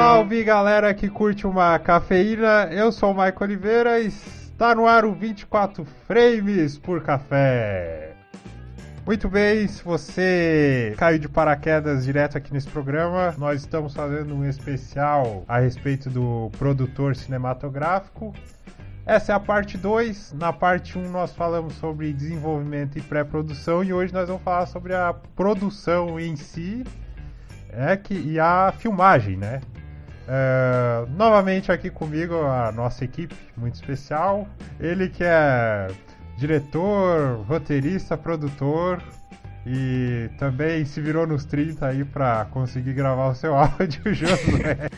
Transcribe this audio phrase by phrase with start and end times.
[0.00, 5.04] Salve galera que curte uma cafeína, eu sou o Maico Oliveira e está no ar
[5.04, 8.14] o 24 frames por café.
[9.04, 14.48] Muito bem, se você caiu de paraquedas direto aqui nesse programa, nós estamos fazendo um
[14.48, 18.34] especial a respeito do produtor cinematográfico.
[19.04, 20.32] Essa é a parte 2.
[20.32, 24.64] Na parte 1 um, nós falamos sobre desenvolvimento e pré-produção e hoje nós vamos falar
[24.64, 26.84] sobre a produção em si
[27.72, 29.60] é que, e a filmagem, né?
[30.32, 34.46] É, novamente aqui comigo a nossa equipe muito especial.
[34.78, 35.88] Ele que é
[36.36, 39.02] diretor, roteirista, produtor
[39.66, 44.88] e também se virou nos 30 aí para conseguir gravar o seu áudio, Josué.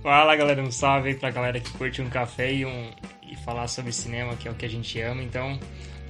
[0.00, 2.90] Fala galera, um salve aí pra galera que curte um café e, um,
[3.28, 5.20] e falar sobre cinema, que é o que a gente ama.
[5.20, 5.58] Então,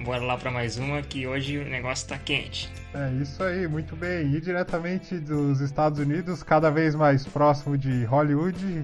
[0.03, 2.71] bora lá para mais uma, que hoje o negócio tá quente.
[2.93, 4.33] É isso aí, muito bem.
[4.33, 8.83] E diretamente dos Estados Unidos, cada vez mais próximo de Hollywood,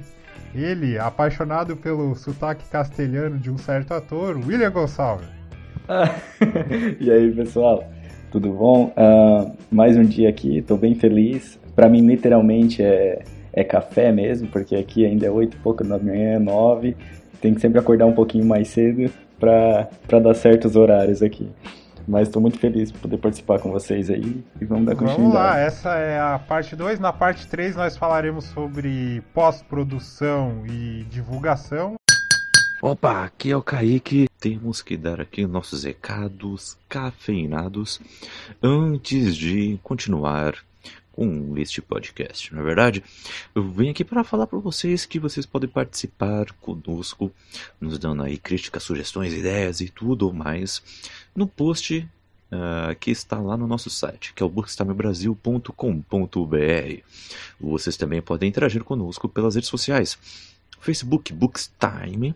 [0.53, 5.27] ele, apaixonado pelo sotaque castelhano de um certo ator, William Gonçalves.
[6.99, 7.83] e aí, pessoal?
[8.31, 8.93] Tudo bom?
[8.97, 11.59] Uh, mais um dia aqui, tô bem feliz.
[11.75, 15.97] Para mim, literalmente, é é café mesmo, porque aqui ainda é oito e pouco da
[15.97, 16.95] manhã, nove.
[17.41, 21.49] Tem que sempre acordar um pouquinho mais cedo para dar certos horários aqui.
[22.07, 25.21] Mas estou muito feliz por poder participar com vocês aí e vamos dar continuidade.
[25.21, 26.99] Vamos lá, essa é a parte 2.
[26.99, 31.95] Na parte 3 nós falaremos sobre pós-produção e divulgação.
[32.81, 34.27] Opa, aqui é o Kaique.
[34.39, 38.01] Temos que dar aqui nossos recados cafeinados
[38.63, 40.55] antes de continuar
[41.21, 43.03] com este podcast, não é verdade?
[43.53, 47.31] Eu venho aqui para falar para vocês que vocês podem participar conosco,
[47.79, 50.81] nos dando aí críticas, sugestões, ideias e tudo mais
[51.35, 52.09] no post
[52.51, 57.03] uh, que está lá no nosso site, que é o bookstimebrasil.com.br.
[57.59, 60.17] Vocês também podem interagir conosco pelas redes sociais.
[60.79, 62.33] Facebook Bookstime,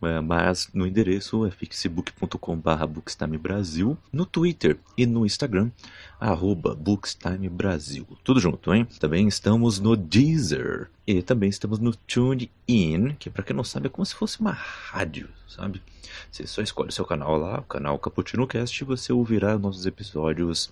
[0.00, 5.70] mas no endereço é facebook.com.br bookstimebrasil, no Twitter e no Instagram,
[6.20, 8.06] arroba bookstimebrasil.
[8.22, 8.86] Tudo junto, hein?
[8.98, 13.90] Também estamos no Deezer e também estamos no TuneIn, que para quem não sabe é
[13.90, 15.82] como se fosse uma rádio, sabe?
[16.30, 19.86] Você só escolhe o seu canal lá, o canal Caputino Cast, e você ouvirá nossos
[19.86, 20.70] episódios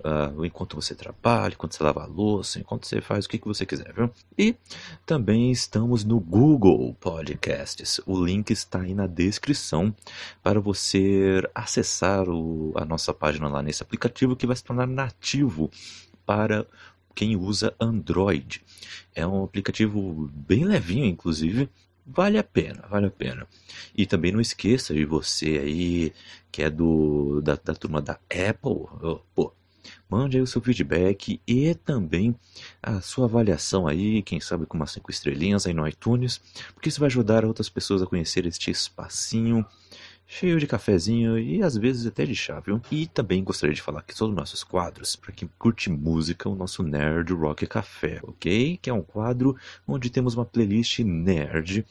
[0.00, 3.46] uh, enquanto você trabalha, enquanto você lava a louça, enquanto você faz o que, que
[3.46, 4.10] você quiser, viu?
[4.38, 4.54] E
[5.04, 8.00] também estamos no Google Podcasts.
[8.06, 9.94] O link está aí na descrição
[10.42, 15.70] para você acessar o, a nossa página lá nesse aplicativo que vai se tornar nativo
[16.24, 16.66] para
[17.14, 18.62] quem usa Android.
[19.14, 21.68] É um aplicativo bem levinho, inclusive.
[22.06, 23.46] Vale a pena, vale a pena.
[23.96, 26.12] E também não esqueça de você aí,
[26.52, 29.52] que é do da, da turma da Apple, pô,
[30.08, 32.34] Mande aí o seu feedback e também
[32.82, 36.40] a sua avaliação aí, quem sabe com umas 5 estrelinhas aí no iTunes,
[36.72, 39.64] porque isso vai ajudar outras pessoas a conhecer este espacinho
[40.26, 42.80] cheio de cafezinho e às vezes até de chá, viu?
[42.90, 46.82] E também gostaria de falar todos os nossos quadros, para quem curte música, o nosso
[46.82, 48.78] Nerd Rock Café, ok?
[48.80, 49.56] Que é um quadro
[49.86, 51.84] onde temos uma playlist nerd,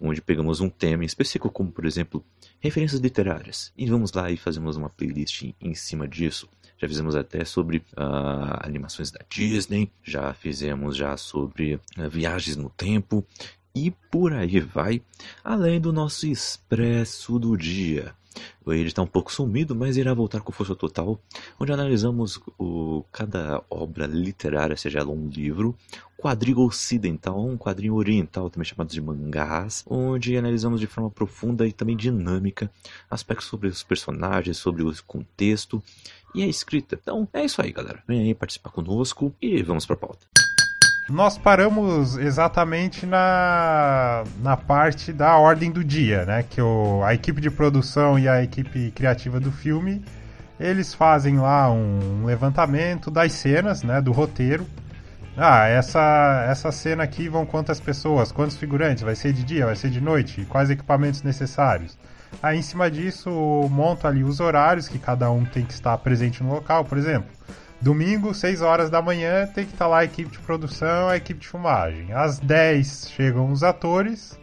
[0.00, 2.24] onde pegamos um tema específico, como por exemplo
[2.58, 6.48] referências literárias, e vamos lá e fazemos uma playlist em cima disso.
[6.78, 12.68] Já fizemos até sobre uh, animações da Disney, já fizemos já sobre uh, viagens no
[12.70, 13.24] tempo
[13.74, 15.02] e por aí vai,
[15.44, 18.14] além do nosso expresso do dia.
[18.66, 21.20] Ele está um pouco sumido, mas irá voltar com força total,
[21.58, 25.74] onde analisamos o, cada obra literária, seja ela um livro,
[26.16, 31.72] quadrinho ocidental, um quadrinho oriental, também chamado de mangás, onde analisamos de forma profunda e
[31.72, 32.70] também dinâmica
[33.08, 35.82] aspectos sobre os personagens, sobre o contexto
[36.36, 36.98] e a escrita.
[37.00, 37.98] Então é isso aí, galera.
[38.06, 40.26] Vem aí participar conosco e vamos para a pauta.
[41.08, 46.42] Nós paramos exatamente na, na parte da ordem do dia, né?
[46.42, 50.04] Que o, a equipe de produção e a equipe criativa do filme
[50.58, 54.00] eles fazem lá um levantamento das cenas, né?
[54.00, 54.66] Do roteiro.
[55.36, 59.76] Ah, essa, essa cena aqui vão quantas pessoas, quantos figurantes, vai ser de dia, vai
[59.76, 61.98] ser de noite, quais equipamentos necessários.
[62.42, 63.30] Aí em cima disso
[63.70, 67.30] monto ali os horários que cada um tem que estar presente no local, por exemplo.
[67.80, 71.40] Domingo, 6 horas da manhã, tem que estar lá a equipe de produção, a equipe
[71.40, 72.12] de filmagem.
[72.12, 74.38] Às 10 chegam os atores,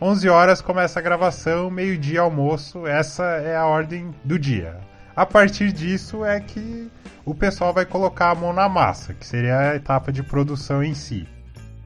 [0.00, 4.80] 11 horas começa a gravação, meio-dia almoço, essa é a ordem do dia.
[5.14, 6.90] A partir disso é que
[7.24, 10.94] o pessoal vai colocar a mão na massa, que seria a etapa de produção em
[10.94, 11.28] si.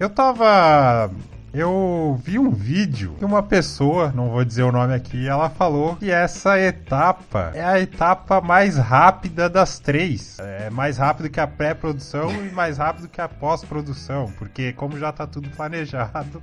[0.01, 1.11] Eu tava
[1.53, 5.97] Eu vi um vídeo que uma pessoa, não vou dizer o nome aqui, ela falou
[5.97, 10.39] que essa etapa é a etapa mais rápida das três.
[10.39, 15.09] É mais rápido que a pré-produção e mais rápido que a pós-produção, porque como já
[15.09, 16.43] está tudo planejado,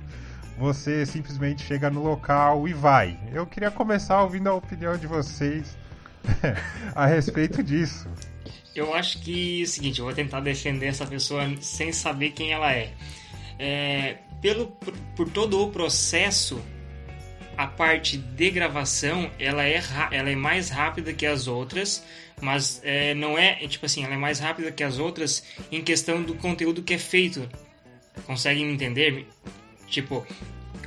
[0.58, 3.16] você simplesmente chega no local e vai.
[3.32, 5.76] Eu queria começar ouvindo a opinião de vocês
[6.94, 8.08] a respeito disso.
[8.74, 12.52] Eu acho que é o seguinte, eu vou tentar defender essa pessoa sem saber quem
[12.52, 12.92] ela é.
[13.58, 16.60] é pelo, por, por, todo o processo,
[17.56, 22.04] a parte de gravação ela é, ela é mais rápida que as outras,
[22.40, 25.42] mas é, não é, é, tipo assim, ela é mais rápida que as outras
[25.72, 27.48] em questão do conteúdo que é feito.
[28.26, 29.26] Conseguem entender?
[29.88, 30.26] Tipo,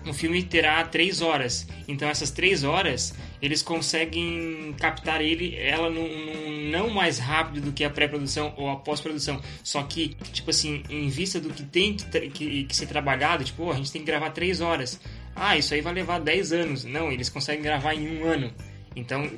[0.10, 1.68] um filme terá três horas.
[1.88, 7.72] Então essas três horas eles conseguem captar ele, ela num, num não mais rápido do
[7.72, 9.42] que a pré-produção ou a pós-produção.
[9.64, 13.64] Só que, tipo assim, em vista do que tem que, que, que ser trabalhado, tipo,
[13.64, 15.00] oh, a gente tem que gravar três horas.
[15.36, 16.84] Ah, isso aí vai levar 10 anos.
[16.84, 18.52] Não, eles conseguem gravar em um ano.
[18.94, 19.30] Então,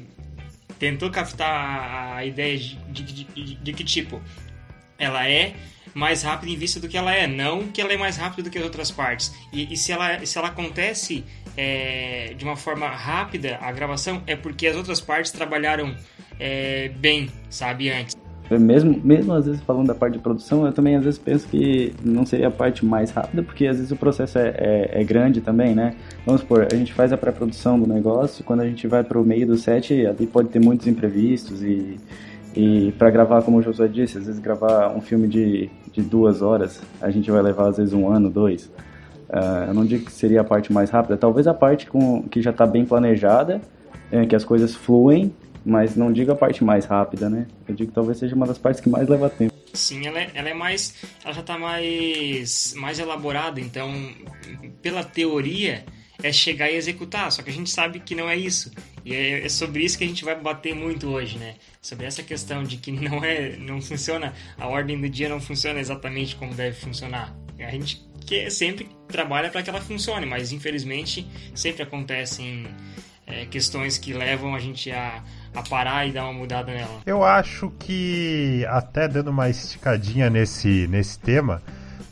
[0.79, 4.19] tentou captar a ideia de, de, de, de que, tipo,
[4.97, 5.53] ela é
[5.93, 8.49] mais rápida em vista do que ela é, não que ela é mais rápida do
[8.49, 9.33] que as outras partes.
[9.51, 11.23] E, e se, ela, se ela acontece
[11.57, 15.95] é, de uma forma rápida, a gravação, é porque as outras partes trabalharam
[16.39, 18.15] é, bem, sabe, antes.
[18.49, 21.93] Mesmo, mesmo às vezes falando da parte de produção, eu também às vezes penso que
[22.03, 25.39] não seria a parte mais rápida, porque às vezes o processo é, é, é grande
[25.39, 25.95] também, né?
[26.25, 29.23] Vamos supor, a gente faz a pré-produção do negócio, quando a gente vai para o
[29.23, 31.97] meio do set, ali pode ter muitos imprevistos e
[32.55, 36.41] e para gravar, como o Josué disse, às vezes gravar um filme de, de duas
[36.41, 38.65] horas, a gente vai levar às vezes um ano, dois.
[39.29, 42.41] Uh, eu não digo que seria a parte mais rápida, talvez a parte com, que
[42.41, 43.61] já está bem planejada,
[44.11, 45.33] é, que as coisas fluem,
[45.65, 47.47] mas não digo a parte mais rápida, né?
[47.67, 49.53] Eu digo que talvez seja uma das partes que mais leva tempo.
[49.73, 50.95] Sim, ela é, ela é mais.
[51.23, 53.89] Ela já está mais, mais elaborada, então,
[54.81, 55.85] pela teoria
[56.21, 58.71] é chegar e executar, só que a gente sabe que não é isso.
[59.03, 61.55] E é, é, sobre isso que a gente vai bater muito hoje, né?
[61.81, 65.79] Sobre essa questão de que não é, não funciona, a ordem do dia não funciona
[65.79, 67.35] exatamente como deve funcionar.
[67.59, 72.65] A gente que sempre trabalha para que ela funcione, mas infelizmente sempre acontecem
[73.27, 75.23] é, questões que levam a gente a,
[75.53, 77.01] a parar e dar uma mudada nela.
[77.05, 81.61] Eu acho que até dando uma esticadinha nesse, nesse tema,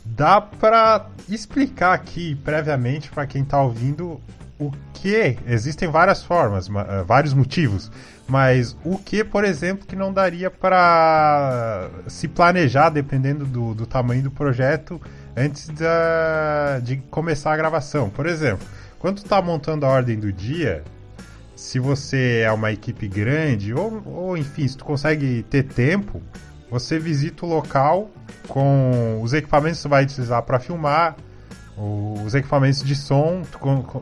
[0.04, 4.20] dá para explicar aqui previamente para quem está ouvindo
[4.60, 7.90] o que existem várias formas, eh, vários motivos,
[8.28, 14.22] mas o que, por exemplo, que não daria para se planejar dependendo do, do tamanho
[14.22, 15.00] do projeto
[15.34, 18.10] antes da, de começar a gravação.
[18.10, 18.66] Por exemplo,
[18.98, 20.84] quando está montando a ordem do dia,
[21.56, 26.22] se você é uma equipe grande ou, ou enfim, se tu consegue ter tempo,
[26.70, 28.10] você visita o local
[28.46, 31.16] com os equipamentos que você vai utilizar para filmar,
[31.80, 33.42] os equipamentos de som,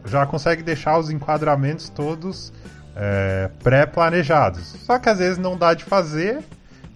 [0.05, 2.53] já consegue deixar os enquadramentos todos
[2.97, 4.67] é, pré-planejados.
[4.85, 6.41] Só que às vezes não dá de fazer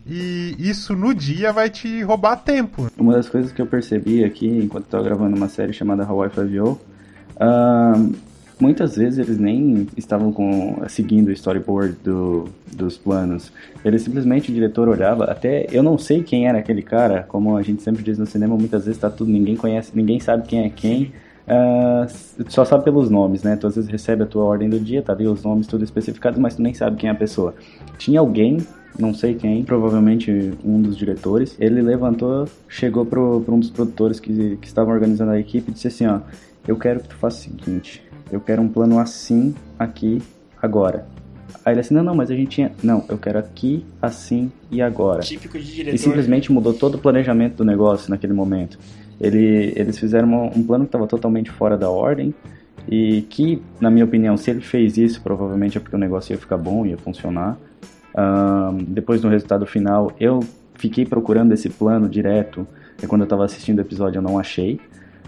[0.05, 2.89] e isso no dia vai te roubar tempo.
[2.99, 6.69] Uma das coisas que eu percebi aqui enquanto estava gravando uma série chamada Hawaii 5
[6.69, 8.15] uh,
[8.63, 13.53] muitas vezes eles nem estavam com, seguindo o storyboard do, dos planos.
[13.85, 17.63] Eles simplesmente o diretor olhava, até eu não sei quem era aquele cara, como a
[17.63, 20.71] gente sempre diz no cinema, muitas vezes tá tudo, ninguém conhece, ninguém sabe quem é
[20.71, 21.13] quem.
[21.43, 22.07] Uh,
[22.49, 23.57] só sabe pelos nomes, né?
[23.57, 26.39] Tu às vezes recebe a tua ordem do dia, tá ali os nomes tudo especificados,
[26.39, 27.57] mas tu nem sabe quem é a pessoa.
[27.99, 28.59] Tinha alguém,
[28.97, 34.57] não sei quem, provavelmente um dos diretores, ele levantou, chegou pro um dos produtores que,
[34.57, 36.21] que estavam organizando a equipe e disse assim, ó,
[36.67, 38.01] eu quero que tu faça o seguinte,
[38.33, 40.21] eu quero um plano assim, aqui,
[40.61, 41.07] agora.
[41.65, 42.73] Aí ele assim, não, não, mas a gente tinha.
[42.83, 45.21] Não, eu quero aqui, assim e agora.
[45.21, 45.95] Típico de diretor.
[45.95, 48.79] E simplesmente mudou todo o planejamento do negócio naquele momento.
[49.21, 52.35] Ele, eles fizeram um plano que estava totalmente fora da ordem.
[52.89, 56.39] E que, na minha opinião, se ele fez isso, provavelmente é porque o negócio ia
[56.39, 57.57] ficar bom, ia funcionar.
[58.17, 60.41] Um, depois do resultado final, eu
[60.75, 62.67] fiquei procurando esse plano direto.
[63.01, 64.81] E quando eu estava assistindo o episódio, eu não achei.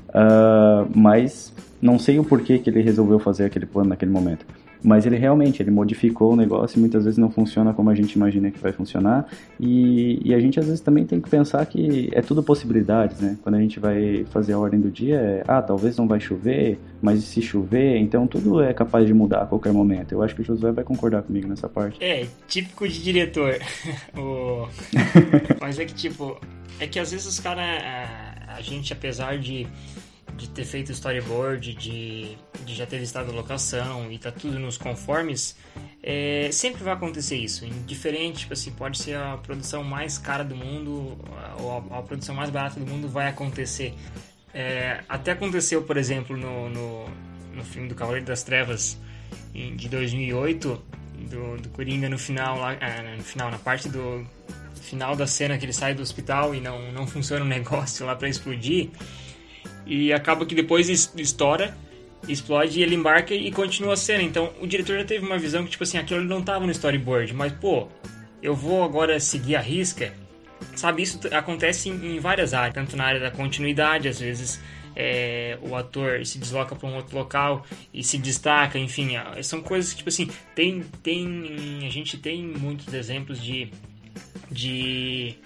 [0.08, 1.52] Uh, mas
[1.84, 4.46] não sei o porquê que ele resolveu fazer aquele plano naquele momento.
[4.82, 8.14] Mas ele realmente, ele modificou o negócio e muitas vezes não funciona como a gente
[8.14, 9.26] imagina que vai funcionar.
[9.60, 13.36] E, e a gente às vezes também tem que pensar que é tudo possibilidades, né?
[13.42, 16.78] Quando a gente vai fazer a ordem do dia, é, ah, talvez não vai chover,
[17.02, 20.12] mas se chover, então tudo é capaz de mudar a qualquer momento.
[20.12, 22.02] Eu acho que o Josué vai concordar comigo nessa parte.
[22.02, 23.58] É, típico de diretor.
[24.16, 24.66] o...
[25.60, 26.40] mas é que tipo,
[26.80, 29.66] é que às vezes os caras, a, a gente apesar de
[30.36, 34.76] de ter feito storyboard, de, de já ter visitado a locação e tá tudo nos
[34.76, 35.56] conformes,
[36.02, 37.64] é, sempre vai acontecer isso.
[37.64, 41.16] Indiferente, tipo assim, pode ser a produção mais cara do mundo
[41.58, 43.94] ou a, a produção mais barata do mundo, vai acontecer.
[44.52, 47.08] É, até aconteceu, por exemplo, no, no,
[47.54, 48.98] no filme do Cavaleiro das Trevas
[49.52, 50.82] de 2008,
[51.30, 54.26] do, do Coringa no final, lá, ah, no final, na parte do
[54.74, 58.14] final da cena que ele sai do hospital e não, não funciona o negócio lá
[58.14, 58.90] para explodir.
[59.86, 61.76] E acaba que depois estoura,
[62.28, 64.22] explode e ele embarca e continua a cena.
[64.22, 67.32] Então o diretor já teve uma visão que, tipo assim, aquilo não tava no storyboard,
[67.34, 67.88] mas pô,
[68.42, 70.12] eu vou agora seguir a risca.
[70.74, 74.60] Sabe, isso acontece em, em várias áreas, tanto na área da continuidade, às vezes
[74.96, 79.10] é, o ator se desloca para um outro local e se destaca, enfim,
[79.42, 83.70] são coisas que, tipo assim, tem, tem, a gente tem muitos exemplos de,
[84.50, 85.36] de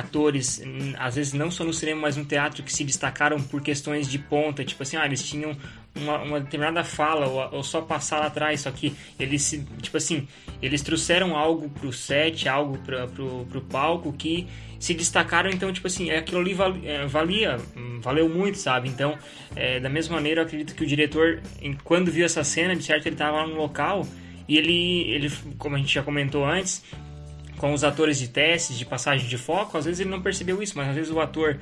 [0.00, 0.62] atores,
[0.98, 4.18] às vezes não só no cinema, mas no teatro, que se destacaram por questões de
[4.18, 5.56] ponta, tipo assim, ah, eles tinham
[5.94, 9.96] uma, uma determinada fala ou, ou, só passar lá atrás, só que eles se, tipo
[9.96, 10.26] assim,
[10.62, 14.46] eles trouxeram algo pro set, algo pra, pro, pro palco que
[14.78, 17.58] se destacaram, então, tipo assim, aquilo ali valia, valia
[18.00, 18.88] valeu muito, sabe?
[18.88, 19.18] Então,
[19.54, 21.42] é, da mesma maneira, eu acredito que o diretor,
[21.84, 24.06] quando viu essa cena, de certo, ele estava lá no local
[24.48, 26.82] e ele, ele, como a gente já comentou antes,
[27.60, 30.72] com os atores de testes, de passagem de foco, às vezes ele não percebeu isso,
[30.78, 31.58] mas às vezes o ator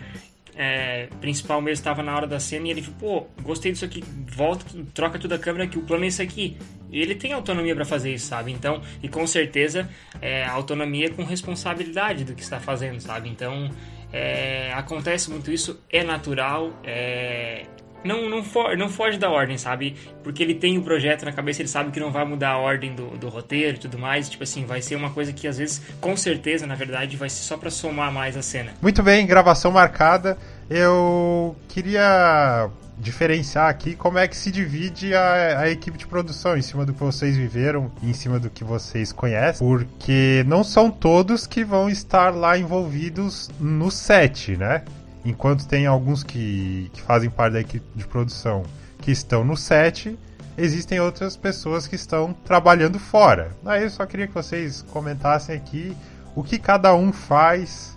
[0.54, 4.04] é, principal mesmo estava na hora da cena e ele falou, pô, gostei disso aqui,
[4.28, 4.64] volta,
[4.94, 6.56] troca tudo a câmera que o plano é esse aqui.
[6.92, 8.52] Ele tem autonomia para fazer isso, sabe?
[8.52, 9.90] Então, e com certeza,
[10.22, 13.28] é, autonomia com responsabilidade do que está fazendo, sabe?
[13.28, 13.68] Então,
[14.12, 17.66] é, acontece muito isso, é natural, é,
[18.04, 19.96] não, não, for, não foge da ordem, sabe?
[20.22, 22.94] Porque ele tem o projeto na cabeça, ele sabe que não vai mudar a ordem
[22.94, 24.28] do, do roteiro e tudo mais.
[24.28, 27.42] Tipo assim, vai ser uma coisa que às vezes, com certeza, na verdade, vai ser
[27.42, 28.72] só para somar mais a cena.
[28.80, 30.38] Muito bem, gravação marcada.
[30.70, 36.62] Eu queria diferenciar aqui como é que se divide a, a, equipe de produção em
[36.62, 41.46] cima do que vocês viveram em cima do que vocês conhecem, porque não são todos
[41.46, 44.82] que vão estar lá envolvidos no set, né?
[45.28, 48.62] Enquanto tem alguns que, que fazem parte da equipe de produção
[49.02, 50.18] que estão no set,
[50.56, 53.50] existem outras pessoas que estão trabalhando fora.
[53.64, 55.94] Aí eu só queria que vocês comentassem aqui
[56.34, 57.96] o que cada um faz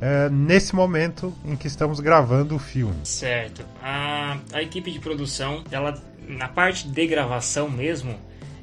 [0.00, 2.94] é, nesse momento em que estamos gravando o filme.
[3.04, 3.64] Certo.
[3.82, 8.18] A, a equipe de produção, ela na parte de gravação mesmo,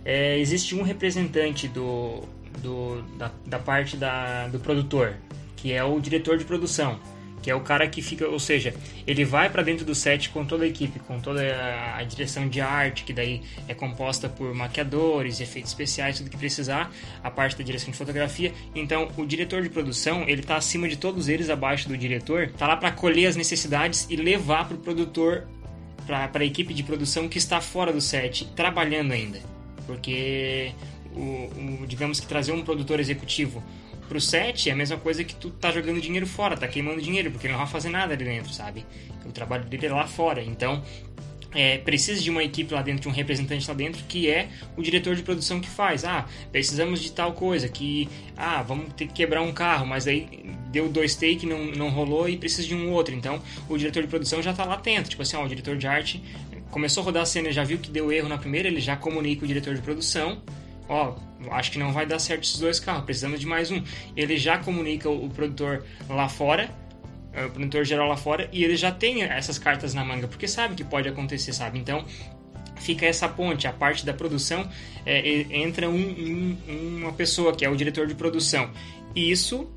[0.05, 2.21] é, existe um representante do,
[2.59, 5.15] do da, da parte da, do produtor,
[5.55, 6.99] que é o diretor de produção
[7.43, 8.73] que é o cara que fica, ou seja,
[9.05, 11.41] ele vai para dentro do set com toda a equipe, com toda
[11.95, 16.89] a, direção de arte, que daí é composta por maquiadores, efeitos especiais, tudo que precisar,
[17.21, 18.53] a parte da direção de fotografia.
[18.73, 22.65] Então, o diretor de produção, ele tá acima de todos eles, abaixo do diretor, tá
[22.65, 25.45] lá para colher as necessidades e levar pro produtor,
[26.07, 29.41] para a equipe de produção que está fora do set, trabalhando ainda.
[29.85, 30.71] Porque
[31.13, 33.61] o, o digamos que trazer um produtor executivo
[34.13, 37.31] pro set é a mesma coisa que tu tá jogando dinheiro fora, tá queimando dinheiro,
[37.31, 38.85] porque ele não vai fazer nada ali dentro, sabe?
[39.25, 40.43] O trabalho dele é lá fora.
[40.43, 40.83] Então,
[41.51, 44.83] é, precisa de uma equipe lá dentro, de um representante lá dentro, que é o
[44.83, 46.05] diretor de produção que faz.
[46.05, 50.45] Ah, precisamos de tal coisa, que ah, vamos ter que quebrar um carro, mas aí
[50.71, 53.15] deu dois take, não, não rolou e precisa de um outro.
[53.15, 55.09] Então, o diretor de produção já está lá atento.
[55.09, 56.23] Tipo assim, ó, o diretor de arte
[56.69, 59.43] começou a rodar a cena, já viu que deu erro na primeira, ele já comunica
[59.43, 60.39] o diretor de produção
[60.87, 61.15] ó,
[61.51, 63.83] acho que não vai dar certo esses dois carros, precisamos de mais um.
[64.15, 66.69] Ele já comunica o, produtor lá fora,
[67.31, 70.47] é, o produtor geral lá fora, e ele já tem essas cartas na manga, porque
[70.47, 71.79] sabe que pode acontecer, sabe?
[71.79, 72.05] Então,
[72.77, 74.69] fica essa ponte, a parte da produção,
[75.05, 78.69] é, entra um, um, uma pessoa que é o diretor de produção.
[79.15, 79.69] E isso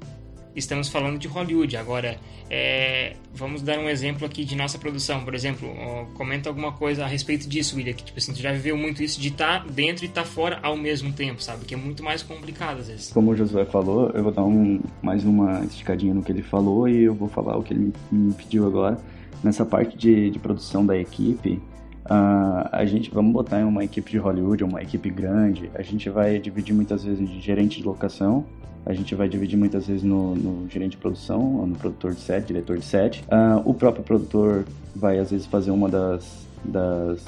[0.56, 1.76] estamos falando de Hollywood.
[1.76, 2.18] Agora,
[2.50, 5.24] é, vamos dar um exemplo aqui de nossa produção.
[5.24, 5.68] Por exemplo,
[6.14, 7.92] comenta alguma coisa a respeito disso, William.
[7.92, 10.26] Que tipo assim, tu já viveu muito isso de estar tá dentro e estar tá
[10.26, 11.64] fora ao mesmo tempo, sabe?
[11.64, 13.12] Que é muito mais complicado às vezes.
[13.12, 16.88] Como o Josué falou, eu vou dar um, mais uma esticadinha no que ele falou
[16.88, 18.98] e eu vou falar o que ele me pediu agora.
[19.44, 21.60] Nessa parte de, de produção da equipe,
[22.06, 26.08] Uh, a gente, vamos botar em uma equipe de Hollywood, uma equipe grande, a gente
[26.08, 28.46] vai dividir muitas vezes de gerente de locação,
[28.86, 32.20] a gente vai dividir muitas vezes no, no gerente de produção, ou no produtor de
[32.20, 33.24] set, diretor de set.
[33.24, 34.64] Uh, o próprio produtor
[34.94, 37.24] vai às vezes fazer uma das, das,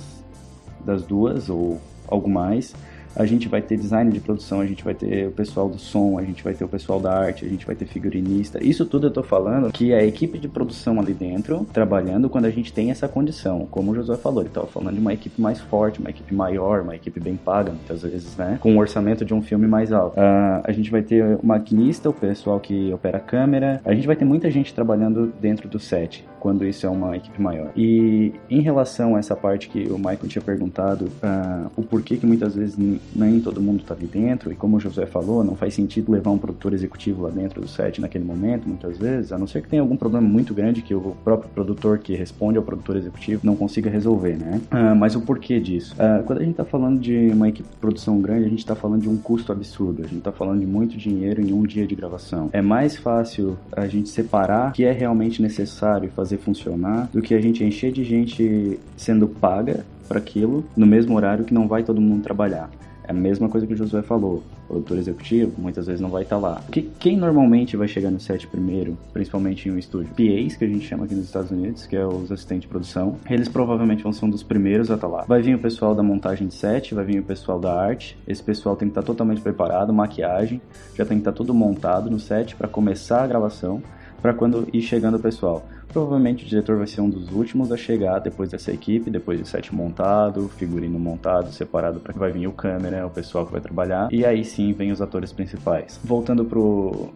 [0.84, 2.72] das duas ou algo mais
[3.18, 6.18] a gente vai ter design de produção, a gente vai ter o pessoal do som,
[6.18, 8.62] a gente vai ter o pessoal da arte, a gente vai ter figurinista.
[8.64, 12.44] Isso tudo eu tô falando que é a equipe de produção ali dentro trabalhando quando
[12.44, 13.66] a gente tem essa condição.
[13.70, 16.82] Como o Josué falou, ele tava falando de uma equipe mais forte, uma equipe maior,
[16.82, 18.58] uma equipe bem paga, muitas vezes, né?
[18.60, 20.16] Com o orçamento de um filme mais alto.
[20.16, 24.06] Uh, a gente vai ter o maquinista, o pessoal que opera a câmera, a gente
[24.06, 26.24] vai ter muita gente trabalhando dentro do set.
[26.38, 27.70] Quando isso é uma equipe maior.
[27.76, 32.26] E em relação a essa parte que o Michael tinha perguntado, uh, o porquê que
[32.26, 32.76] muitas vezes
[33.14, 36.30] nem todo mundo está ali dentro, e como o José falou, não faz sentido levar
[36.30, 39.68] um produtor executivo lá dentro do set naquele momento, muitas vezes, a não ser que
[39.68, 43.56] tenha algum problema muito grande que o próprio produtor que responde ao produtor executivo não
[43.56, 44.60] consiga resolver, né?
[44.72, 45.94] Uh, mas o porquê disso?
[45.94, 48.74] Uh, quando a gente está falando de uma equipe de produção grande, a gente está
[48.74, 51.86] falando de um custo absurdo, a gente está falando de muito dinheiro em um dia
[51.86, 52.50] de gravação.
[52.52, 57.34] É mais fácil a gente separar o que é realmente necessário fazer funcionar do que
[57.34, 61.82] a gente encher de gente sendo paga para aquilo no mesmo horário que não vai
[61.82, 62.70] todo mundo trabalhar.
[63.08, 64.42] É a mesma coisa que o Josué falou.
[64.64, 66.62] O produtor executivo muitas vezes não vai estar tá lá.
[66.70, 70.10] Que, quem normalmente vai chegar no set primeiro, principalmente em um estúdio?
[70.10, 73.16] PAs, que a gente chama aqui nos Estados Unidos, que é os assistentes de produção.
[73.30, 75.24] Eles provavelmente vão ser um dos primeiros a estar tá lá.
[75.26, 78.14] Vai vir o pessoal da montagem de set, vai vir o pessoal da arte.
[78.28, 80.60] Esse pessoal tem que estar tá totalmente preparado, maquiagem,
[80.94, 83.82] já tem que estar tudo montado no set para começar a gravação,
[84.20, 85.64] para quando ir chegando o pessoal.
[85.88, 89.48] Provavelmente o diretor vai ser um dos últimos a chegar depois dessa equipe, depois de
[89.48, 93.60] set montado, figurino montado, separado para que vai vir o câmera, o pessoal que vai
[93.60, 95.98] trabalhar, e aí sim vem os atores principais.
[96.04, 96.44] Voltando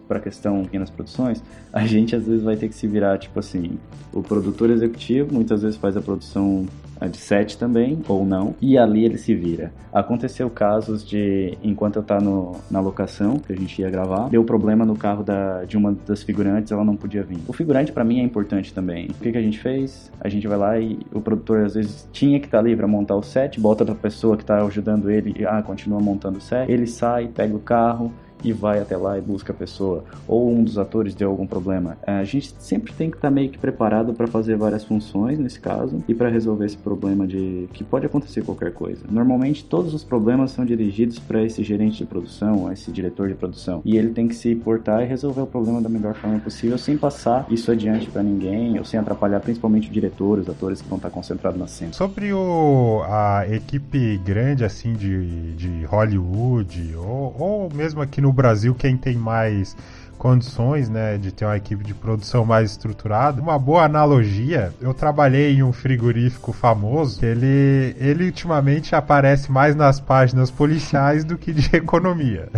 [0.09, 3.39] para a questão pequenas produções, a gente às vezes vai ter que se virar tipo
[3.39, 3.79] assim,
[4.13, 6.67] o produtor executivo muitas vezes faz a produção
[7.09, 9.73] de 7 também, ou não, e ali ele se vira.
[9.93, 14.45] Aconteceu casos de, enquanto eu tava no, na locação, que a gente ia gravar, deu
[14.45, 17.39] problema no carro da, de uma das figurantes, ela não podia vir.
[17.47, 19.07] O figurante para mim é importante também.
[19.07, 20.11] O que, que a gente fez?
[20.21, 22.87] A gente vai lá e o produtor às vezes tinha que estar tá ali pra
[22.87, 26.41] montar o set, bota outra pessoa que tá ajudando ele e ah, continua montando o
[26.41, 26.71] set.
[26.71, 30.63] Ele sai, pega o carro, e vai até lá e busca a pessoa, ou um
[30.63, 31.97] dos atores deu algum problema.
[32.07, 35.39] É, a gente sempre tem que estar tá meio que preparado para fazer várias funções
[35.39, 39.05] nesse caso e para resolver esse problema de que pode acontecer qualquer coisa.
[39.11, 43.81] Normalmente todos os problemas são dirigidos para esse gerente de produção, esse diretor de produção,
[43.85, 46.97] e ele tem que se portar e resolver o problema da melhor forma possível sem
[46.97, 50.97] passar isso adiante para ninguém ou sem atrapalhar principalmente o diretor, os atores que vão
[50.97, 51.93] estar concentrados na cena.
[51.93, 58.75] Sobre o, a equipe grande assim de, de Hollywood ou, ou mesmo aqui no Brasil
[58.75, 59.77] quem tem mais
[60.23, 63.43] condições, né, de ter uma equipe de produção mais estruturada.
[63.43, 69.99] Uma boa analogia, eu trabalhei em um frigorífico famoso, ele, ele ultimamente aparece mais nas
[69.99, 72.49] páginas policiais do que de economia.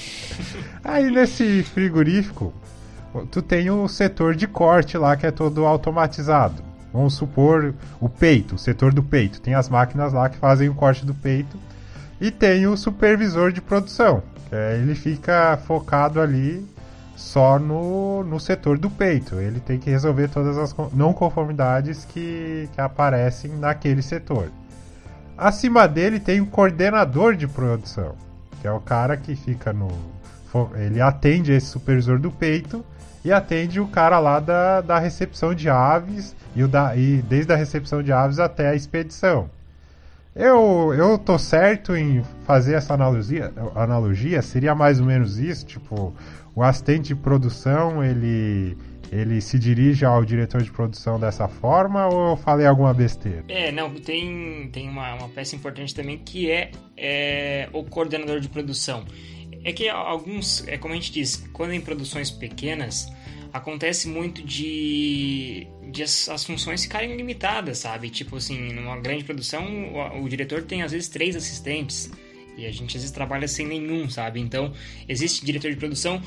[0.82, 2.54] Aí nesse frigorífico,
[3.30, 6.62] tu tem o setor de corte lá que é todo automatizado.
[6.90, 9.42] Vamos supor o peito, o setor do peito.
[9.42, 11.58] Tem as máquinas lá que fazem o corte do peito.
[12.18, 16.66] E tem o supervisor de produção, é, ele fica focado ali
[17.16, 19.36] só no, no setor do peito.
[19.36, 24.50] Ele tem que resolver todas as não conformidades que, que aparecem naquele setor.
[25.36, 28.14] Acima dele tem o coordenador de produção,
[28.60, 29.88] que é o cara que fica no.
[30.74, 32.84] Ele atende esse supervisor do peito
[33.24, 37.52] e atende o cara lá da, da recepção de aves e, o da, e desde
[37.52, 39.50] a recepção de aves até a expedição.
[40.38, 46.14] Eu, eu tô certo em fazer essa analogia, analogia, seria mais ou menos isso, tipo,
[46.54, 48.76] o assistente de produção, ele
[49.10, 53.42] ele se dirige ao diretor de produção dessa forma ou eu falei alguma besteira?
[53.48, 58.50] É, não, tem, tem uma, uma peça importante também que é, é o coordenador de
[58.50, 59.04] produção.
[59.64, 63.10] É que alguns, é como a gente diz, quando em produções pequenas,
[63.52, 68.10] acontece muito de, de as, as, funções ficarem limitadas, sabe?
[68.10, 72.10] Tipo assim, numa grande produção, o, o, diretor tem às vezes três assistentes
[72.56, 74.40] e a gente às vezes trabalha sem nenhum, sabe?
[74.40, 74.72] Então,
[75.08, 76.20] existe diretor de produção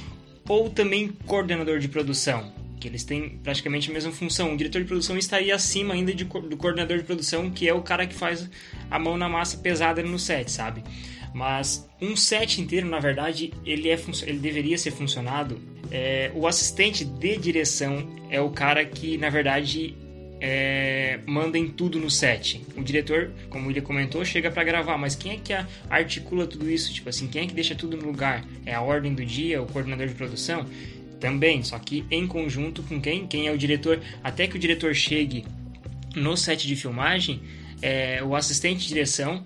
[0.47, 4.53] ou também coordenador de produção, que eles têm praticamente a mesma função.
[4.53, 7.81] O diretor de produção estaria acima ainda de, do coordenador de produção, que é o
[7.81, 8.49] cara que faz
[8.89, 10.84] a mão na massa pesada no set, sabe?
[11.34, 15.60] Mas um set inteiro, na verdade, ele, é, ele deveria ser funcionado.
[15.89, 19.96] É, o assistente de direção é o cara que, na verdade,
[20.41, 22.62] é, manda em tudo no set.
[22.76, 25.54] O diretor, como ele comentou, chega para gravar, mas quem é que
[25.89, 26.91] articula tudo isso?
[26.94, 28.44] Tipo assim, quem é que deixa tudo no lugar?
[28.65, 30.65] É a ordem do dia, o coordenador de produção?
[31.20, 33.28] Também, só que em conjunto com quem?
[33.28, 34.02] Quem é o diretor?
[34.24, 35.46] Até que o diretor chegue
[36.15, 37.41] no set de filmagem,
[37.80, 39.46] é, o assistente de direção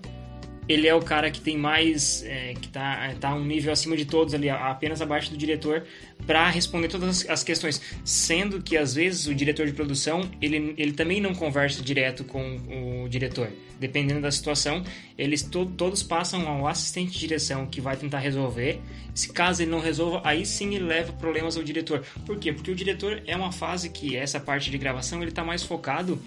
[0.68, 2.24] ele é o cara que tem mais.
[2.24, 5.84] É, que tá, tá um nível acima de todos ali, apenas abaixo do diretor,
[6.26, 7.80] para responder todas as questões.
[8.04, 13.04] Sendo que às vezes o diretor de produção ele, ele também não conversa direto com
[13.04, 13.48] o diretor.
[13.78, 14.82] Dependendo da situação,
[15.18, 18.80] eles to, todos passam ao assistente de direção que vai tentar resolver.
[19.14, 22.02] Se caso ele não resolva, aí sim ele leva problemas ao diretor.
[22.24, 22.52] Por quê?
[22.52, 26.18] Porque o diretor é uma fase que essa parte de gravação ele está mais focado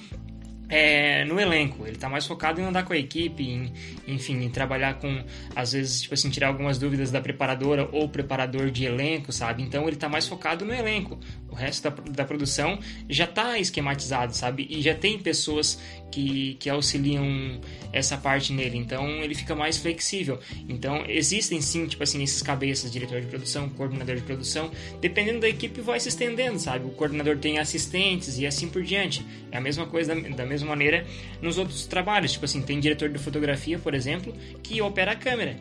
[0.69, 1.85] é, no elenco.
[1.85, 3.73] Ele está mais focado em andar com a equipe, em,
[4.07, 5.23] enfim, em trabalhar com,
[5.55, 9.63] às vezes, tipo assim, tirar algumas dúvidas da preparadora ou preparador de elenco, sabe?
[9.63, 11.19] Então ele está mais focado no elenco.
[11.51, 12.79] resto da, da produção
[13.09, 14.67] já está esquematizado, sabe?
[14.69, 15.79] E já tem pessoas
[16.11, 17.59] que, que auxiliam
[17.91, 20.39] essa parte nele, então ele fica mais flexível.
[20.67, 25.49] Então existem sim, tipo assim, esses cabeças, diretor de produção, coordenador de produção, dependendo da
[25.49, 26.85] equipe vai se estendendo, sabe?
[26.85, 29.25] O coordenador tem assistentes e assim por diante.
[29.51, 31.05] É a mesma coisa da, da mesma maneira
[31.41, 35.55] nos outros trabalhos, tipo assim, tem diretor de fotografia, por exemplo, que opera a câmera.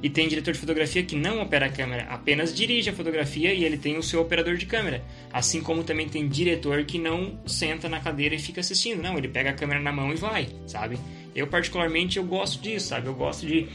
[0.00, 3.64] E tem diretor de fotografia que não opera a câmera, apenas dirige a fotografia e
[3.64, 5.02] ele tem o seu operador de câmera.
[5.32, 9.02] Assim como também tem diretor que não senta na cadeira e fica assistindo.
[9.02, 10.98] Não, ele pega a câmera na mão e vai, sabe?
[11.34, 13.08] Eu particularmente eu gosto disso, sabe?
[13.08, 13.66] Eu gosto de,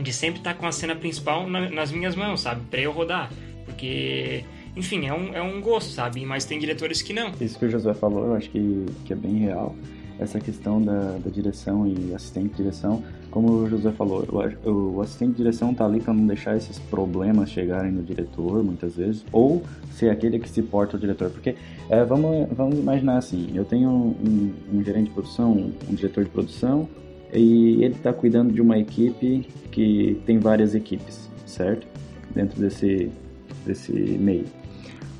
[0.00, 2.62] de sempre estar com a cena principal na, nas minhas mãos, sabe?
[2.68, 3.30] Pra eu rodar.
[3.64, 4.44] Porque,
[4.74, 6.26] enfim, é um, é um gosto, sabe?
[6.26, 7.32] Mas tem diretores que não.
[7.40, 9.76] Isso que o Josué falou, eu acho que, que é bem real.
[10.18, 14.24] Essa questão da, da direção e assistente de direção como o José falou,
[14.62, 18.94] o, assistente de direção tá ali para não deixar esses problemas chegarem no diretor, muitas
[18.94, 21.30] vezes, ou ser aquele que se porta o diretor.
[21.30, 21.56] Porque
[21.88, 26.30] é, vamos, vamos imaginar assim: eu tenho um, um gerente de produção, um diretor de
[26.30, 26.86] produção,
[27.32, 31.86] e ele está cuidando de uma equipe que tem várias equipes, certo?
[32.34, 33.10] Dentro desse,
[33.64, 34.44] desse meio.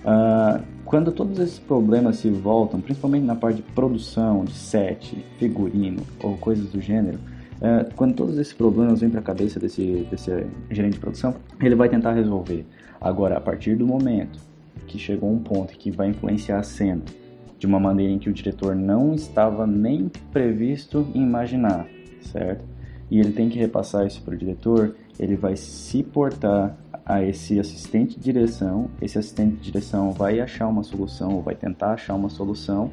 [0.04, 6.02] Uh, quando todos esses problemas se voltam, principalmente na parte de produção, de set, figurino
[6.22, 7.18] ou coisas do gênero,
[7.62, 11.76] é, quando todos esses problemas vêm para a cabeça desse, desse gerente de produção, ele
[11.76, 12.66] vai tentar resolver.
[13.00, 14.40] Agora, a partir do momento
[14.88, 17.02] que chegou um ponto que vai influenciar a cena
[17.58, 21.86] de uma maneira em que o diretor não estava nem previsto imaginar,
[22.20, 22.64] certo?
[23.08, 27.58] E ele tem que repassar isso para o diretor, ele vai se portar a esse
[27.58, 32.14] assistente de direção, esse assistente de direção vai achar uma solução, ou vai tentar achar
[32.14, 32.92] uma solução,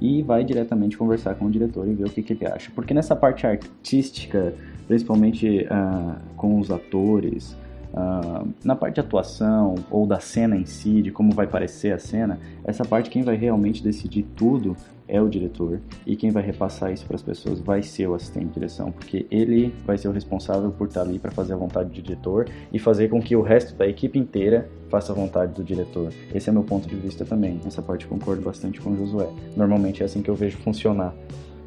[0.00, 2.70] e vai diretamente conversar com o diretor e ver o que, que ele acha.
[2.74, 4.54] Porque nessa parte artística,
[4.86, 7.56] principalmente uh, com os atores,
[7.94, 11.98] uh, na parte de atuação ou da cena em si, de como vai parecer a
[11.98, 14.76] cena, essa parte quem vai realmente decidir tudo
[15.08, 18.46] é o diretor e quem vai repassar isso para as pessoas vai ser o assistente
[18.46, 21.90] de direção, porque ele vai ser o responsável por estar ali para fazer a vontade
[21.90, 25.64] do diretor e fazer com que o resto da equipe inteira faça a vontade do
[25.64, 26.12] diretor.
[26.34, 27.60] Esse é meu ponto de vista também.
[27.64, 29.28] Nessa parte concordo bastante com o Josué.
[29.56, 31.14] Normalmente é assim que eu vejo funcionar.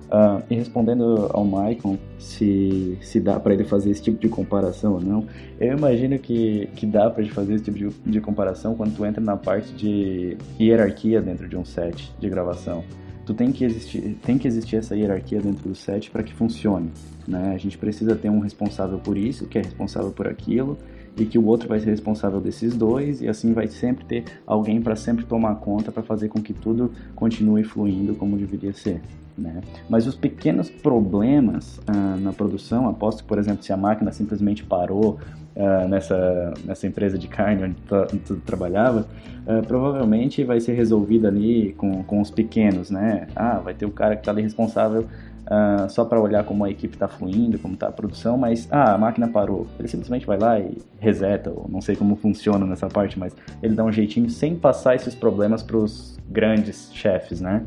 [0.10, 4.94] Uh, e respondendo ao Maicon se, se dá para ele fazer esse tipo de comparação
[4.94, 5.28] ou não,
[5.60, 9.06] eu imagino que, que dá para ele fazer esse tipo de, de comparação quando tu
[9.06, 12.84] entra na parte de hierarquia dentro de um set de gravação
[13.30, 16.90] tu tem que existir, tem que existir essa hierarquia dentro do set para que funcione,
[17.28, 17.54] né?
[17.54, 20.80] A gente precisa ter um responsável por isso, que é responsável por aquilo,
[21.16, 24.82] e que o outro vai ser responsável desses dois, e assim vai sempre ter alguém
[24.82, 29.00] para sempre tomar conta para fazer com que tudo continue fluindo como deveria ser.
[29.38, 29.62] Né?
[29.88, 34.64] Mas os pequenos problemas ah, na produção, aposto que, por exemplo, se a máquina simplesmente
[34.64, 35.20] parou
[35.56, 39.08] uh, nessa, nessa empresa de carne onde tu, trabalhava,
[39.46, 43.28] uh, provavelmente vai ser resolvida ali com, com os pequenos, né?
[43.36, 45.06] Ah, vai ter o cara que está ali responsável
[45.50, 48.94] uh, só para olhar como a equipe está fluindo, como está a produção, mas ah,
[48.94, 49.68] a máquina parou.
[49.78, 53.76] Ele simplesmente vai lá e reseta, ou não sei como funciona nessa parte, mas ele
[53.76, 57.64] dá um jeitinho sem passar esses problemas para os grandes chefes, né?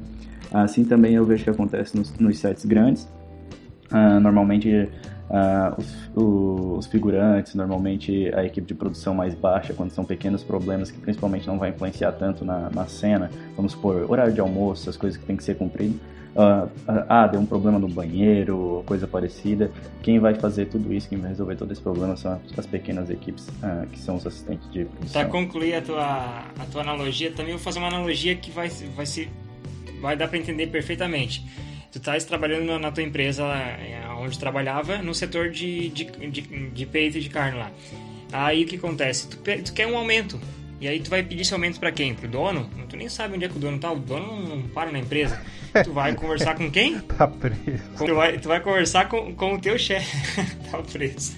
[0.53, 3.09] Assim também eu vejo que acontece nos, nos sets grandes.
[3.91, 4.89] Uh, normalmente
[5.33, 10.91] Uh, os, os, figurantes, normalmente a equipe de produção mais baixa, quando são pequenos problemas
[10.91, 14.97] que principalmente não vai influenciar tanto na, na cena, vamos supor, horário de almoço, as
[14.97, 15.99] coisas que tem que ser cumprido.
[16.35, 16.69] Uh,
[17.09, 19.71] ah, deu um problema no banheiro, coisa parecida.
[20.03, 23.49] Quem vai fazer tudo isso, quem vai resolver todo esse problema são as pequenas equipes
[23.49, 25.23] uh, que são os assistentes de produção.
[25.23, 29.07] Para concluir a tua, a tua analogia, também vou fazer uma analogia que vai, vai,
[29.07, 29.31] se,
[30.03, 31.43] vai dar para entender perfeitamente
[31.93, 36.87] tu estás trabalhando na, tua empresa é, onde trabalhava no setor de, de, de, de
[36.87, 37.71] peito e de carne lá.
[38.33, 39.29] Aí o que acontece?
[39.29, 40.41] Tu, tu, quer um aumento.
[40.81, 42.15] E aí tu vai pedir esse aumento para quem?
[42.15, 42.69] Pro dono?
[42.89, 43.93] Tu nem sabe onde é que o dono tá.
[43.93, 45.41] O dono não, não para na empresa.
[45.85, 46.99] Tu vai conversar com quem?
[47.17, 47.61] Tá preso.
[47.99, 50.17] Tu vai, tu vai conversar com, com o teu chefe.
[50.73, 51.37] tá preso.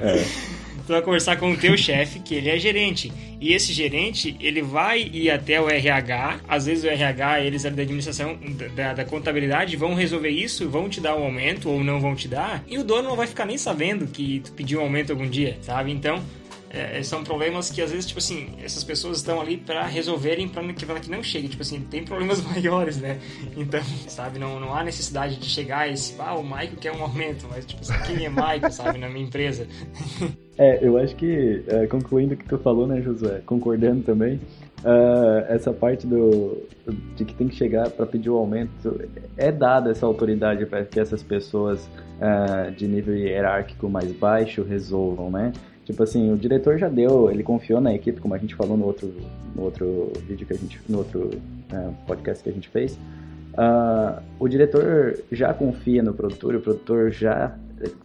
[0.00, 3.12] É tu vai conversar com o teu chefe, que ele é gerente.
[3.38, 7.68] E esse gerente, ele vai ir até o RH, às vezes o RH, eles da
[7.68, 8.38] administração,
[8.74, 12.26] da, da contabilidade, vão resolver isso, vão te dar um aumento ou não vão te
[12.26, 15.28] dar, e o dono não vai ficar nem sabendo que tu pediu um aumento algum
[15.28, 15.92] dia, sabe?
[15.92, 16.24] Então,
[16.70, 20.62] é, são problemas que às vezes, tipo assim, essas pessoas estão ali para resolverem para
[20.72, 21.48] que, que não chegue.
[21.48, 23.18] Tipo assim, tem problemas maiores, né?
[23.56, 27.02] Então, sabe, não, não há necessidade de chegar e esse, ah, o Maico quer um
[27.02, 29.66] aumento, mas tipo assim, quem é Maico, sabe, na minha empresa?
[30.60, 34.40] É, eu acho que, é, concluindo o que tu falou, né, José, concordando também,
[34.84, 36.66] uh, essa parte do
[37.14, 39.00] de que tem que chegar para pedir o aumento,
[39.36, 45.30] é dada essa autoridade para que essas pessoas uh, de nível hierárquico mais baixo resolvam,
[45.30, 45.52] né?
[45.88, 48.84] Tipo assim, o diretor já deu, ele confiou na equipe, como a gente falou no
[48.84, 49.10] outro,
[49.56, 51.30] no outro vídeo que a gente, no outro
[51.72, 52.92] uh, podcast que a gente fez.
[52.92, 57.56] Uh, o diretor já confia no produtor, o produtor já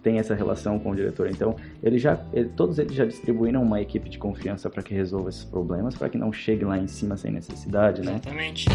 [0.01, 1.29] tem essa relação com o diretor.
[1.29, 5.27] Então, ele já, ele, todos eles já distribuíram uma equipe de confiança para que resolva
[5.27, 8.13] esses problemas, para que não chegue lá em cima sem necessidade, né?
[8.13, 8.69] Exatamente.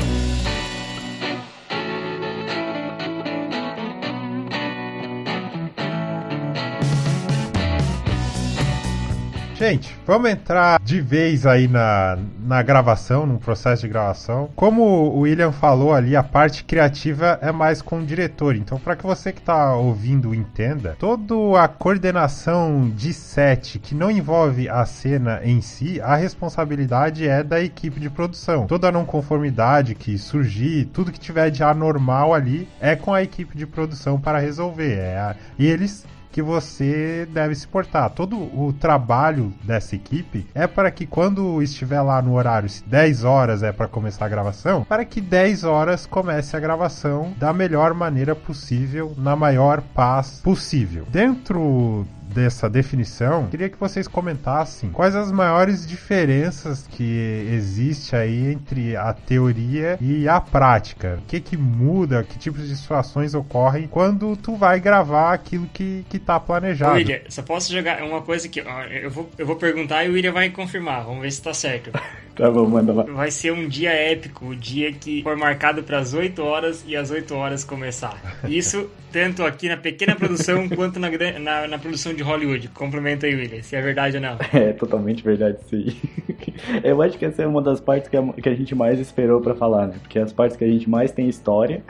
[9.59, 14.49] Gente, vamos entrar de vez aí na, na gravação, no processo de gravação.
[14.55, 18.55] Como o William falou ali, a parte criativa é mais com o diretor.
[18.55, 24.13] Então, para que você que está ouvindo entenda, toda a coordenação de set que não
[24.13, 28.65] envolve a cena em si, a responsabilidade é da equipe de produção.
[28.69, 33.25] Toda a não conformidade que surgir, tudo que tiver de anormal ali, é com a
[33.25, 34.99] equipe de produção para resolver.
[34.99, 35.37] É a...
[35.59, 36.07] E eles
[36.39, 38.11] que você deve se portar.
[38.11, 43.25] Todo o trabalho dessa equipe é para que quando estiver lá no horário, se 10
[43.25, 47.93] horas é para começar a gravação, para que 10 horas comece a gravação da melhor
[47.93, 51.07] maneira possível, na maior paz possível.
[51.11, 52.07] Dentro
[52.39, 59.13] dessa definição, queria que vocês comentassem quais as maiores diferenças que existe aí entre a
[59.13, 61.19] teoria e a prática.
[61.21, 66.05] O que que muda, que tipos de situações ocorrem quando tu vai gravar aquilo que,
[66.09, 66.95] que tá planejado.
[66.95, 70.33] William, só posso jogar uma coisa que eu vou, eu vou perguntar e o William
[70.33, 71.05] vai confirmar.
[71.05, 71.91] Vamos ver se tá certo.
[72.39, 73.03] tá bom, manda lá.
[73.03, 76.97] Vai ser um dia épico, o dia que for marcado para as 8 horas e
[76.97, 78.39] as 8 horas começar.
[78.49, 82.69] Isso tanto aqui na pequena produção quanto na, na, na produção de Hollywood.
[82.69, 84.39] Complementa aí, William, se é verdade ou não.
[84.59, 85.97] É totalmente verdade, sim.
[86.83, 89.41] Eu acho que essa é uma das partes que a, que a gente mais esperou
[89.41, 89.95] para falar, né?
[90.01, 91.83] Porque as partes que a gente mais tem história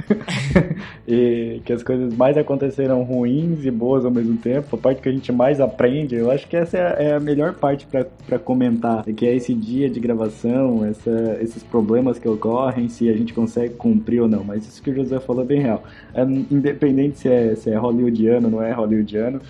[1.07, 5.09] e que as coisas mais aconteceram ruins e boas ao mesmo tempo, a parte que
[5.09, 8.39] a gente mais aprende, eu acho que essa é a, é a melhor parte para
[8.39, 10.38] comentar, que é esse dia de gravação,
[10.85, 14.45] essa, esses problemas que ocorrem, se a gente consegue cumprir ou não.
[14.45, 15.83] Mas isso que o José falou é bem real.
[16.15, 19.41] É, independente se é, se é hollywoodiano ou não é hollywoodiano,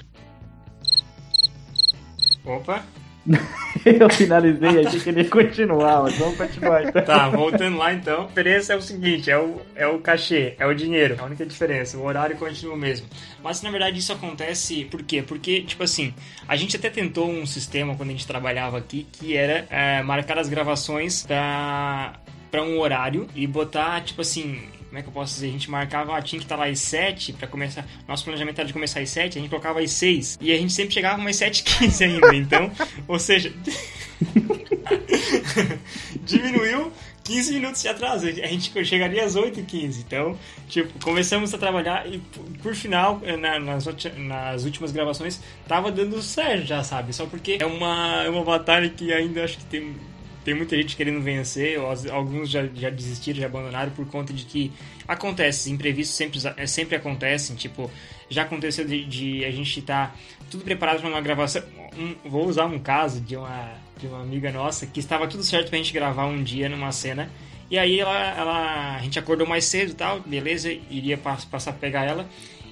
[2.49, 2.83] Opa!
[3.85, 7.03] eu finalizei, achei que ele continuar, mas vamos continuar então.
[7.03, 8.25] Tá, voltando lá então.
[8.25, 11.17] A diferença é o seguinte: é o, é o cachê, é o dinheiro.
[11.19, 11.99] É a única diferença.
[11.99, 13.07] O horário continua o mesmo.
[13.43, 15.23] Mas na verdade isso acontece por quê?
[15.23, 16.15] Porque, tipo assim,
[16.47, 20.39] a gente até tentou um sistema quando a gente trabalhava aqui que era é, marcar
[20.39, 22.15] as gravações pra,
[22.51, 25.49] pra um horário e botar, tipo assim, como é que eu posso dizer?
[25.49, 27.87] A gente marcava, ah, tinha que estar lá às 7 para começar.
[28.07, 30.39] Nosso planejamento era de começar às 7, a gente colocava às 6.
[30.41, 32.35] E a gente sempre chegava umas 7h15 ainda.
[32.35, 32.73] Então,
[33.07, 33.53] ou seja.
[36.25, 36.91] diminuiu
[37.25, 38.27] 15 minutos de atraso.
[38.27, 40.05] A gente chegaria às 8h15.
[40.07, 42.19] Então, tipo, começamos a trabalhar e
[42.63, 43.85] por final, eh, na, nas,
[44.17, 47.13] nas últimas gravações, tava dando certo já, sabe?
[47.13, 49.95] Só porque é uma, é uma batalha que ainda acho que tem
[50.49, 51.79] tem muita gente querendo vencer,
[52.11, 54.73] alguns já, já desistiram, já abandonaram por conta de que
[55.07, 57.91] acontece, imprevistos sempre, é, sempre acontecem, tipo,
[58.31, 60.15] já aconteceu de, de a gente estar tá
[60.51, 61.63] tudo preparado para uma gravação.
[61.99, 65.69] Um, vou usar um caso de uma, de uma amiga nossa que estava tudo certo
[65.69, 67.31] pra gente gravar um dia numa cena.
[67.71, 71.75] E aí ela, ela a gente acordou mais cedo e tal, beleza, iria passar a
[71.75, 72.27] pegar ela.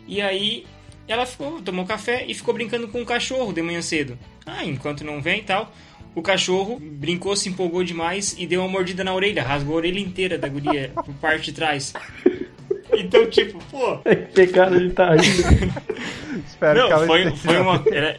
[0.08, 0.64] E aí
[1.06, 4.18] ela ficou, tomou café e ficou brincando com o cachorro de manhã cedo.
[4.46, 5.70] Ah, enquanto não vem e tal
[6.16, 10.00] o cachorro brincou, se empolgou demais e deu uma mordida na orelha, rasgou a orelha
[10.00, 11.92] inteira da guria por parte de trás.
[12.90, 13.98] Então, tipo, pô.
[14.32, 15.72] Pecado de tá rindo.
[16.48, 17.84] Espero Não, que ela foi, foi uma.
[17.92, 18.18] Era,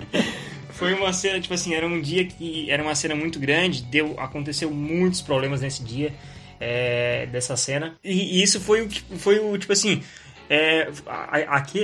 [0.69, 2.69] foi uma cena, tipo assim, era um dia que.
[2.69, 6.13] Era uma cena muito grande, deu, aconteceu muitos problemas nesse dia.
[6.59, 7.95] É, dessa cena.
[8.03, 10.01] E, e isso foi o, foi o, tipo assim,
[10.49, 10.89] é,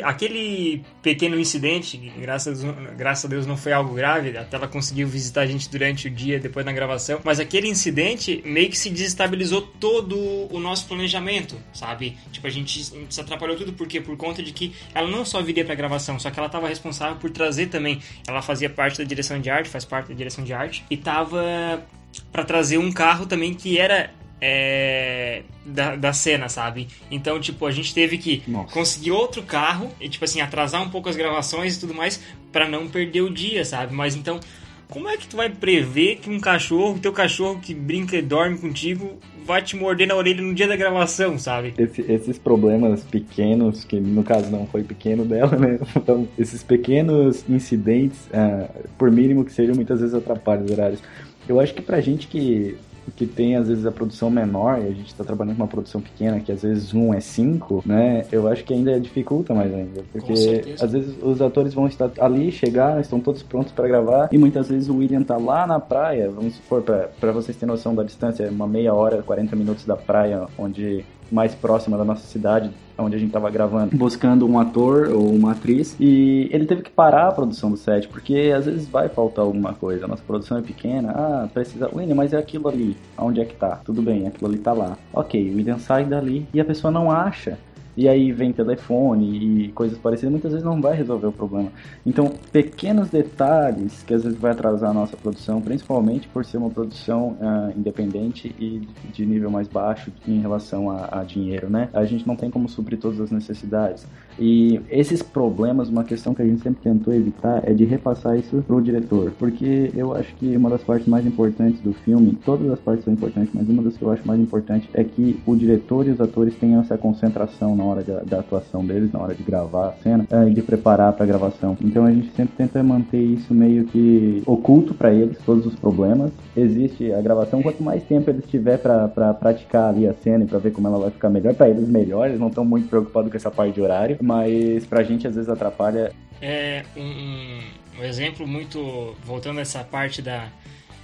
[0.04, 2.64] aquele pequeno incidente, graças,
[2.98, 6.12] graças a Deus não foi algo grave, até ela conseguiu visitar a gente durante o
[6.12, 10.18] dia, depois na gravação, mas aquele incidente meio que se desestabilizou todo
[10.50, 12.18] o nosso planejamento, sabe?
[12.32, 15.66] Tipo, a gente se atrapalhou tudo porque por conta de que ela não só viria
[15.66, 19.40] pra gravação, só que ela estava responsável por trazer também, ela fazia parte da direção
[19.40, 21.86] de arte, faz parte da direção de arte, e tava
[22.32, 24.12] para trazer um carro também que era
[24.46, 26.90] é, da, da cena, sabe?
[27.10, 28.74] Então, tipo, a gente teve que Nossa.
[28.74, 32.68] conseguir outro carro e, tipo assim, atrasar um pouco as gravações e tudo mais para
[32.68, 33.94] não perder o dia, sabe?
[33.94, 34.42] Mas então,
[34.90, 38.58] como é que tu vai prever que um cachorro, teu cachorro que brinca e dorme
[38.58, 41.74] contigo, vai te morder na orelha no dia da gravação, sabe?
[41.78, 45.80] Esse, esses problemas pequenos, que no caso não foi pequeno dela, né?
[45.96, 51.00] Então, esses pequenos incidentes, uh, por mínimo que sejam, muitas vezes atrapalham os horários.
[51.48, 52.78] Eu acho que pra gente que
[53.12, 56.02] que tem às vezes a produção menor e a gente está trabalhando com uma produção
[56.02, 58.26] pequena que às vezes um é cinco, né?
[58.32, 60.34] Eu acho que ainda dificulta mais ainda, porque
[60.80, 64.70] às vezes os atores vão estar ali, chegar, estão todos prontos para gravar e muitas
[64.70, 68.50] vezes o William tá lá na praia, vamos supor para vocês terem noção da distância,
[68.50, 73.20] uma meia hora, 40 minutos da praia onde mais próxima da nossa cidade, onde a
[73.20, 77.32] gente estava gravando, buscando um ator ou uma atriz, e ele teve que parar a
[77.32, 80.08] produção do set, porque às vezes vai faltar alguma coisa.
[80.08, 81.90] Nossa produção é pequena, ah, precisa.
[81.94, 82.96] William, mas é aquilo ali.
[83.18, 83.82] Onde é que tá?
[83.84, 84.98] Tudo bem, aquilo ali tá lá.
[85.14, 87.58] Ok, o William sai dali e a pessoa não acha
[87.96, 91.72] e aí vem telefone e coisas parecidas, muitas vezes não vai resolver o problema.
[92.06, 96.70] Então, pequenos detalhes que às vezes vai atrasar a nossa produção, principalmente por ser uma
[96.70, 101.90] produção uh, independente e de nível mais baixo em relação a, a, dinheiro, né?
[101.94, 104.08] A gente não tem como suprir todas as necessidades.
[104.40, 108.64] E esses problemas, uma questão que a gente sempre tentou evitar é de repassar isso
[108.66, 112.80] pro diretor, porque eu acho que uma das partes mais importantes do filme, todas as
[112.80, 116.08] partes são importantes, mas uma das que eu acho mais importante é que o diretor
[116.08, 119.90] e os atores tenham essa concentração na hora da, atuação deles, na hora de gravar
[119.90, 121.78] a cena e de preparar para a gravação.
[121.82, 126.32] Então a gente sempre tenta manter isso meio que oculto para eles, todos os problemas.
[126.56, 130.60] Existe a gravação, quanto mais tempo eles tiver para praticar ali a cena e para
[130.60, 133.38] ver como ela vai ficar melhor, para eles melhor, eles não estão muito preocupados com
[133.38, 136.14] essa parte de horário, mas pra gente às vezes atrapalha.
[136.42, 137.62] É um,
[138.00, 140.48] um exemplo muito voltando a essa parte da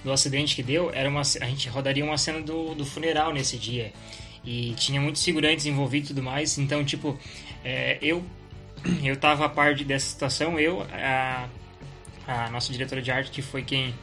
[0.02, 3.58] do acidente que deu, era uma a gente rodaria uma cena do, do funeral nesse
[3.58, 3.92] dia
[4.42, 6.56] e tinha muitos figurantes envolvidos e tudo mais.
[6.56, 7.18] Então, tipo,
[7.62, 8.24] é, eu
[9.04, 11.46] eu tava a parte dessa situação, eu, a,
[12.26, 13.94] a nossa diretora de arte, que foi quem,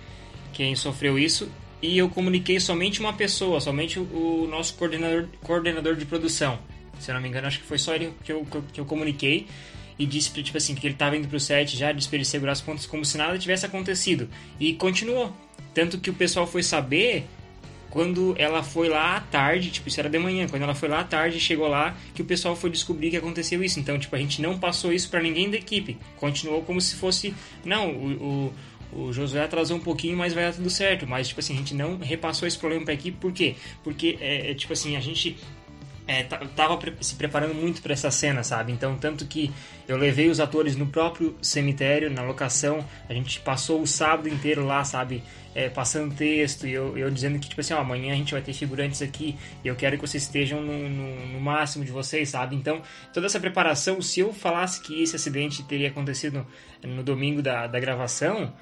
[0.54, 1.50] quem sofreu isso,
[1.82, 6.60] e eu comuniquei somente uma pessoa, somente o, o nosso coordenador, coordenador de produção.
[7.00, 9.48] Se eu não me engano, acho que foi só ele que eu, que eu comuniquei
[10.00, 12.52] e disse tipo assim, que ele estava indo pro set já, disse pra ele segurar
[12.52, 14.30] as pontas como se nada tivesse acontecido.
[14.60, 15.36] E continuou.
[15.74, 17.26] Tanto que o pessoal foi saber
[17.90, 21.00] quando ela foi lá à tarde, tipo, isso era de manhã, quando ela foi lá
[21.00, 23.80] à tarde, chegou lá, que o pessoal foi descobrir que aconteceu isso.
[23.80, 25.98] Então, tipo, a gente não passou isso para ninguém da equipe.
[26.18, 27.34] Continuou como se fosse,
[27.64, 28.54] não, o,
[28.94, 31.08] o, o Josué atrasou um pouquinho, mas vai dar tudo certo.
[31.08, 33.56] Mas, tipo assim, a gente não repassou esse problema pra equipe, por quê?
[33.84, 35.38] Porque, é, é tipo assim, a gente
[36.08, 38.72] é, tava se preparando muito para essa cena, sabe?
[38.72, 39.52] Então, tanto que
[39.88, 44.66] eu levei os atores no próprio cemitério, na locação, a gente passou o sábado inteiro
[44.66, 45.24] lá, sabe?
[45.58, 48.44] é, passando texto e eu, eu dizendo que, tipo assim, ó, amanhã a gente vai
[48.44, 52.30] ter figurantes aqui e eu quero que vocês estejam no, no, no, máximo de vocês,
[52.30, 52.56] sabe?
[52.56, 52.80] Então,
[53.12, 56.46] toda essa preparação, se eu falasse que esse acidente teria acontecido
[56.84, 58.54] no domingo da, da gravação,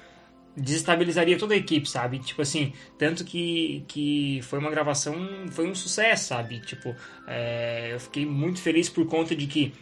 [0.56, 2.18] desestabilizaria toda a equipe, sabe?
[2.18, 5.14] Tipo assim, tanto que, que foi uma gravação,
[5.50, 6.60] foi um sucesso, sabe?
[6.60, 6.94] Tipo,
[7.26, 9.72] é, eu fiquei muito feliz por conta de que,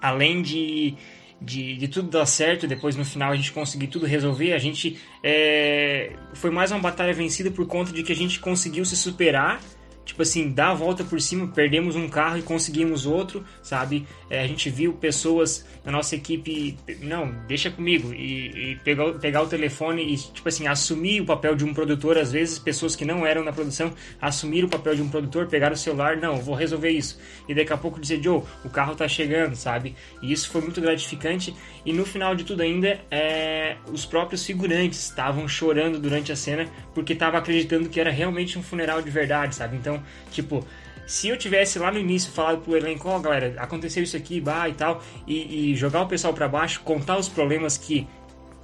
[0.00, 0.96] além de
[1.40, 4.98] de, de tudo dar certo, depois no final a gente conseguir tudo resolver, a gente
[5.22, 9.60] é, foi mais uma batalha vencida por conta de que a gente conseguiu se superar
[10.06, 14.06] tipo assim, dar a volta por cima, perdemos um carro e conseguimos outro, sabe?
[14.30, 19.42] É, a gente viu pessoas da nossa equipe, não, deixa comigo, e, e, pegar, pegar
[19.42, 23.04] o telefone e, tipo assim, assumir o papel de um produtor, às vezes pessoas que
[23.04, 26.54] não eram na produção, assumir o papel de um produtor, pegar o celular, não, vou
[26.54, 27.18] resolver isso.
[27.48, 29.96] E daqui a pouco dizer, Joe, o carro tá chegando, sabe?
[30.22, 31.54] E isso foi muito gratificante.
[31.84, 36.68] E no final de tudo ainda, é, os próprios figurantes estavam chorando durante a cena
[36.94, 39.76] porque estavam acreditando que era realmente um funeral de verdade, sabe?
[39.76, 39.95] Então,
[40.30, 40.66] tipo,
[41.06, 44.40] se eu tivesse lá no início falado pro elenco, ó, oh, galera, aconteceu isso aqui,
[44.40, 48.06] bah e tal, e, e jogar o pessoal para baixo, contar os problemas que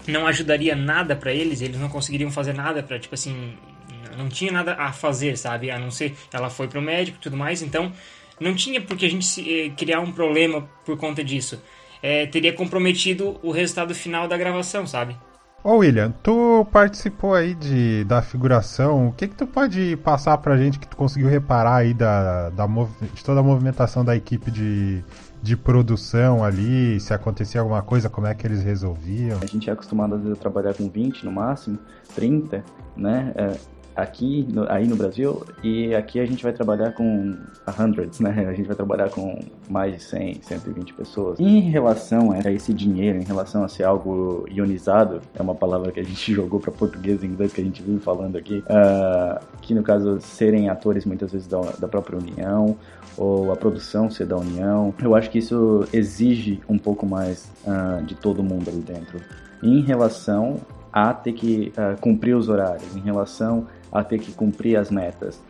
[0.06, 3.56] não ajudaria nada para eles, eles não conseguiriam fazer nada para tipo assim,
[4.16, 5.70] não tinha nada a fazer, sabe?
[5.70, 7.92] A não ser ela foi pro médico e tudo mais, então
[8.40, 11.62] não tinha por que a gente se, eh, criar um problema por conta disso.
[12.02, 15.16] É, teria comprometido o resultado final da gravação, sabe?
[15.64, 19.08] Ô William, tu participou aí de, da figuração.
[19.08, 22.66] O que que tu pode passar pra gente que tu conseguiu reparar aí da, da
[22.66, 25.04] de toda a movimentação da equipe de,
[25.40, 26.98] de produção ali?
[26.98, 29.38] Se acontecia alguma coisa, como é que eles resolviam?
[29.40, 31.78] A gente é acostumado às vezes a trabalhar com 20 no máximo,
[32.16, 32.64] 30,
[32.96, 33.32] né?
[33.36, 33.56] É,
[33.94, 37.36] aqui no, aí no Brasil e aqui a gente vai trabalhar com
[37.78, 38.46] hundreds, né?
[38.48, 41.40] A gente vai trabalhar com mais de 100, 120 pessoas.
[41.40, 46.00] Em relação a esse dinheiro, em relação a ser algo ionizado, é uma palavra que
[46.00, 49.74] a gente jogou para português e inglês que a gente vive falando aqui, uh, que
[49.74, 52.76] no caso serem atores muitas vezes da, da própria União
[53.16, 58.02] ou a produção ser da União, eu acho que isso exige um pouco mais uh,
[58.04, 59.20] de todo mundo ali dentro.
[59.62, 60.56] Em relação
[60.92, 65.40] a ter que uh, cumprir os horários, em relação a ter que cumprir as metas.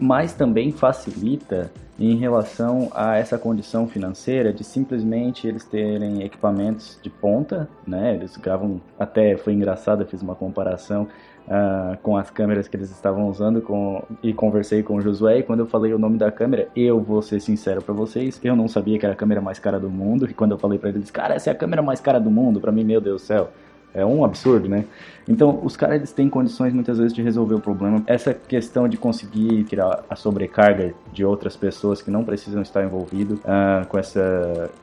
[0.00, 7.10] mas também facilita em relação a essa condição financeira de simplesmente eles terem equipamentos de
[7.10, 8.14] ponta, né?
[8.14, 11.06] Eles gravam até foi engraçado, eu fiz uma comparação
[11.46, 15.42] uh, com as câmeras que eles estavam usando com, e conversei com o Josué e
[15.42, 18.66] quando eu falei o nome da câmera, eu vou ser sincero para vocês, eu não
[18.66, 21.10] sabia que era a câmera mais cara do mundo e quando eu falei para eles,
[21.10, 23.50] cara, essa é a câmera mais cara do mundo, para mim, meu Deus do céu,
[23.94, 24.84] é um absurdo, né?
[25.28, 28.02] Então, os caras eles têm condições muitas vezes de resolver o problema.
[28.06, 33.38] Essa questão de conseguir tirar a sobrecarga de outras pessoas que não precisam estar envolvidos
[33.40, 34.18] uh, com esse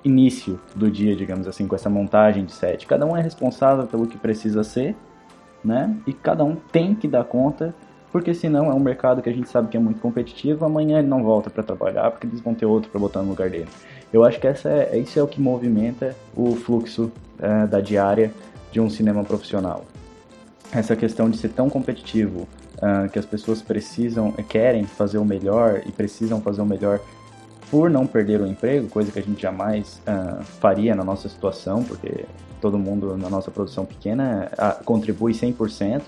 [0.06, 2.86] início do dia, digamos assim, com essa montagem de set.
[2.86, 4.96] Cada um é responsável pelo que precisa ser,
[5.64, 5.96] né?
[6.06, 7.74] E cada um tem que dar conta,
[8.12, 10.64] porque senão é um mercado que a gente sabe que é muito competitivo.
[10.64, 13.50] Amanhã ele não volta para trabalhar porque eles vão ter outro para botar no lugar
[13.50, 13.68] dele.
[14.14, 18.32] Eu acho que essa é, isso é o que movimenta o fluxo uh, da diária
[18.72, 19.86] de um cinema profissional.
[20.72, 22.48] Essa questão de ser tão competitivo,
[22.78, 27.00] uh, que as pessoas precisam, querem fazer o melhor e precisam fazer o melhor
[27.70, 31.84] por não perder o emprego, coisa que a gente jamais uh, faria na nossa situação,
[31.84, 32.26] porque
[32.62, 36.02] todo mundo na nossa produção pequena uh, contribui 100%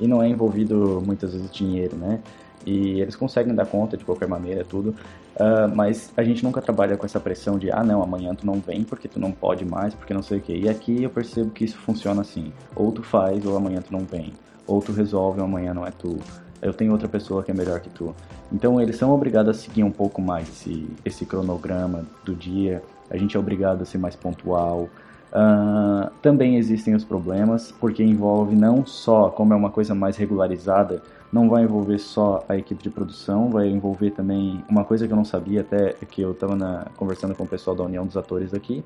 [0.00, 2.20] e não é envolvido muitas vezes dinheiro, né?
[2.66, 4.94] E eles conseguem dar conta de qualquer maneira, tudo.
[5.34, 8.54] Uh, mas a gente nunca trabalha com essa pressão de, ah, não, amanhã tu não
[8.54, 10.54] vem porque tu não pode mais, porque não sei o que.
[10.54, 14.00] E aqui eu percebo que isso funciona assim: ou tu faz, ou amanhã tu não
[14.00, 14.32] vem.
[14.66, 16.16] Ou tu resolve, ou amanhã não é tu.
[16.62, 18.14] Eu tenho outra pessoa que é melhor que tu.
[18.52, 22.82] Então eles são obrigados a seguir um pouco mais esse, esse cronograma do dia.
[23.10, 24.88] A gente é obrigado a ser mais pontual.
[25.34, 31.02] Uh, também existem os problemas, porque envolve não só, como é uma coisa mais regularizada,
[31.34, 35.16] não vai envolver só a equipe de produção, vai envolver também uma coisa que eu
[35.16, 38.84] não sabia até que eu estava conversando com o pessoal da União dos Atores aqui,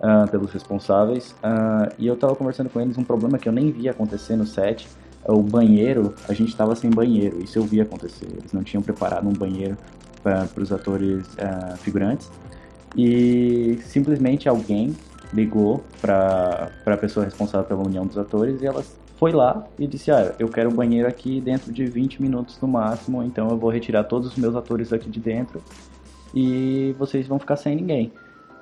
[0.00, 3.70] uh, pelos responsáveis, uh, e eu estava conversando com eles um problema que eu nem
[3.70, 4.88] via acontecer no set,
[5.28, 9.28] o banheiro, a gente estava sem banheiro, isso eu vi acontecer, eles não tinham preparado
[9.28, 9.76] um banheiro
[10.22, 12.30] para os atores uh, figurantes,
[12.96, 14.96] e simplesmente alguém
[15.34, 20.10] ligou para a pessoa responsável pela união dos atores e elas foi lá e disse:
[20.10, 23.70] Ah, eu quero o banheiro aqui dentro de 20 minutos no máximo, então eu vou
[23.70, 25.62] retirar todos os meus atores aqui de dentro
[26.34, 28.10] e vocês vão ficar sem ninguém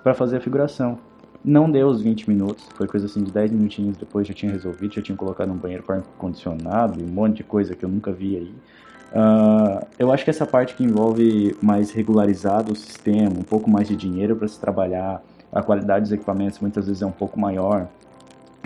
[0.02, 0.98] para fazer a figuração.
[1.44, 4.96] Não deu os 20 minutos, foi coisa assim de 10 minutinhos depois já tinha resolvido,
[4.96, 8.10] já tinha colocado um banheiro com ar-condicionado e um monte de coisa que eu nunca
[8.10, 8.54] vi aí.
[9.10, 13.86] Uh, eu acho que essa parte que envolve mais regularizado o sistema, um pouco mais
[13.86, 17.88] de dinheiro para se trabalhar, a qualidade dos equipamentos muitas vezes é um pouco maior,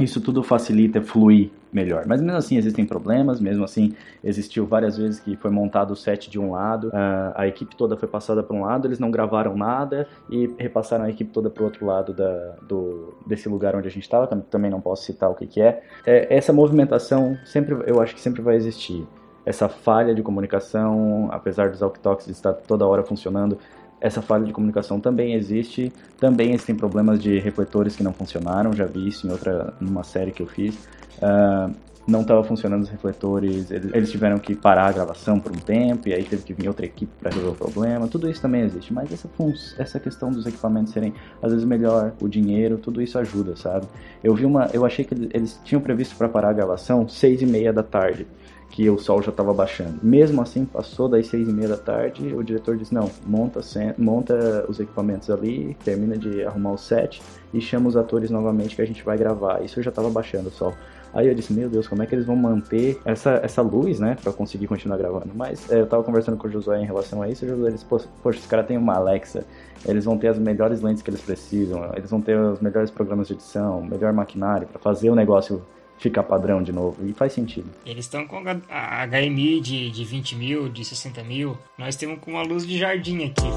[0.03, 2.05] isso tudo facilita fluir melhor.
[2.07, 6.29] Mas mesmo assim existem problemas, mesmo assim existiu várias vezes que foi montado o set
[6.29, 9.57] de um lado, uh, a equipe toda foi passada para um lado, eles não gravaram
[9.57, 13.89] nada e repassaram a equipe toda para o outro lado da, do, desse lugar onde
[13.89, 15.83] a gente estava, também não posso citar o que, que é.
[16.07, 16.37] é.
[16.37, 19.07] Essa movimentação sempre, eu acho que sempre vai existir.
[19.45, 23.59] Essa falha de comunicação, apesar dos walkie estar toda hora funcionando,
[24.03, 25.93] essa falha de comunicação também existe.
[26.19, 30.33] Também existem problemas de refletores que não funcionaram, já vi isso em outra numa série
[30.33, 30.75] que eu fiz.
[31.19, 31.73] Uh,
[32.05, 36.13] não estava funcionando os refletores, eles, tiveram que parar a gravação por um tempo e
[36.13, 38.09] aí teve que vir outra equipe para resolver o problema.
[38.09, 39.31] Tudo isso também existe, mas essa,
[39.79, 43.87] essa questão dos equipamentos serem às vezes melhor, o dinheiro, tudo isso ajuda, sabe?
[44.23, 47.47] Eu vi uma, eu achei que eles tinham previsto para parar a gravação seis e
[47.47, 48.27] meia da tarde
[48.73, 50.01] que o sol já estava baixando.
[50.03, 53.61] Mesmo assim, passou das seis e meia da tarde, o diretor disse, não, monta,
[53.99, 58.81] monta os equipamentos ali, termina de arrumar o set e chama os atores novamente que
[58.81, 59.63] a gente vai gravar.
[59.63, 60.73] Isso já estava baixando o sol.
[61.13, 64.17] Aí eu disse, meu Deus, como é que eles vão manter essa, essa luz, né,
[64.23, 65.31] para conseguir continuar gravando?
[65.35, 67.71] Mas é, eu tava conversando com o Josué em relação a isso, e o Josué
[67.71, 69.45] disse, poxa, os caras têm uma Alexa,
[69.85, 73.29] eles vão ter as melhores lentes que eles precisam, eles vão ter os melhores programas
[73.29, 75.63] de edição, melhor maquinário para fazer o negócio
[76.03, 77.07] ficar padrão de novo.
[77.07, 77.71] E faz sentido.
[77.87, 81.57] Eles estão com a HMI de, de 20 mil, de 60 mil.
[81.79, 83.49] Nós temos com uma luz de jardim aqui.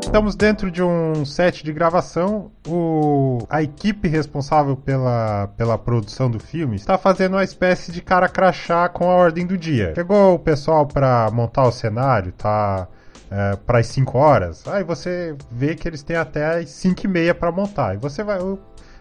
[0.00, 2.52] Estamos dentro de um set de gravação.
[2.68, 8.28] O, a equipe responsável pela, pela produção do filme está fazendo uma espécie de cara
[8.28, 9.92] crachá com a ordem do dia.
[9.94, 12.88] Chegou o pessoal para montar o cenário, tá
[13.36, 17.08] é, para as 5 horas, aí você vê que eles têm até as 5 e
[17.08, 17.94] meia para montar.
[17.94, 18.38] E você vai.
[18.38, 18.60] O,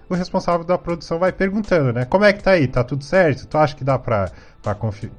[0.09, 2.05] o, responsável da produção vai perguntando, né?
[2.05, 2.67] Como é que tá aí?
[2.67, 3.45] Tá tudo certo?
[3.45, 4.31] Tu acha que dá para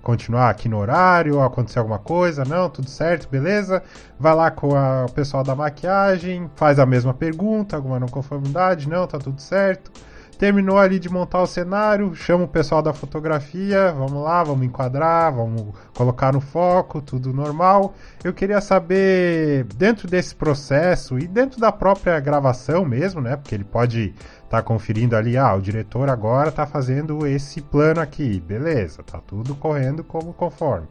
[0.02, 1.36] continuar aqui no horário?
[1.36, 2.44] Ou acontecer alguma coisa?
[2.44, 3.84] Não, tudo certo, beleza?
[4.18, 8.88] Vai lá com a, o pessoal da maquiagem, faz a mesma pergunta, alguma não conformidade?
[8.88, 9.92] Não, tá tudo certo.
[10.38, 15.32] Terminou ali de montar o cenário, chama o pessoal da fotografia, vamos lá, vamos enquadrar,
[15.34, 17.94] vamos colocar no foco, tudo normal.
[18.22, 23.36] Eu queria saber, dentro desse processo e dentro da própria gravação mesmo, né?
[23.36, 24.14] Porque ele pode
[24.44, 29.20] estar tá conferindo ali, ah, o diretor agora está fazendo esse plano aqui, beleza, tá
[29.20, 30.86] tudo correndo como conforme.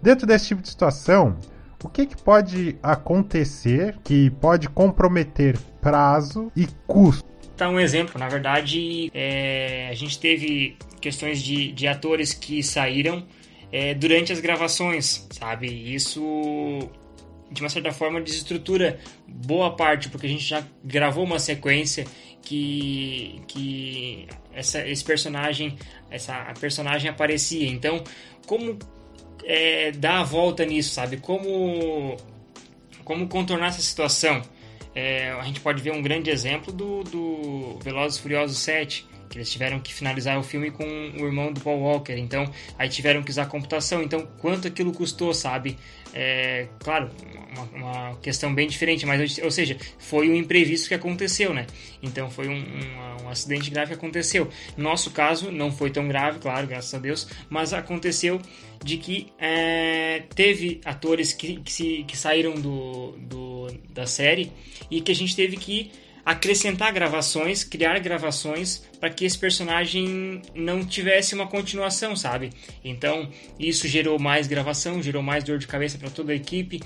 [0.00, 1.36] Dentro desse tipo de situação,
[1.82, 7.33] o que, que pode acontecer que pode comprometer prazo e custo?
[7.56, 13.24] Tá um exemplo, na verdade, é, a gente teve questões de, de atores que saíram
[13.70, 15.68] é, durante as gravações, sabe?
[15.68, 16.20] Isso,
[17.50, 22.04] de uma certa forma, desestrutura boa parte, porque a gente já gravou uma sequência
[22.42, 25.76] que, que essa, esse personagem,
[26.10, 27.68] essa personagem aparecia.
[27.68, 28.02] Então,
[28.46, 28.78] como
[29.44, 31.18] é, dar a volta nisso, sabe?
[31.18, 32.16] Como,
[33.04, 34.42] como contornar essa situação.
[34.94, 39.50] É, a gente pode ver um grande exemplo do, do Velozes Furiosos 7, que eles
[39.50, 43.30] tiveram que finalizar o filme com o irmão do Paul Walker, então aí tiveram que
[43.30, 44.02] usar computação.
[44.02, 45.76] Então, quanto aquilo custou, sabe?
[46.16, 47.10] É, claro,
[47.50, 51.66] uma, uma, questão bem diferente, mas ou seja, foi um imprevisto que aconteceu, né?
[52.00, 54.48] Então foi um, um, um, acidente grave que aconteceu.
[54.76, 58.40] Nosso caso não foi tão grave, claro, graças a Deus, mas aconteceu
[58.84, 64.52] de que é, teve atores que, que, se, que saíram do, do, da série
[64.88, 65.90] e que a gente teve que
[66.24, 72.50] acrescentar gravações, criar gravações para que esse personagem não tivesse uma continuação, sabe?
[72.82, 76.80] Então isso gerou mais gravação, gerou mais dor de cabeça para toda a equipe.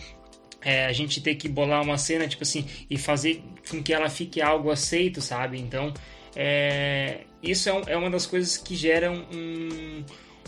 [0.60, 4.10] É, a gente ter que bolar uma cena, tipo assim, e fazer com que ela
[4.10, 5.56] fique algo aceito, sabe?
[5.60, 5.94] Então,
[6.34, 10.04] é, isso é, é uma das coisas que geram um,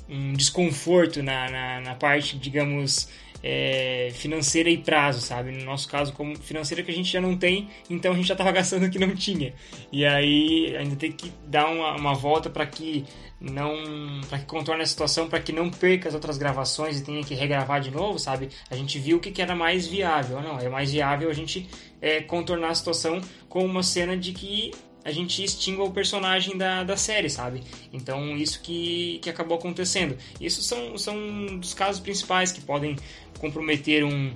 [0.08, 3.08] um desconforto na, na, na parte, digamos,
[3.42, 5.50] é, financeira e prazo, sabe?
[5.52, 8.34] No nosso caso, como financeira que a gente já não tem, então a gente já
[8.34, 9.54] estava gastando o que não tinha.
[9.92, 13.04] E aí ainda tem que dar uma, uma volta para que
[13.40, 17.24] não para que contorne a situação para que não perca as outras gravações e tenha
[17.24, 20.58] que regravar de novo sabe a gente viu o que, que era mais viável não
[20.58, 21.66] é mais viável a gente
[22.02, 23.18] é, contornar a situação
[23.48, 24.72] com uma cena de que
[25.04, 27.62] a gente extingua o personagem da, da série, sabe?
[27.92, 30.16] Então, isso que, que acabou acontecendo.
[30.40, 32.96] Isso são, são dos casos principais que podem
[33.38, 34.32] comprometer um,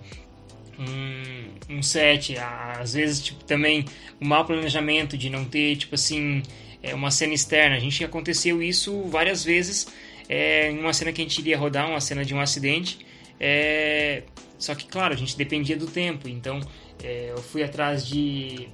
[0.78, 2.36] um, um set.
[2.38, 3.84] Às vezes, tipo, também
[4.20, 6.42] o mau planejamento de não ter, tipo assim,
[6.82, 7.76] é, uma cena externa.
[7.76, 9.86] A gente aconteceu isso várias vezes
[10.28, 13.04] é, em uma cena que a gente iria rodar, uma cena de um acidente.
[13.38, 14.22] É,
[14.58, 16.26] só que, claro, a gente dependia do tempo.
[16.26, 16.60] Então,
[17.02, 18.68] é, eu fui atrás de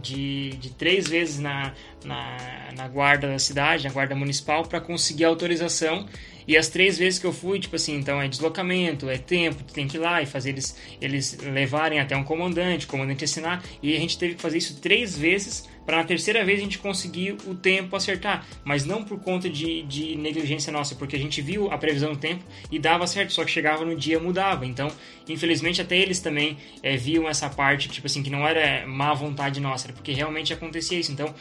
[0.00, 1.72] de, de três vezes na,
[2.04, 2.36] na,
[2.76, 6.06] na, guarda da cidade, na guarda municipal, para conseguir autorização.
[6.46, 9.74] E as três vezes que eu fui, tipo assim, então é deslocamento, é tempo, tu
[9.74, 13.64] tem que ir lá e fazer eles, eles levarem até um comandante, comandante assinar.
[13.82, 16.78] E a gente teve que fazer isso três vezes para na terceira vez a gente
[16.78, 21.40] conseguir o tempo acertar, mas não por conta de, de negligência nossa, porque a gente
[21.40, 24.66] viu a previsão do tempo e dava certo, só que chegava no dia mudava.
[24.66, 24.90] Então,
[25.28, 29.60] infelizmente, até eles também é, viam essa parte, tipo assim, que não era má vontade
[29.60, 31.12] nossa, era porque realmente acontecia isso.
[31.12, 31.32] Então,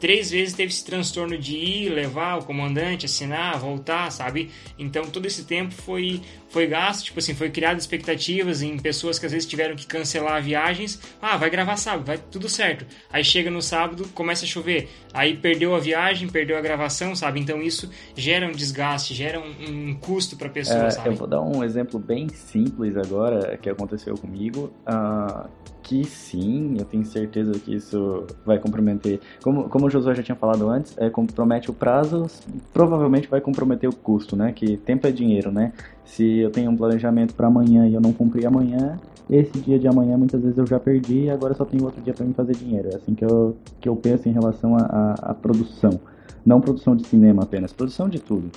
[0.00, 4.50] três vezes teve esse transtorno de ir, levar o comandante, assinar, voltar, sabe?
[4.78, 9.26] Então todo esse tempo foi foi gasto, tipo assim, foi criado expectativas em pessoas que
[9.26, 11.00] às vezes tiveram que cancelar viagens.
[11.22, 12.84] Ah, vai gravar sábado, vai tudo certo.
[13.12, 14.88] Aí chega no sábado, começa a chover.
[15.14, 17.38] Aí perdeu a viagem, perdeu a gravação, sabe?
[17.38, 21.10] Então isso gera um desgaste, gera um, um custo para a pessoa, é, sabe?
[21.10, 24.72] Eu vou dar um exemplo bem simples agora que aconteceu comigo.
[24.84, 25.48] Uh,
[25.82, 29.20] que sim, eu tenho certeza que isso vai comprometer.
[29.42, 32.26] Como, como o Josué já tinha falado antes, é, compromete o prazo,
[32.72, 34.52] provavelmente vai comprometer o custo, né?
[34.52, 35.72] Que tempo é dinheiro, né?
[36.04, 39.86] Se eu tenho um planejamento para amanhã e eu não cumprir amanhã, esse dia de
[39.86, 42.54] amanhã muitas vezes eu já perdi e agora só tenho outro dia para me fazer
[42.56, 42.88] dinheiro.
[42.92, 46.00] É assim que eu, que eu penso em relação à produção.
[46.44, 48.50] Não produção de cinema apenas, produção de tudo.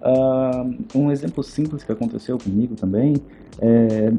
[0.00, 3.14] Uh, um exemplo simples que aconteceu comigo também
[3.58, 4.12] é,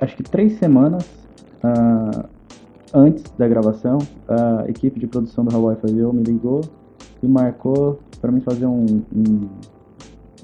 [0.00, 1.06] acho que três semanas
[1.62, 2.28] uh,
[2.92, 3.98] antes da gravação,
[4.28, 6.62] a equipe de produção do Hawaii Fazio me ligou
[7.22, 9.48] e marcou para mim fazer um, um,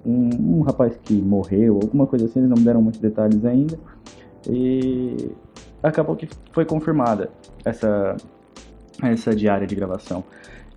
[0.05, 3.79] um, um, rapaz que morreu, alguma coisa assim, eles não me deram muitos detalhes ainda.
[4.49, 5.31] E
[5.83, 7.31] acabou que foi confirmada
[7.65, 8.17] essa,
[9.03, 10.25] essa diária de gravação.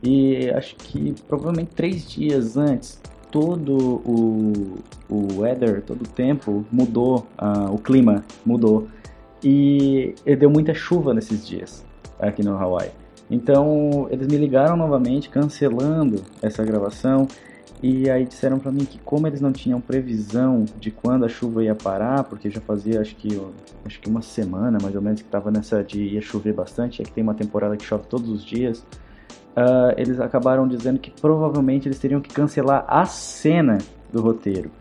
[0.03, 2.99] E acho que provavelmente três dias antes,
[3.31, 4.77] todo o,
[5.09, 8.87] o weather, todo o tempo mudou, uh, o clima mudou.
[9.47, 11.85] E deu muita chuva nesses dias
[12.19, 12.89] aqui no Hawaii.
[13.29, 17.27] Então eles me ligaram novamente, cancelando essa gravação.
[17.83, 21.63] E aí disseram para mim que como eles não tinham previsão de quando a chuva
[21.63, 23.39] ia parar, porque já fazia acho que
[23.85, 27.05] acho que uma semana mais ou menos que estava nessa de ia chover bastante, é
[27.05, 28.79] que tem uma temporada que chove todos os dias.
[29.55, 33.77] uh, eles acabaram dizendo que provavelmente eles teriam que cancelar a cena
[34.11, 34.71] do roteiro.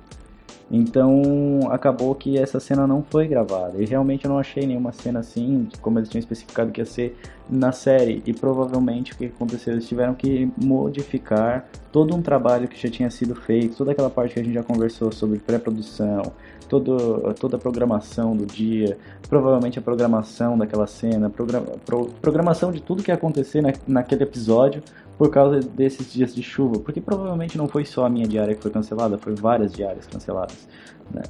[0.71, 3.81] Então acabou que essa cena não foi gravada.
[3.81, 7.17] E realmente eu não achei nenhuma cena assim, como eles tinham especificado que ia ser
[7.49, 8.23] na série.
[8.27, 9.75] E provavelmente o que aconteceu?
[9.75, 14.35] Eles tiveram que modificar todo um trabalho que já tinha sido feito, toda aquela parte
[14.35, 16.33] que a gente já conversou sobre pré-produção,
[16.69, 23.03] todo, toda a programação do dia, provavelmente a programação daquela cena, pro, programação de tudo
[23.03, 24.83] que ia acontecer na, naquele episódio
[25.17, 28.63] por causa desses dias de chuva, porque provavelmente não foi só a minha diária que
[28.63, 30.67] foi cancelada, foi várias diárias canceladas,
[31.13, 31.23] né?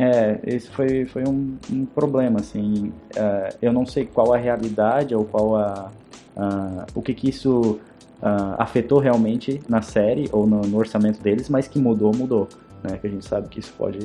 [0.00, 5.12] É, esse foi, foi um, um problema, assim, uh, eu não sei qual a realidade
[5.12, 5.90] ou qual a,
[6.36, 7.80] uh, o que que isso
[8.22, 12.48] uh, afetou realmente na série ou no, no, orçamento deles, mas que mudou, mudou,
[12.80, 13.98] né, que a gente sabe que isso pode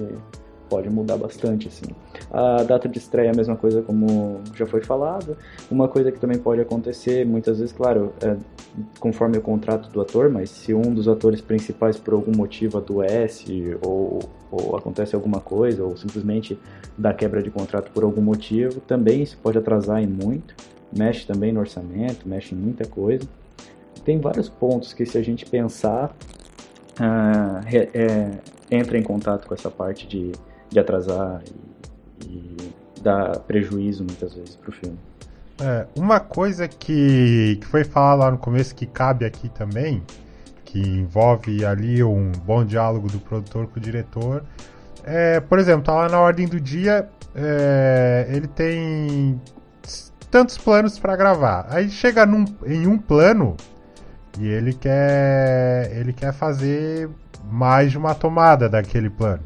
[0.74, 1.86] pode mudar bastante, assim.
[2.32, 5.38] A data de estreia é a mesma coisa como já foi falado.
[5.70, 8.36] Uma coisa que também pode acontecer, muitas vezes, claro, é,
[9.00, 13.78] conforme o contrato do ator, mas se um dos atores principais por algum motivo adoece
[13.86, 14.20] ou,
[14.52, 16.58] ou acontece alguma coisa, ou simplesmente
[16.98, 20.56] dá quebra de contrato por algum motivo, também isso pode atrasar em muito.
[20.92, 23.28] Mexe também no orçamento, mexe em muita coisa.
[24.04, 26.16] Tem vários pontos que se a gente pensar,
[27.00, 28.32] é, é,
[28.72, 30.32] entra em contato com essa parte de
[30.74, 31.42] de atrasar
[32.26, 34.98] e, e dar prejuízo muitas vezes para o filme.
[35.62, 40.04] É, uma coisa que, que foi falada lá no começo que cabe aqui também,
[40.66, 44.44] que envolve ali um bom diálogo do produtor com o diretor,
[45.04, 49.40] é, por exemplo, tá lá na ordem do dia, é, ele tem
[50.32, 51.68] tantos planos para gravar.
[51.70, 53.56] Aí chega num, em um plano
[54.40, 57.10] e ele quer ele quer fazer
[57.52, 59.44] mais de uma tomada daquele plano.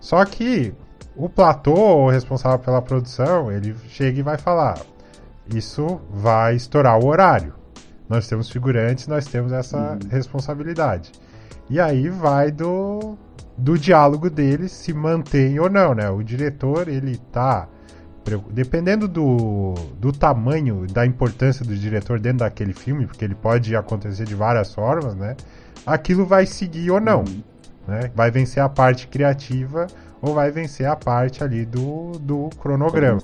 [0.00, 0.74] Só que
[1.14, 4.78] o platô, o responsável pela produção, ele chega e vai falar:
[5.54, 7.54] Isso vai estourar o horário.
[8.08, 9.98] Nós temos figurantes, nós temos essa uhum.
[10.10, 11.12] responsabilidade.
[11.68, 13.16] E aí vai do,
[13.56, 16.10] do diálogo deles se mantém ou não, né?
[16.10, 17.68] O diretor, ele tá.
[18.50, 24.24] Dependendo do, do tamanho, da importância do diretor dentro daquele filme, porque ele pode acontecer
[24.24, 25.36] de várias formas, né?
[25.86, 27.20] Aquilo vai seguir ou não.
[27.20, 27.42] Uhum.
[27.86, 28.10] Né?
[28.14, 29.86] Vai vencer a parte criativa
[30.22, 33.18] ou vai vencer a parte ali do, do cronograma.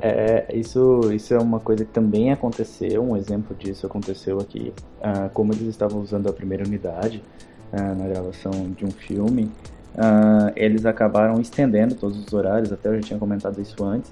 [0.00, 4.72] É, isso, isso é uma coisa que também aconteceu, um exemplo disso aconteceu aqui.
[5.00, 7.22] Uh, como eles estavam usando a primeira unidade
[7.72, 9.50] uh, na gravação de um filme,
[9.94, 14.10] uh, eles acabaram estendendo todos os horários, até eu já tinha comentado isso antes,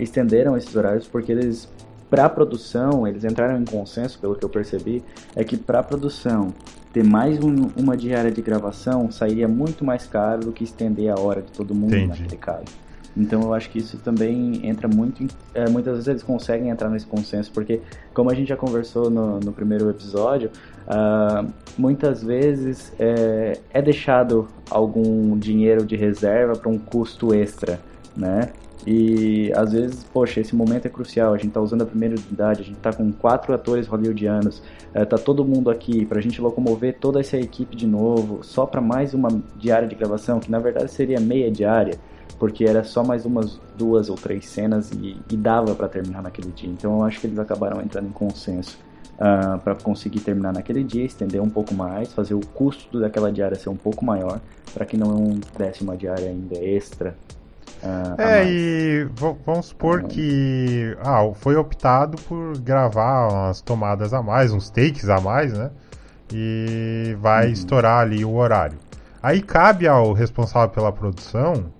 [0.00, 1.68] estenderam esses horários porque eles
[2.10, 5.02] para produção, eles entraram em consenso, pelo que eu percebi,
[5.36, 6.52] é que para produção
[6.92, 11.20] ter mais um, uma diária de gravação sairia muito mais caro do que estender a
[11.20, 12.08] hora de todo mundo Entendi.
[12.08, 12.90] naquele caso.
[13.16, 15.22] Então eu acho que isso também entra muito.
[15.22, 17.80] Em, é, muitas vezes eles conseguem entrar nesse consenso, porque,
[18.14, 20.50] como a gente já conversou no, no primeiro episódio,
[20.86, 27.80] uh, muitas vezes é, é deixado algum dinheiro de reserva para um custo extra,
[28.16, 28.50] né?
[28.86, 31.34] E às vezes, poxa, esse momento é crucial.
[31.34, 34.62] A gente tá usando a primeira unidade, a gente tá com quatro atores hollywoodianos,
[34.94, 38.80] é, tá todo mundo aqui pra gente locomover toda essa equipe de novo, só para
[38.80, 41.98] mais uma diária de gravação, que na verdade seria meia diária,
[42.38, 46.50] porque era só mais umas duas ou três cenas e, e dava para terminar naquele
[46.50, 46.70] dia.
[46.70, 48.78] Então eu acho que eles acabaram entrando em consenso.
[49.20, 53.54] Uh, para conseguir terminar naquele dia, estender um pouco mais, fazer o custo daquela diária
[53.54, 54.40] ser um pouco maior,
[54.72, 57.14] para que não desse uma diária ainda extra
[57.82, 59.08] Uh, é, e
[59.46, 65.20] vamos supor que ah, foi optado por gravar umas tomadas a mais, uns takes a
[65.20, 65.70] mais, né?
[66.32, 67.52] E vai uhum.
[67.52, 68.78] estourar ali o horário.
[69.22, 71.72] Aí cabe ao responsável pela produção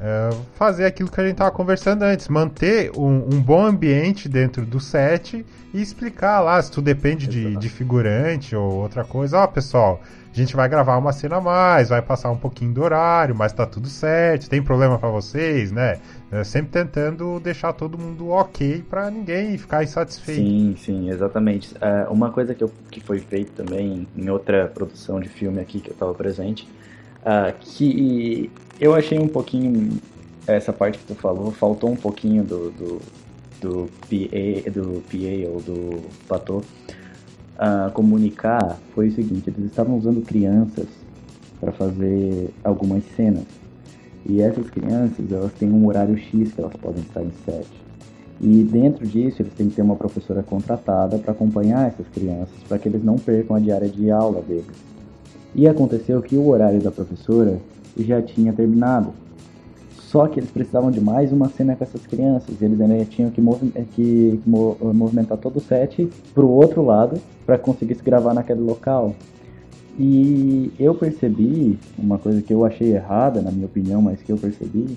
[0.00, 4.66] é, fazer aquilo que a gente estava conversando antes, manter um, um, bom ambiente dentro
[4.66, 9.38] do set e explicar lá se tu depende de, de, figurante ou outra coisa.
[9.38, 10.02] Ó, pessoal,
[10.34, 13.52] a gente vai gravar uma cena a mais, vai passar um pouquinho do horário, mas
[13.52, 16.00] tá tudo certo, tem problema para vocês, né?
[16.32, 20.40] É, sempre tentando deixar todo mundo ok para ninguém ficar insatisfeito.
[20.40, 21.72] Sim, sim, exatamente.
[21.76, 25.78] Uh, uma coisa que, eu, que foi feita também em outra produção de filme aqui
[25.78, 26.68] que eu estava presente,
[27.20, 30.00] uh, que eu achei um pouquinho
[30.48, 33.00] essa parte que tu falou, faltou um pouquinho do, do,
[33.60, 36.60] do PA, do PA ou do platô
[37.58, 40.86] a comunicar foi o seguinte: eles estavam usando crianças
[41.60, 43.44] para fazer algumas cenas.
[44.26, 47.68] E essas crianças, elas têm um horário X que elas podem estar em set.
[48.40, 52.78] E dentro disso, eles têm que ter uma professora contratada para acompanhar essas crianças, para
[52.78, 54.66] que eles não percam a diária de aula deles.
[55.54, 57.58] E aconteceu que o horário da professora
[57.96, 59.12] já tinha terminado.
[60.14, 62.62] Só que eles precisavam de mais uma cena com essas crianças.
[62.62, 67.58] Eles ainda tinham que, movi que, que movimentar todo o set pro outro lado para
[67.58, 69.12] conseguir se gravar naquele local.
[69.98, 74.36] E eu percebi, uma coisa que eu achei errada, na minha opinião, mas que eu
[74.36, 74.96] percebi,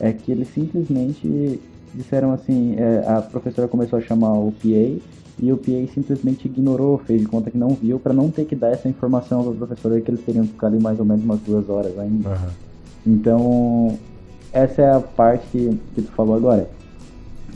[0.00, 1.60] é que eles simplesmente
[1.94, 5.00] disseram assim, é, a professora começou a chamar o PA
[5.38, 8.56] e o PA simplesmente ignorou, fez de conta que não viu, para não ter que
[8.56, 11.22] dar essa informação para o professor que eles teriam que ficar ali mais ou menos
[11.22, 12.30] umas duas horas ainda.
[12.30, 12.66] Uhum.
[13.06, 13.98] Então,
[14.56, 16.68] essa é a parte que, que tu falou agora.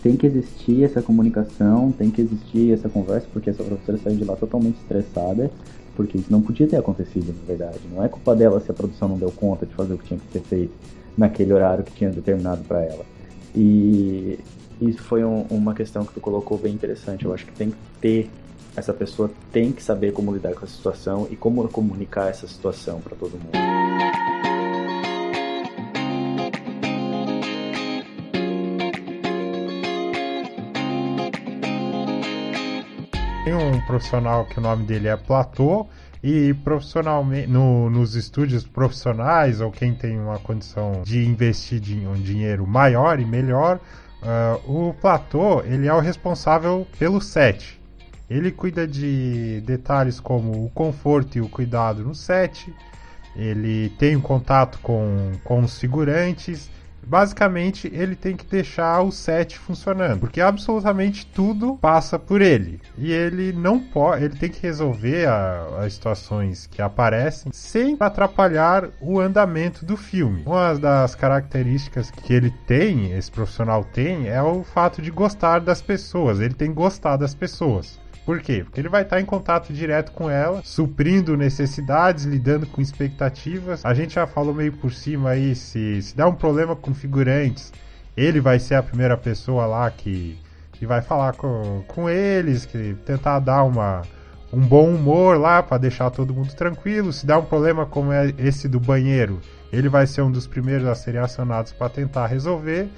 [0.03, 4.25] Tem que existir essa comunicação, tem que existir essa conversa, porque essa professora saiu de
[4.25, 5.51] lá totalmente estressada,
[5.97, 7.79] porque isso não podia ter acontecido, na verdade.
[7.91, 10.21] Não é culpa dela se a produção não deu conta de fazer o que tinha
[10.21, 10.73] que ser feito
[11.17, 13.05] naquele horário que tinha determinado para ela.
[13.55, 14.39] E
[14.81, 17.25] isso foi um, uma questão que tu colocou bem interessante.
[17.25, 18.31] Eu acho que tem que ter
[18.77, 23.01] essa pessoa tem que saber como lidar com a situação e como comunicar essa situação
[23.01, 24.10] para todo mundo.
[33.91, 35.89] Profissional que o nome dele é Platô
[36.23, 42.65] e profissionalmente no, nos estúdios profissionais ou quem tem uma condição de investir um dinheiro
[42.67, 43.81] maior e melhor,
[44.23, 47.81] uh, o platô ele é o responsável pelo set.
[48.29, 52.73] Ele cuida de detalhes como o conforto e o cuidado no set.
[53.35, 56.71] Ele tem um contato com, com os figurantes
[57.11, 62.81] basicamente ele tem que deixar o set funcionando, porque absolutamente tudo passa por ele.
[62.97, 68.89] E ele não pode, ele tem que resolver a, as situações que aparecem sem atrapalhar
[69.01, 70.45] o andamento do filme.
[70.47, 75.83] Uma das características que ele tem, esse profissional tem, é o fato de gostar das
[75.83, 76.39] pessoas.
[76.39, 78.00] Ele tem que gostar das pessoas.
[78.31, 78.63] Por quê?
[78.63, 83.85] Porque ele vai estar em contato direto com ela, suprindo necessidades, lidando com expectativas.
[83.85, 87.73] A gente já falou meio por cima aí, se, se dá um problema com figurantes,
[88.17, 90.39] ele vai ser a primeira pessoa lá que,
[90.71, 94.03] que vai falar com, com eles, que tentar dar uma,
[94.53, 97.13] um bom humor lá para deixar todo mundo tranquilo.
[97.13, 99.41] Se dá um problema como é esse do banheiro,
[99.73, 102.89] ele vai ser um dos primeiros a serem acionados para tentar resolver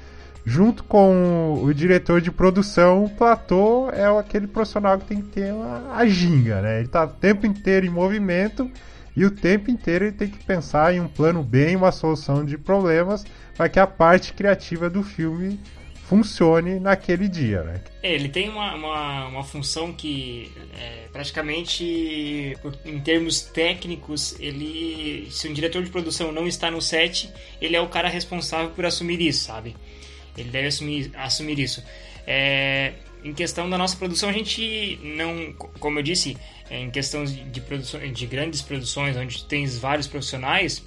[0.44, 5.52] junto com o diretor de produção, o Platô é aquele profissional que tem que ter
[5.52, 6.80] uma, a ginga, né?
[6.80, 8.70] Ele tá o tempo inteiro em movimento
[9.16, 12.58] e o tempo inteiro ele tem que pensar em um plano B, uma solução de
[12.58, 13.24] problemas,
[13.56, 15.60] para que a parte criativa do filme
[16.08, 17.80] funcione naquele dia, né?
[18.02, 25.48] É, ele tem uma, uma, uma função que é, praticamente, em termos técnicos, ele, se
[25.48, 29.22] um diretor de produção não está no set, ele é o cara responsável por assumir
[29.22, 29.74] isso, sabe?
[30.36, 31.82] Ele deve assumir, assumir isso.
[32.26, 32.92] É,
[33.24, 36.36] em questão da nossa produção, a gente não, como eu disse,
[36.70, 40.82] é, em questão de, produção, de grandes produções, onde tem vários profissionais,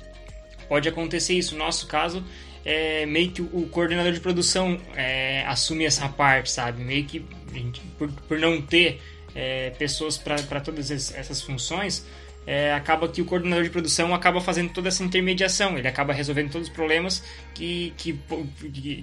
[0.68, 1.54] pode acontecer isso.
[1.54, 2.24] No nosso caso,
[2.66, 6.84] é, meio que o coordenador de produção é, assume essa parte, sabe?
[6.84, 7.24] Meio que
[7.54, 9.00] gente, por, por não ter
[9.34, 12.06] é, pessoas para todas essas funções,
[12.46, 16.52] é, acaba que o coordenador de produção acaba fazendo toda essa intermediação, ele acaba resolvendo
[16.52, 17.24] todos os problemas
[17.54, 18.20] que que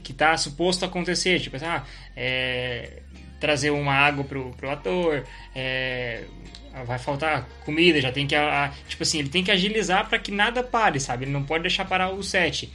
[0.03, 1.85] que está suposto acontecer, tipo assim, ah,
[2.17, 3.03] é,
[3.41, 5.25] trazer uma água pro, pro ator,
[5.55, 6.25] é,
[6.87, 10.31] vai faltar comida, já tem que a, tipo assim, ele tem que agilizar para que
[10.31, 11.25] nada pare, sabe?
[11.25, 12.71] Ele não pode deixar parar o set.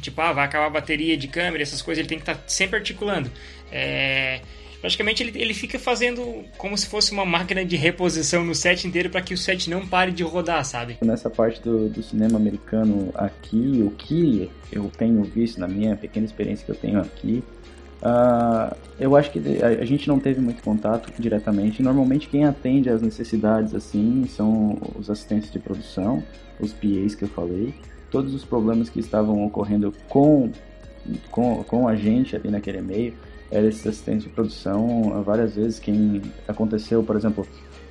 [0.00, 2.48] Tipo, ah, vai acabar a bateria de câmera, essas coisas, ele tem que estar tá
[2.48, 3.30] sempre articulando.
[3.70, 4.40] É,
[4.80, 9.10] praticamente ele, ele fica fazendo como se fosse uma máquina de reposição no set inteiro
[9.10, 10.98] para que o set não pare de rodar, sabe?
[11.02, 16.26] Nessa parte do, do cinema americano aqui, o que eu tenho visto na minha pequena
[16.26, 17.42] experiência que eu tenho aqui,
[18.00, 21.82] Uh, eu acho que a, gente não teve muito contato diretamente.
[21.82, 26.22] Normalmente quem atende às necessidades assim são os assistentes de produção,
[26.58, 27.74] os PAs que eu falei.
[28.10, 30.50] Todos os problemas que estavam ocorrendo com,
[31.30, 33.14] com, com a gente ali naquele e-mail,
[33.50, 35.78] era esse assistente de produção várias vezes.
[35.78, 37.46] Quem aconteceu, por exemplo,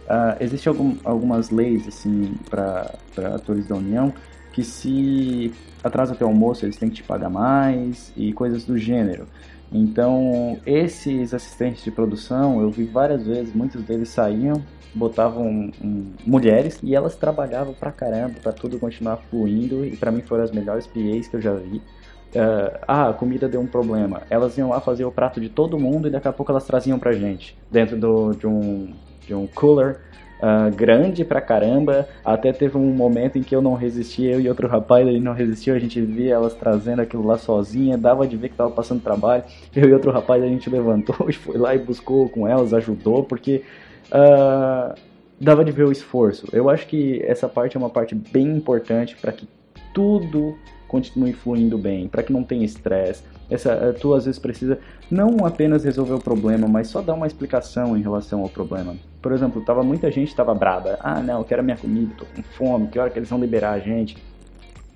[0.05, 2.93] uh, existem algum, algumas leis assim para
[3.35, 4.13] atores da União
[4.51, 5.53] que se
[5.83, 9.27] atrasa até o almoço eles têm que te pagar mais e coisas do gênero.
[9.71, 14.63] Então, esses assistentes de produção, eu vi várias vezes, muitos deles saíam,
[14.95, 20.21] botavam um, mulheres e elas trabalhavam pra caramba para tudo continuar fluindo e para mim
[20.21, 21.81] foram as melhores PAs que eu já vi.
[22.29, 24.21] Uh, ah, a comida deu um problema.
[24.29, 26.99] Elas iam lá fazer o prato de todo mundo e daqui a pouco elas traziam
[26.99, 27.57] pra gente.
[27.71, 28.93] Dentro do, de, um,
[29.25, 29.99] de um cooler
[30.39, 32.07] uh, grande pra caramba.
[32.23, 35.33] Até teve um momento em que eu não resisti, eu e outro rapaz, ele não
[35.33, 35.73] resistiu.
[35.73, 37.97] A gente via elas trazendo aquilo lá sozinha.
[37.97, 39.43] Dava de ver que tava passando trabalho.
[39.75, 43.23] Eu e outro rapaz, a gente levantou e foi lá e buscou com elas, ajudou,
[43.23, 43.63] porque.
[44.11, 44.93] Uh,
[45.39, 46.47] dava de ver o esforço.
[46.51, 49.47] Eu acho que essa parte é uma parte bem importante para que
[49.93, 50.57] tudo
[50.89, 53.23] continue fluindo bem, para que não tenha estresse.
[53.49, 54.77] Essa, eh, tu às vezes precisa
[55.09, 58.95] não apenas resolver o problema, mas só dar uma explicação em relação ao problema.
[59.21, 60.97] Por exemplo, tava muita gente tava brava.
[60.99, 63.71] Ah, não, eu quero minha comida, tô com fome, que hora que eles vão liberar
[63.71, 64.17] a gente?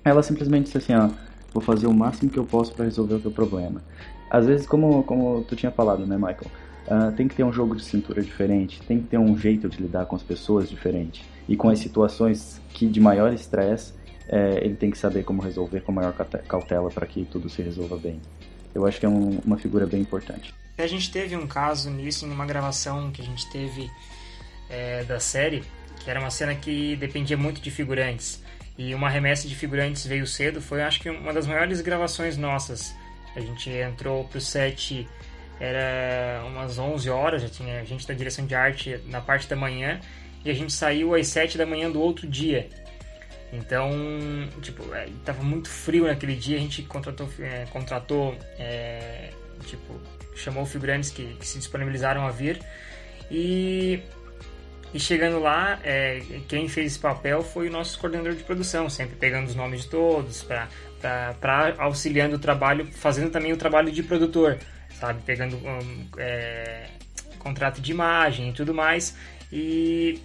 [0.04, 1.08] Ela simplesmente disse assim, ó,
[1.52, 3.80] vou fazer o máximo que eu posso para resolver o teu problema.
[4.28, 6.50] Às vezes, como, como tu tinha falado, né, Michael?
[6.86, 9.80] Uh, tem que ter um jogo de cintura diferente, tem que ter um jeito de
[9.80, 11.24] lidar com as pessoas diferente.
[11.48, 13.94] E com as situações que de maior estresse,
[14.28, 16.12] é, ele tem que saber como resolver com maior
[16.48, 18.20] cautela para que tudo se resolva bem.
[18.74, 20.54] Eu acho que é um, uma figura bem importante.
[20.76, 23.90] A gente teve um caso nisso em uma gravação que a gente teve
[24.68, 25.62] é, da série,
[26.02, 28.42] que era uma cena que dependia muito de figurantes.
[28.76, 32.94] E uma remessa de figurantes veio cedo, foi acho que uma das maiores gravações nossas.
[33.36, 35.06] A gente entrou pro set
[35.60, 40.00] era umas 11 horas, já tinha gente da direção de arte na parte da manhã
[40.44, 42.68] e a gente saiu às 7 da manhã do outro dia.
[43.56, 43.90] Então,
[44.60, 49.30] tipo, é, tava muito frio naquele dia, a gente contratou, é, contratou é,
[49.64, 50.00] tipo,
[50.34, 52.60] chamou figurantes que, que, se disponibilizaram a vir
[53.30, 54.02] e,
[54.92, 59.16] e chegando lá, é, quem fez esse papel foi o nosso coordenador de produção, sempre
[59.16, 60.68] pegando os nomes de todos para
[61.78, 64.58] auxiliando o trabalho, fazendo também o trabalho de produtor
[64.98, 65.22] sabe?
[65.22, 66.86] Pegando um, é,
[67.38, 69.16] contrato de imagem e tudo mais.
[69.52, 70.20] E,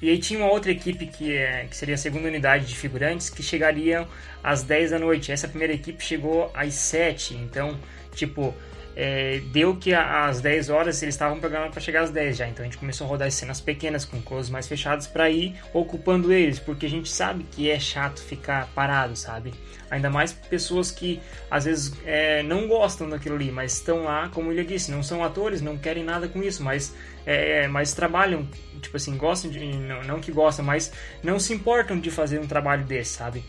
[0.00, 3.30] e aí tinha uma outra equipe que, é, que seria a segunda unidade de figurantes
[3.30, 4.06] que chegariam
[4.42, 5.32] às 10 da noite.
[5.32, 7.78] Essa primeira equipe chegou às 7, então,
[8.14, 8.54] tipo,
[8.96, 12.48] é, deu que às 10 horas eles estavam programados para chegar às 10 já.
[12.48, 16.32] Então a gente começou a rodar cenas pequenas com close mais fechados para ir ocupando
[16.32, 19.52] eles, porque a gente sabe que é chato ficar parado, sabe?
[19.90, 21.20] Ainda mais pessoas que
[21.50, 25.22] às vezes é, não gostam daquilo ali, mas estão lá, como ele disse, não são
[25.22, 26.94] atores, não querem nada com isso, mas,
[27.26, 28.48] é, mas trabalham,
[28.80, 29.60] tipo assim, gostam de.
[29.60, 30.90] Não, não que gostam, mas
[31.22, 33.44] não se importam de fazer um trabalho desse, sabe?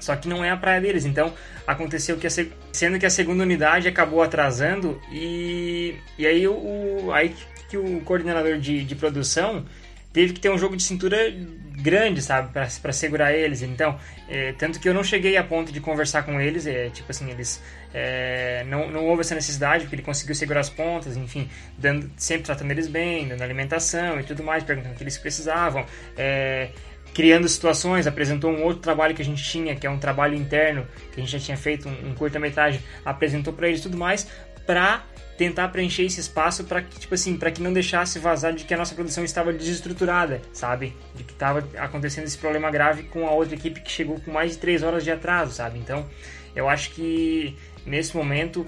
[0.00, 1.04] Só que não é a praia deles.
[1.04, 1.32] Então
[1.66, 2.30] aconteceu que a,
[2.72, 7.34] sendo que a segunda unidade acabou atrasando e, e aí o aí
[7.68, 9.64] que o coordenador de, de produção
[10.12, 11.32] teve que ter um jogo de cintura
[11.80, 13.62] grande, sabe, para segurar eles.
[13.62, 13.98] Então,
[14.28, 17.30] é, tanto que eu não cheguei a ponto de conversar com eles, é, tipo assim,
[17.30, 17.62] eles
[17.94, 21.48] é, não, não houve essa necessidade, porque ele conseguiu segurar as pontas, enfim,
[21.78, 25.86] dando, sempre tratando eles bem, dando alimentação e tudo mais, perguntando o que eles precisavam.
[26.16, 26.70] É,
[27.14, 30.86] criando situações, apresentou um outro trabalho que a gente tinha, que é um trabalho interno,
[31.12, 34.28] que a gente já tinha feito, um, um curta-metragem, apresentou para eles tudo mais,
[34.66, 35.04] para
[35.40, 38.74] tentar preencher esse espaço para que tipo assim para que não deixasse vazar de que
[38.74, 40.94] a nossa produção estava desestruturada sabe?
[41.14, 44.52] De que estava acontecendo esse problema grave com a outra equipe que chegou com mais
[44.52, 45.78] de três horas de atraso sabe?
[45.78, 46.06] Então
[46.54, 47.56] eu acho que
[47.86, 48.66] nesse momento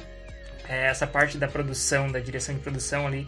[0.66, 3.26] é, essa parte da produção da direção de produção ali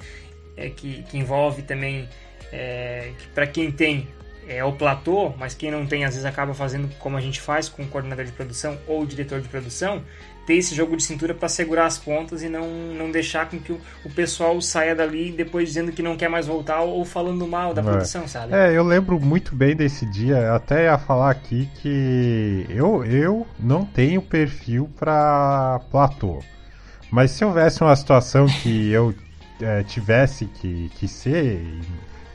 [0.57, 2.09] é, que, que envolve também
[2.51, 4.09] é, que para quem tem
[4.49, 7.69] é o platô, mas quem não tem às vezes acaba fazendo como a gente faz
[7.69, 10.03] com o coordenador de produção ou o diretor de produção,
[10.47, 13.73] ter esse jogo de cintura para segurar as pontas e não, não deixar com que
[13.73, 17.47] o, o, pessoal saia dali depois dizendo que não quer mais voltar ou, ou falando
[17.47, 17.85] mal da é.
[17.85, 18.55] produção, sabe?
[18.55, 23.85] É, eu lembro muito bem desse dia, até ia falar aqui que eu, eu não
[23.85, 26.43] tenho perfil para platô.
[27.11, 29.15] Mas se houvesse uma situação que eu
[29.61, 31.81] é, tivesse que, que ser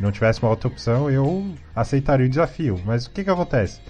[0.02, 2.80] não tivesse uma outra opção, eu aceitaria o desafio.
[2.86, 3.82] Mas o que que acontece?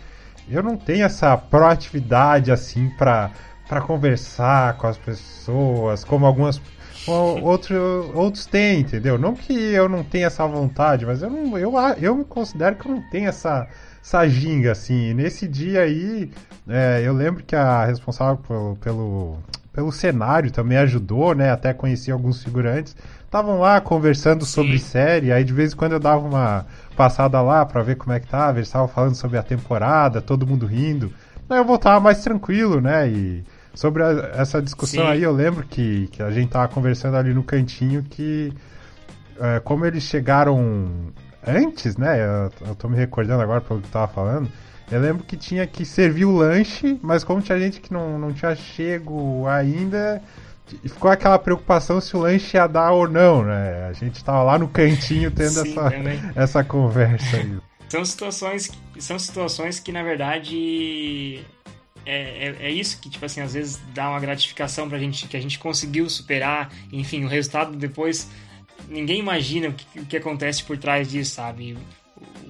[0.49, 3.32] Eu não tenho essa proatividade assim para
[3.68, 6.60] para conversar com as pessoas, como algumas
[7.07, 7.80] outros
[8.16, 9.18] outros têm, entendeu?
[9.18, 12.88] Não que eu não tenha essa vontade, mas eu não eu, eu me considero que
[12.88, 13.68] eu não tenho essa
[14.01, 15.10] essa ginga assim.
[15.10, 16.32] E nesse dia aí,
[16.68, 19.38] é, eu lembro que a responsável pelo, pelo
[19.72, 21.51] pelo cenário também ajudou, né?
[21.51, 22.95] Até conheci alguns figurantes
[23.30, 24.51] estavam lá conversando Sim.
[24.51, 26.65] sobre série, aí de vez em quando eu dava uma
[26.97, 30.47] passada lá para ver como é que tava, eles estavam falando sobre a temporada, todo
[30.47, 31.13] mundo rindo.
[31.47, 33.07] Aí eu voltava mais tranquilo, né?
[33.07, 35.11] E sobre a, essa discussão Sim.
[35.11, 38.51] aí, eu lembro que, que a gente tava conversando ali no cantinho que
[39.39, 41.11] é, como eles chegaram
[41.47, 42.19] antes, né?
[42.19, 44.49] Eu, eu tô me recordando agora pelo que eu tava falando.
[44.91, 48.34] Eu lembro que tinha que servir o lanche, mas como tinha gente que não, não
[48.34, 50.19] tinha chego ainda,
[50.78, 53.88] ficou aquela preocupação se o lanche ia dar ou não, né?
[53.88, 55.91] A gente tava lá no cantinho tendo Sim, essa,
[56.36, 57.57] essa conversa aí.
[57.89, 61.43] São situações, são situações que, na verdade,
[62.05, 65.36] é, é, é, isso que, tipo assim, às vezes dá uma gratificação pra gente, que
[65.36, 68.30] a gente conseguiu superar, enfim, o resultado depois,
[68.88, 71.78] ninguém imagina o que, o que acontece por trás disso, sabe?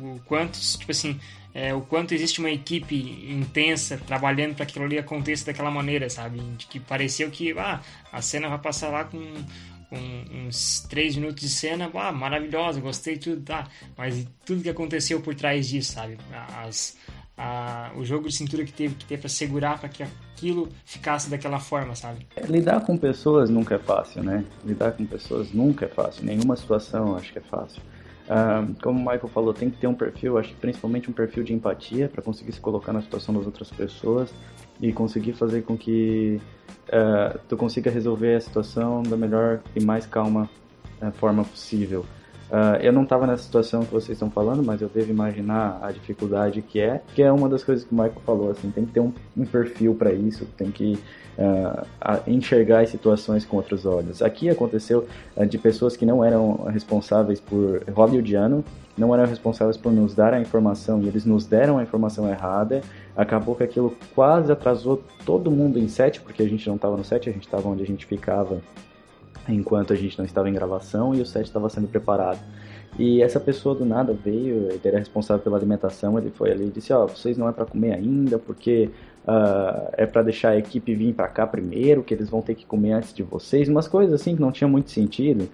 [0.02, 1.20] O, o quantos, tipo assim,
[1.54, 2.96] é, o quanto existe uma equipe
[3.30, 6.40] intensa trabalhando para que aquilo ali aconteça daquela maneira, sabe?
[6.58, 7.82] De que pareceu que ah,
[8.12, 9.20] a cena vai passar lá com,
[9.90, 9.98] com
[10.48, 13.68] uns três minutos de cena, ah, maravilhosa, gostei tudo, tá?
[13.98, 16.18] Mas tudo que aconteceu por trás disso, sabe?
[16.64, 16.96] As,
[17.36, 21.30] a, o jogo de cintura que teve que ter para segurar para que aquilo ficasse
[21.30, 22.28] daquela forma, sabe?
[22.36, 24.46] É, lidar com pessoas nunca é fácil, né?
[24.64, 26.26] Lidar com pessoas nunca é fácil.
[26.26, 27.82] Nenhuma situação acho que é fácil.
[28.30, 31.44] Uh, como o Michael falou, tem que ter um perfil, acho que principalmente um perfil
[31.44, 34.32] de empatia para conseguir se colocar na situação das outras pessoas
[34.80, 36.40] e conseguir fazer com que
[36.90, 40.48] uh, tu consiga resolver a situação da melhor e mais calma
[41.02, 42.06] uh, forma possível.
[42.50, 45.92] Uh, eu não estava nessa situação que vocês estão falando, mas eu devo imaginar a
[45.92, 48.92] dificuldade que é, que é uma das coisas que o Michael falou, assim, tem que
[48.92, 50.98] ter um, um perfil para isso, tem que
[51.38, 51.86] uh,
[52.26, 54.24] enxergar as situações com outros olhos.
[54.24, 58.66] Aqui aconteceu uh, de pessoas que não eram responsáveis por hollywoodiano,
[58.98, 62.82] não eram responsáveis por nos dar a informação e eles nos deram a informação errada.
[63.16, 67.04] Acabou que aquilo quase atrasou todo mundo em set, porque a gente não estava no
[67.04, 68.60] set, a gente estava onde a gente ficava
[69.54, 72.40] enquanto a gente não estava em gravação e o set estava sendo preparado.
[72.98, 76.70] E essa pessoa do nada veio, ele era responsável pela alimentação, ele foi ali e
[76.70, 78.90] disse, ó, oh, vocês não é para comer ainda, porque
[79.28, 82.66] uh, é para deixar a equipe vir para cá primeiro, que eles vão ter que
[82.66, 85.48] comer antes de vocês, umas coisas assim que não tinha muito sentido.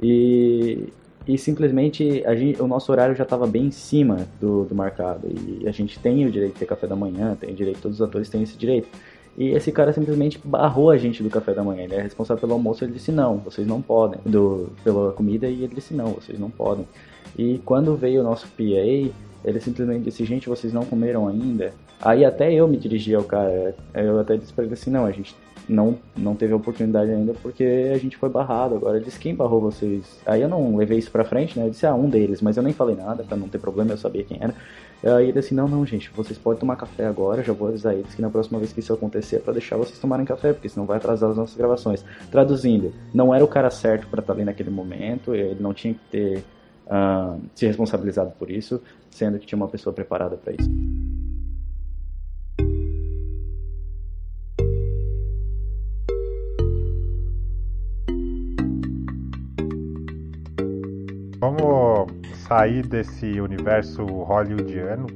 [0.00, 0.92] E,
[1.26, 5.28] e simplesmente gente, o nosso horário já estava bem em cima do, do marcado.
[5.28, 8.00] E a gente tem o direito de ter café da manhã, tem o direito, todos
[8.00, 8.88] os atores têm esse direito.
[9.36, 11.84] E esse cara simplesmente barrou a gente do café da manhã.
[11.84, 14.20] Ele é responsável pelo almoço, ele disse não, vocês não podem.
[14.24, 16.86] Do, pela comida e ele disse não, vocês não podem.
[17.38, 19.12] E quando veio o nosso PA,
[19.44, 21.72] ele simplesmente disse, gente, vocês não comeram ainda?
[22.00, 25.12] Aí até eu me dirigi ao cara, eu até disse pra ele assim, não, a
[25.12, 25.34] gente
[25.68, 28.74] não, não teve oportunidade ainda porque a gente foi barrado.
[28.74, 30.20] Agora ele disse, quem barrou vocês?
[30.26, 31.66] Aí eu não levei isso pra frente, né?
[31.66, 33.96] Eu disse, ah, um deles, mas eu nem falei nada pra não ter problema, eu
[33.96, 34.54] sabia quem era.
[35.04, 38.14] Aí ele assim, não, não, gente, vocês podem tomar café agora, já vou avisar eles
[38.14, 40.86] que na próxima vez que isso acontecer é pra deixar vocês tomarem café, porque senão
[40.86, 42.04] vai atrasar as nossas gravações.
[42.30, 45.94] Traduzindo, não era o cara certo para estar tá ali naquele momento, ele não tinha
[45.94, 46.44] que ter
[46.86, 50.70] uh, se responsabilizado por isso, sendo que tinha uma pessoa preparada para isso.
[61.42, 62.06] Vamos
[62.46, 65.08] sair desse universo hollywoodiano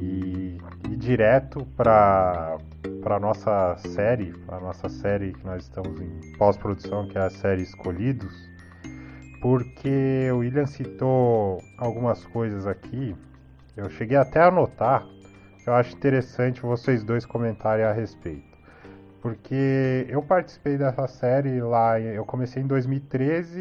[0.00, 0.56] e
[0.88, 2.56] ir direto para
[3.02, 7.64] para nossa série, para nossa série que nós estamos em pós-produção, que é a série
[7.64, 8.32] Escolhidos,
[9.42, 13.14] porque o William citou algumas coisas aqui.
[13.76, 15.06] Eu cheguei até a anotar.
[15.66, 18.47] Eu acho interessante vocês dois comentarem a respeito
[19.20, 23.60] porque eu participei dessa série lá, eu comecei em 2013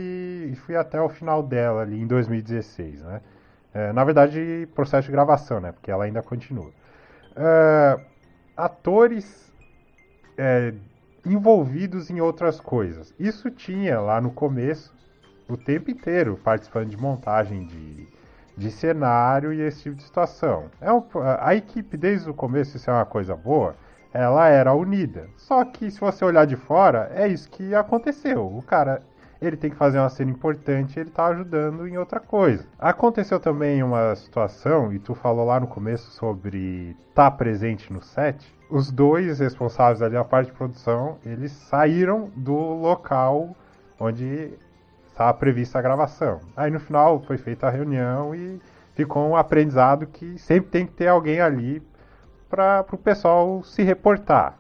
[0.52, 3.22] e fui até o final dela ali em 2016, né?
[3.74, 5.72] É, na verdade, processo de gravação, né?
[5.72, 6.72] Porque ela ainda continua.
[7.36, 8.00] É,
[8.56, 9.52] atores
[10.38, 10.74] é,
[11.26, 13.14] envolvidos em outras coisas.
[13.20, 14.94] Isso tinha lá no começo,
[15.50, 18.08] o tempo inteiro, participando de montagem de,
[18.56, 20.70] de cenário e esse tipo de situação.
[20.80, 21.04] É um,
[21.40, 23.76] a equipe, desde o começo, isso é uma coisa boa
[24.14, 25.30] ela era unida.
[25.38, 28.46] Só que se você olhar de fora, é isso que aconteceu.
[28.46, 29.02] O cara,
[29.42, 32.66] ele tem que fazer uma cena importante, ele tá ajudando em outra coisa.
[32.80, 38.54] Aconteceu também uma situação, e tu falou lá no começo sobre tá presente no set.
[38.70, 43.56] Os dois responsáveis ali na parte de produção, eles saíram do local
[44.00, 44.52] onde
[45.08, 46.40] estava prevista a gravação.
[46.56, 48.60] Aí no final foi feita a reunião e
[48.94, 51.82] ficou um aprendizado que sempre tem que ter alguém ali
[52.50, 54.58] para o pessoal se reportar.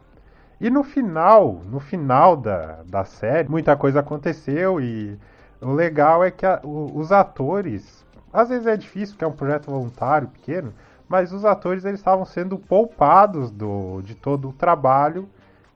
[0.60, 5.18] E no final, no final da, da série, muita coisa aconteceu e
[5.62, 9.32] o legal é que a, o, os atores, às vezes é difícil, porque é um
[9.32, 10.74] projeto voluntário pequeno,
[11.08, 15.30] mas os atores eles estavam sendo poupados do, de todo o trabalho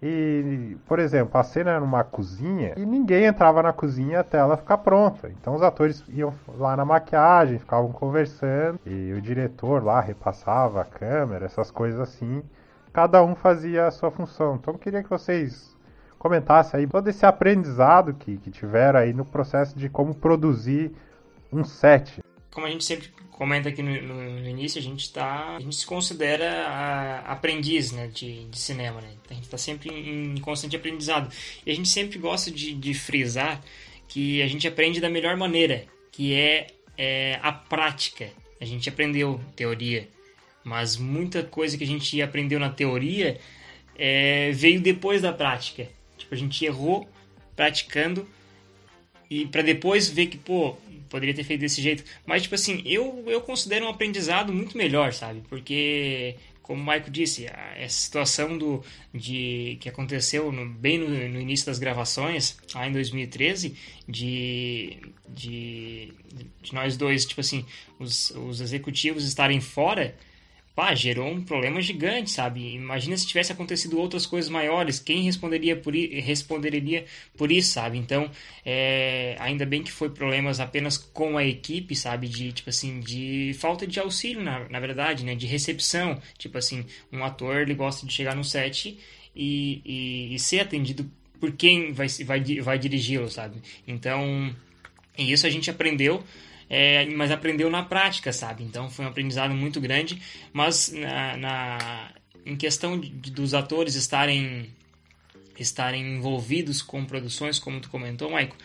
[0.04, 4.58] e, por exemplo, a cena era numa cozinha e ninguém entrava na cozinha até ela
[4.58, 5.30] ficar pronta.
[5.30, 10.86] Então os atores iam lá na maquiagem, ficavam conversando e o diretor lá repassava a
[10.86, 12.42] câmera, essas coisas assim.
[12.92, 14.56] Cada um fazia a sua função.
[14.56, 15.78] Então eu queria que vocês
[16.18, 20.92] comentassem aí todo esse aprendizado que, que tiveram aí no processo de como produzir
[21.54, 22.24] um set.
[22.52, 25.86] Como a gente sempre comenta aqui no, no, início, a gente tá, a gente se
[25.86, 29.14] considera a, aprendiz, né, de, de, cinema, né?
[29.30, 31.34] A gente está sempre em, em, constante aprendizado.
[31.66, 33.60] E a gente sempre gosta de, de, frisar
[34.08, 38.30] que a gente aprende da melhor maneira, que é, é a prática.
[38.60, 40.08] A gente aprendeu teoria,
[40.64, 43.40] mas muita coisa que a gente aprendeu na teoria
[43.98, 45.90] é, veio depois da prática.
[46.16, 47.10] Tipo, a gente errou
[47.56, 48.28] praticando
[49.30, 50.78] e para depois ver que, pô,
[51.12, 52.04] poderia ter feito desse jeito.
[52.26, 55.42] Mas, tipo assim, eu, eu considero um aprendizado muito melhor, sabe?
[55.50, 57.46] Porque, como o Maico disse,
[57.76, 58.84] essa situação do,
[59.14, 63.76] de, que aconteceu no, bem no, no, início das gravações, lá em 2013,
[64.08, 64.98] de,
[65.28, 66.14] de,
[66.62, 67.66] de nós dois, tipo assim,
[68.00, 70.16] os, os executivos estarem fora
[70.76, 72.74] pá, gerou um problema gigante, sabe?
[72.74, 77.06] Imagina se tivesse acontecido outras coisas maiores, quem responderia por, responderia
[77.38, 77.98] por isso, sabe?
[77.98, 78.30] Então,
[78.66, 82.28] é, ainda bem que foi problemas apenas com a equipe, sabe?
[82.28, 85.36] De, tipo assim, de falta de auxílio, na, na verdade, né?
[85.36, 86.22] De recepção.
[86.38, 88.98] Tipo assim, um ator, ele gosta de chegar no set
[89.36, 91.10] e, e, e ser atendido
[91.40, 93.62] por quem vai, vai, vai dirigi-lo, sabe?
[93.88, 94.56] Então,
[95.18, 96.24] isso a gente aprendeu
[96.74, 98.64] é, mas aprendeu na prática, sabe?
[98.64, 100.22] Então foi um aprendizado muito grande.
[100.54, 102.12] Mas na, na
[102.46, 104.70] em questão de, dos atores estarem
[105.60, 108.56] estarem envolvidos com produções, como tu comentou, Maico,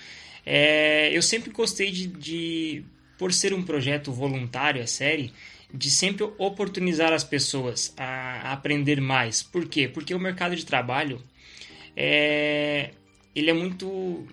[0.47, 2.85] é, eu sempre gostei de, de,
[3.19, 5.33] por ser um projeto voluntário, a série,
[5.75, 9.43] de sempre oportunizar as pessoas a, a aprender mais.
[9.43, 9.89] Por quê?
[9.89, 11.21] Porque o mercado de trabalho
[11.97, 12.93] é,
[13.35, 14.27] ele é muito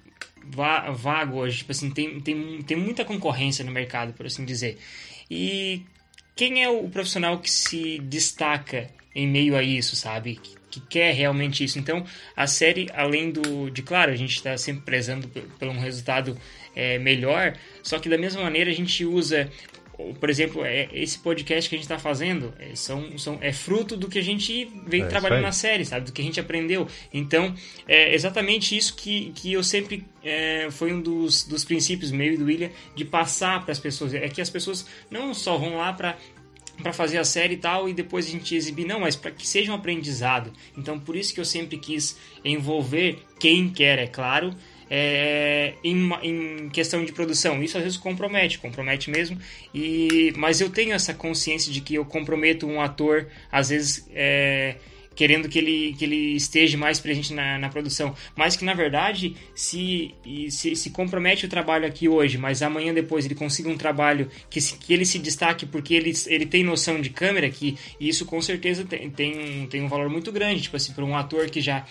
[0.95, 4.77] vago hoje, tipo assim, tem, tem, tem muita concorrência no mercado, por assim dizer.
[5.29, 5.83] E
[6.35, 10.35] quem é o profissional que se destaca em meio a isso, sabe?
[10.35, 11.77] Que, que quer realmente isso.
[11.77, 13.69] Então, a série, além do.
[13.69, 16.37] de claro, a gente está sempre prezando por, um resultado
[16.75, 19.49] é, melhor, só que da mesma maneira a gente usa
[20.19, 23.95] por exemplo, é, esse podcast que a gente está fazendo é, são, são, é fruto
[23.95, 26.07] do que a gente veio é trabalhando na série, sabe?
[26.07, 26.87] Do que a gente aprendeu.
[27.13, 27.53] Então,
[27.87, 30.05] é exatamente isso que, que eu sempre.
[30.23, 34.13] É, foi um dos, dos princípios meio do William de passar para as pessoas.
[34.13, 36.17] É que as pessoas não só vão lá para
[36.81, 39.47] para fazer a série e tal e depois a gente exibir, não, mas para que
[39.47, 40.51] seja um aprendizado.
[40.75, 44.55] Então, por isso que eu sempre quis envolver quem quer, é claro,
[44.95, 47.63] é, em, em, questão de produção.
[47.63, 49.39] Isso às vezes compromete, compromete mesmo.
[49.73, 54.07] E, mas eu tenho essa consciência de que eu comprometo um ator, às vezes.
[54.13, 54.75] É,
[55.15, 59.35] querendo que ele, que ele esteja mais presente na, na produção, mas que na verdade
[59.53, 60.11] se,
[60.49, 64.59] se, se compromete o trabalho aqui hoje, mas amanhã depois ele consiga um trabalho que,
[64.59, 68.41] se, que ele se destaque porque ele, ele tem noção de câmera, que isso com
[68.41, 71.85] certeza tem, tem, tem um valor muito grande, tipo assim, para um ator que já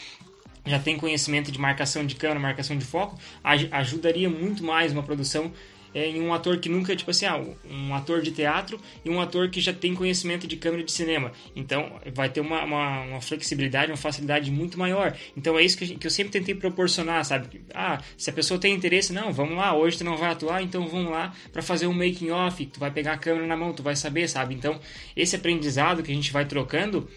[0.65, 5.53] já tem conhecimento de marcação de câmera, marcação de foco, ajudaria muito mais uma produção
[5.95, 9.21] é, em um ator que nunca, tipo assim, ah, um ator de teatro e um
[9.21, 11.33] ator que já tem conhecimento de câmera de cinema.
[11.55, 15.17] Então, vai ter uma, uma, uma flexibilidade, uma facilidade muito maior.
[15.37, 17.61] Então, é isso que, que, eu sempre tentei proporcionar, sabe?
[17.75, 20.87] Ah, se a pessoa tem interesse, não, vamos lá, hoje tu não vai atuar, então
[20.89, 23.83] vamos lá para fazer um making off, tu vai pegar a câmera na mão, tu
[23.83, 24.55] vai saber, sabe?
[24.55, 24.81] Então,
[25.15, 27.09] esse aprendizado que a gente vai trocando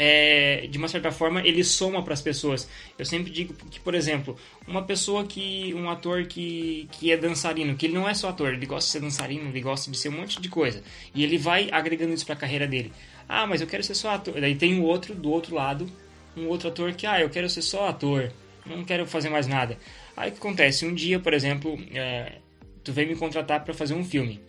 [0.00, 2.70] é, de uma certa forma, ele soma para as pessoas.
[2.96, 5.74] Eu sempre digo que, por exemplo, uma pessoa que.
[5.74, 8.92] um ator que, que é dançarino, que ele não é só ator, ele gosta de
[8.92, 10.84] ser dançarino, ele gosta de ser um monte de coisa.
[11.12, 12.92] E ele vai agregando isso para a carreira dele.
[13.28, 14.40] Ah, mas eu quero ser só ator.
[14.40, 15.90] Daí tem o outro, do outro lado,
[16.36, 18.32] um outro ator que, ah, eu quero ser só ator,
[18.64, 19.76] não quero fazer mais nada.
[20.16, 20.86] Aí o que acontece?
[20.86, 22.38] Um dia, por exemplo, é,
[22.84, 24.40] tu vem me contratar para fazer um filme.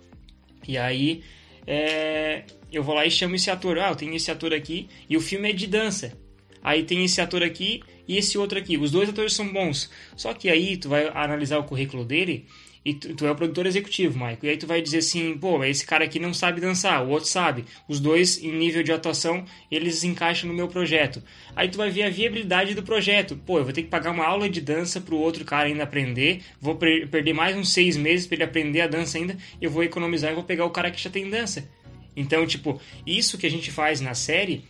[0.67, 1.23] E aí
[1.65, 3.77] é, eu vou lá e chamo esse ator.
[3.79, 6.17] Ah, eu tenho esse ator aqui e o filme é de dança.
[6.61, 8.77] Aí tem esse ator aqui e esse outro aqui.
[8.77, 9.89] Os dois atores são bons.
[10.15, 12.45] Só que aí tu vai analisar o currículo dele
[12.89, 14.45] e tu, tu é o produtor executivo, Maico.
[14.45, 17.29] E aí tu vai dizer assim, pô, esse cara aqui não sabe dançar, o outro
[17.29, 17.65] sabe.
[17.87, 21.21] Os dois, em nível de atuação, eles encaixam no meu projeto.
[21.55, 23.35] Aí tu vai ver a viabilidade do projeto.
[23.45, 26.41] Pô, eu vou ter que pagar uma aula de dança pro outro cara ainda aprender.
[26.59, 29.37] Vou perder mais uns seis meses para ele aprender a dança ainda.
[29.61, 31.69] Eu vou economizar e vou pegar o cara que já tem dança.
[32.15, 34.65] Então, tipo, isso que a gente faz na série,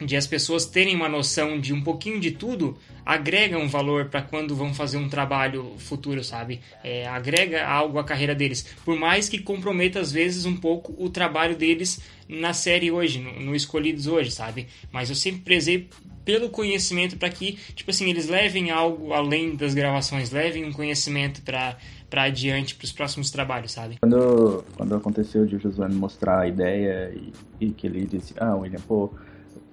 [0.00, 4.22] de as pessoas terem uma noção de um pouquinho de tudo, agrega um valor para
[4.22, 6.60] quando vão fazer um trabalho futuro, sabe?
[6.84, 8.64] É, agrega algo à carreira deles.
[8.84, 13.40] Por mais que comprometa, às vezes, um pouco o trabalho deles na série hoje, no,
[13.40, 14.68] no Escolhidos hoje, sabe?
[14.92, 15.88] Mas eu sempre prezei
[16.24, 21.42] pelo conhecimento para que, tipo assim, eles levem algo além das gravações, levem um conhecimento
[21.42, 21.76] para
[22.08, 23.96] para adiante para os próximos trabalhos, sabe?
[24.00, 28.56] Quando, quando aconteceu de o Josué mostrar a ideia e, e, que ele disse, ah,
[28.56, 29.10] William, pô,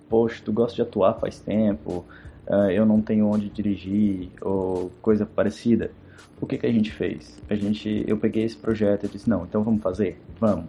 [0.10, 2.06] poxa, tu gosta de atuar faz tempo,
[2.48, 5.92] uh, eu não tenho onde dirigir, ou coisa parecida.
[6.40, 7.42] O que que a gente fez?
[7.50, 10.20] A gente, eu peguei esse projeto e disse, não, então vamos fazer?
[10.40, 10.66] Vamos.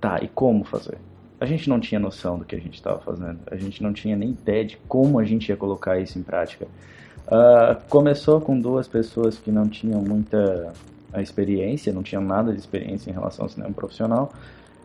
[0.00, 0.96] Tá, e como fazer?
[1.38, 3.38] A gente não tinha noção do que a gente estava fazendo.
[3.50, 6.66] A gente não tinha nem ideia de como a gente ia colocar isso em prática.
[7.26, 10.72] Uh, começou com duas pessoas que não tinham muita
[11.12, 14.32] a experiência, não tinha nada de experiência em relação ao cinema profissional,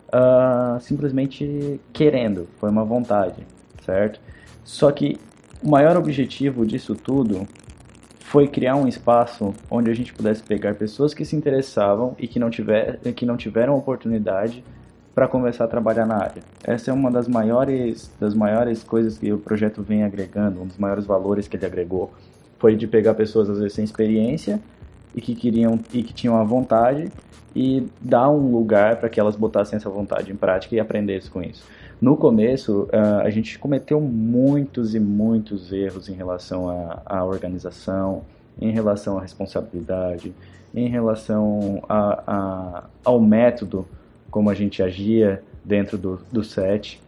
[0.09, 3.45] uh, simplesmente querendo, foi uma vontade,
[3.85, 4.19] certo?
[4.63, 5.19] Só que
[5.63, 7.47] o maior objetivo disso tudo
[8.19, 12.39] foi criar um espaço onde a gente pudesse pegar pessoas que se interessavam e que
[12.39, 14.63] não, tiver, que não tiveram oportunidade
[15.13, 16.43] para começar a trabalhar na área.
[16.63, 20.77] Essa é uma das maiores, das maiores coisas que o projeto vem agregando, um dos
[20.77, 22.11] maiores valores que ele agregou,
[22.59, 24.59] foi de pegar pessoas às vezes sem experiência
[25.15, 27.09] e que queriam e que tinham a vontade
[27.55, 31.41] e dar um lugar para que elas botassem essa vontade em prática e aprendessem com
[31.41, 31.63] isso.
[32.01, 36.69] No começo, uh, a gente cometeu muitos e muitos erros em relação
[37.05, 38.23] à organização,
[38.59, 40.33] em relação à responsabilidade,
[40.73, 43.87] em relação a, a, ao método
[44.29, 47.01] como a gente agia dentro do, do set,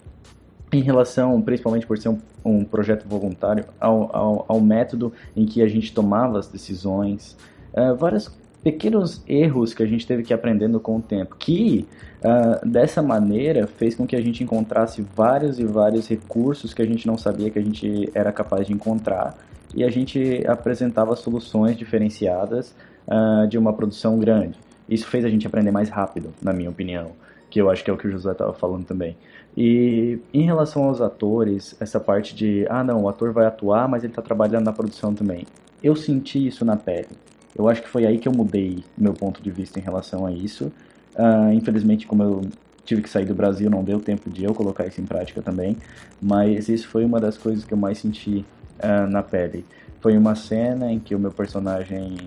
[0.71, 5.61] em relação, principalmente por ser um, um projeto voluntário, ao, ao, ao, método em que
[5.61, 7.37] a gente tomava as decisões,
[7.73, 8.31] uh, vários
[8.63, 11.87] pequenos erros que a gente teve que ir aprendendo com o tempo, que
[12.21, 16.85] uh, dessa maneira fez com que a gente encontrasse vários e vários recursos que a
[16.85, 19.37] gente não sabia que a gente era capaz de encontrar
[19.75, 22.73] e a gente apresentava soluções diferenciadas
[23.07, 24.57] uh, de uma produção grande.
[24.89, 27.11] Isso fez a gente aprender mais rápido, na minha opinião,
[27.49, 29.17] que eu acho que é o que o José estava falando também.
[29.55, 34.03] E em relação aos atores, essa parte de, ah não, o ator vai atuar, mas
[34.03, 35.45] ele está trabalhando na produção também.
[35.83, 37.09] Eu senti isso na pele.
[37.57, 40.31] Eu acho que foi aí que eu mudei meu ponto de vista em relação a
[40.31, 40.71] isso.
[41.15, 42.41] Uh, infelizmente, como eu
[42.85, 45.75] tive que sair do Brasil, não deu tempo de eu colocar isso em prática também.
[46.21, 48.45] Mas isso foi uma das coisas que eu mais senti
[48.79, 49.65] uh, na pele.
[49.99, 52.17] Foi uma cena em que o meu personagem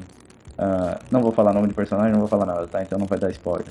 [0.61, 2.82] Uh, não vou falar nome de personagem, não vou falar nada, tá?
[2.82, 3.66] Então não vai dar spoiler.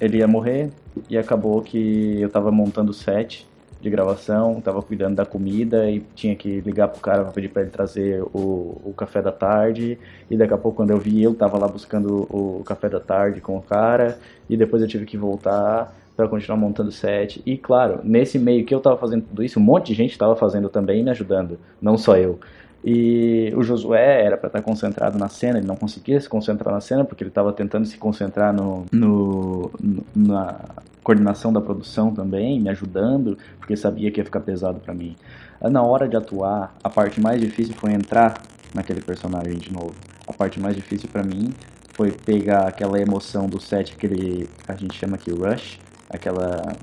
[0.00, 0.70] Ele ia morrer
[1.10, 3.46] e acabou que eu tava montando o set
[3.80, 7.62] de gravação, tava cuidando da comida e tinha que ligar pro cara pra pedir pra
[7.62, 9.98] ele trazer o, o café da tarde.
[10.30, 13.40] E daqui a pouco, quando eu vi, eu tava lá buscando o, café da tarde
[13.40, 14.18] com o cara.
[14.48, 17.40] E depois eu tive que voltar para continuar montando set.
[17.46, 20.34] E claro, nesse meio que eu tava fazendo tudo isso, um monte de gente tava
[20.34, 22.40] fazendo também me ajudando, não só eu.
[22.84, 26.80] E o Josué era para estar concentrado na cena, ele não conseguia se concentrar na
[26.80, 29.70] cena porque ele estava tentando se concentrar no, no,
[30.14, 30.60] na
[31.08, 35.16] coordenação da produção também, me ajudando, porque sabia que ia ficar pesado para mim.
[35.58, 38.42] Na hora de atuar, a parte mais difícil foi entrar
[38.74, 39.94] naquele personagem de novo.
[40.26, 41.48] A parte mais difícil para mim
[41.94, 45.80] foi pegar aquela emoção do set que ele, a gente chama aqui rush,
[46.10, 46.76] aquela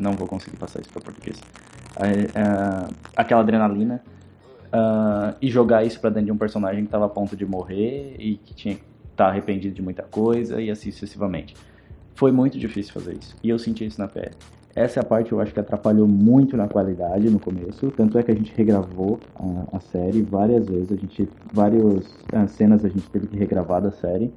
[0.00, 1.40] não vou conseguir passar isso para português.
[3.16, 4.00] aquela adrenalina
[4.68, 8.14] uh, e jogar isso para dentro de um personagem que estava a ponto de morrer
[8.16, 8.84] e que tinha estar
[9.16, 11.56] tá arrependido de muita coisa e assim sucessivamente.
[12.14, 14.32] Foi muito difícil fazer isso e eu senti isso na pele.
[14.74, 18.18] Essa é a parte que eu acho que atrapalhou muito na qualidade no começo, tanto
[18.18, 22.82] é que a gente regravou a, a série várias vezes, a gente várias uh, cenas
[22.82, 24.32] a gente teve que regravar da série.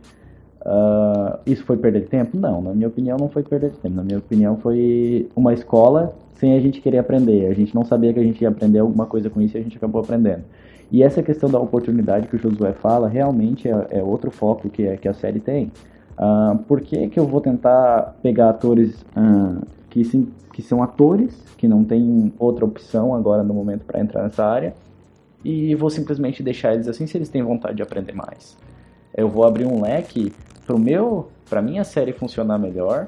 [0.61, 2.35] Uh, isso foi perder tempo?
[2.37, 3.95] Não, na minha opinião não foi perder tempo.
[3.95, 7.45] Na minha opinião foi uma escola sem a gente querer aprender.
[7.45, 9.63] A gente não sabia que a gente ia aprender alguma coisa com isso e a
[9.63, 10.43] gente acabou aprendendo.
[10.91, 14.85] E essa questão da oportunidade que o Josué fala realmente é, é outro foco que,
[14.85, 15.71] é, que a série tem.
[16.17, 21.35] Uh, por que, que eu vou tentar pegar atores uh, que, sim, que são atores,
[21.57, 24.73] que não tem outra opção agora no momento para entrar nessa área,
[25.43, 28.57] e vou simplesmente deixar eles assim se eles têm vontade de aprender mais?
[29.15, 30.33] Eu vou abrir um leque
[30.65, 33.07] para meu, para minha série funcionar melhor,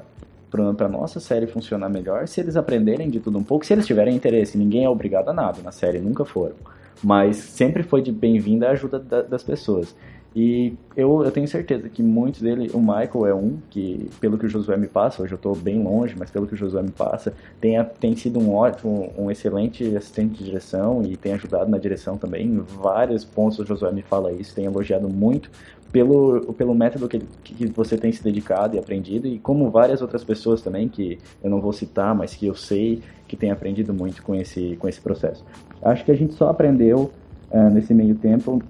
[0.50, 4.14] para nossa série funcionar melhor, se eles aprenderem de tudo um pouco, se eles tiverem
[4.14, 6.54] interesse, ninguém é obrigado a nada na série, nunca foram.
[7.02, 9.94] Mas sempre foi de bem-vinda a ajuda da, das pessoas.
[10.36, 14.46] E eu, eu tenho certeza que muitos dele, o Michael é um, que pelo que
[14.46, 16.90] o Josué me passa, hoje eu estou bem longe, mas pelo que o Josué me
[16.90, 21.78] passa, tem, tem sido um ótimo, um excelente assistente de direção e tem ajudado na
[21.78, 22.46] direção também.
[22.46, 25.50] Em vários pontos o Josué me fala isso, tem elogiado muito
[25.90, 30.22] pelo, pelo método que, que você tem se dedicado e aprendido, e como várias outras
[30.22, 34.22] pessoas também, que eu não vou citar, mas que eu sei que tem aprendido muito
[34.22, 35.44] com esse, com esse processo.
[35.82, 37.10] Acho que a gente só aprendeu,
[37.50, 38.62] uh, nesse meio tempo,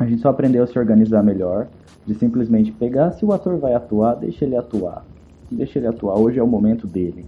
[0.00, 1.68] a gente só aprendeu a se organizar melhor,
[2.06, 5.04] de simplesmente pegar, se o ator vai atuar, deixa ele atuar.
[5.50, 7.26] Deixa ele atuar, hoje é o momento dele.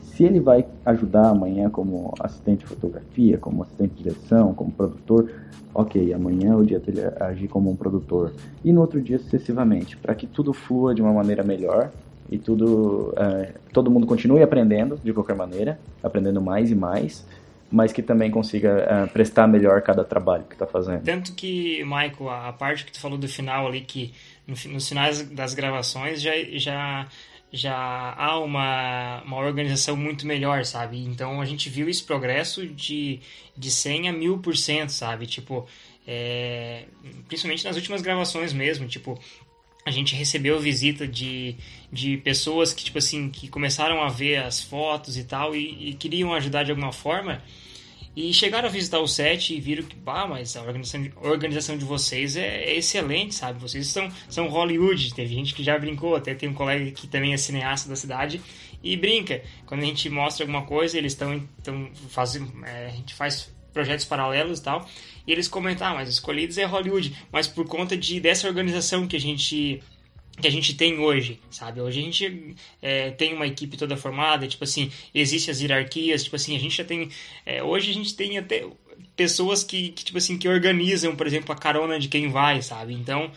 [0.00, 5.32] Se ele vai ajudar amanhã como assistente de fotografia, como assistente de direção, como produtor,
[5.74, 8.32] ok, amanhã é o dia dele agir como um produtor.
[8.64, 11.90] E no outro dia sucessivamente, para que tudo flua de uma maneira melhor
[12.30, 17.26] e tudo uh, todo mundo continue aprendendo de qualquer maneira, aprendendo mais e mais,
[17.72, 21.02] mas que também consiga uh, prestar melhor cada trabalho que está fazendo.
[21.02, 24.12] Tanto que, Michael, a parte que tu falou do final ali, que
[24.46, 27.08] nos finais das gravações já, já
[27.52, 30.98] já há uma, uma organização muito melhor, sabe?
[31.04, 33.20] Então a gente viu esse progresso de,
[33.54, 35.26] de 100 a 1000%, sabe?
[35.26, 35.66] Tipo,
[36.06, 36.84] é,
[37.28, 39.20] principalmente nas últimas gravações mesmo, tipo,
[39.84, 41.54] a gente recebeu visita de,
[41.92, 45.94] de pessoas que, tipo assim, que começaram a ver as fotos e tal e, e
[45.94, 47.42] queriam ajudar de alguma forma
[48.14, 51.28] e chegaram a visitar o set e viram que, bah, mas a organização de, a
[51.28, 53.58] organização de vocês é, é, excelente, sabe?
[53.58, 55.14] Vocês são, são Hollywood.
[55.14, 58.40] Teve gente que já brincou, até tem um colega que também é cineasta da cidade
[58.82, 59.42] e brinca.
[59.64, 61.42] Quando a gente mostra alguma coisa, eles estão.
[62.10, 64.86] Fazem, é, a gente faz projetos paralelos e tal.
[65.26, 67.16] E eles comentam, ah, mas Escolhidos é Hollywood.
[67.32, 69.82] Mas por conta de, dessa organização que a gente
[70.40, 71.80] que a gente tem hoje, sabe?
[71.80, 76.36] Hoje a gente é, tem uma equipe toda formada, tipo assim, existem as hierarquias, tipo
[76.36, 77.10] assim, a gente já tem...
[77.44, 78.66] É, hoje a gente tem até
[79.14, 82.94] pessoas que, que, tipo assim, que organizam, por exemplo, a carona de quem vai, sabe?
[82.94, 83.30] Então,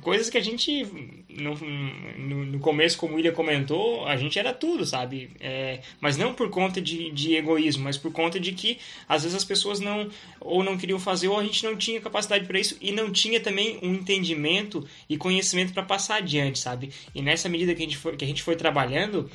[0.00, 0.86] coisas que a gente,
[1.28, 5.30] no, no, no começo, como o William comentou, a gente era tudo, sabe?
[5.40, 8.78] É, mas não por conta de, de egoísmo, mas por conta de que,
[9.08, 10.08] às vezes, as pessoas não,
[10.40, 13.40] ou não queriam fazer, ou a gente não tinha capacidade para isso, e não tinha
[13.40, 16.90] também um entendimento e conhecimento para passar adiante, sabe?
[17.14, 19.30] E nessa medida que a gente foi, que a gente foi trabalhando,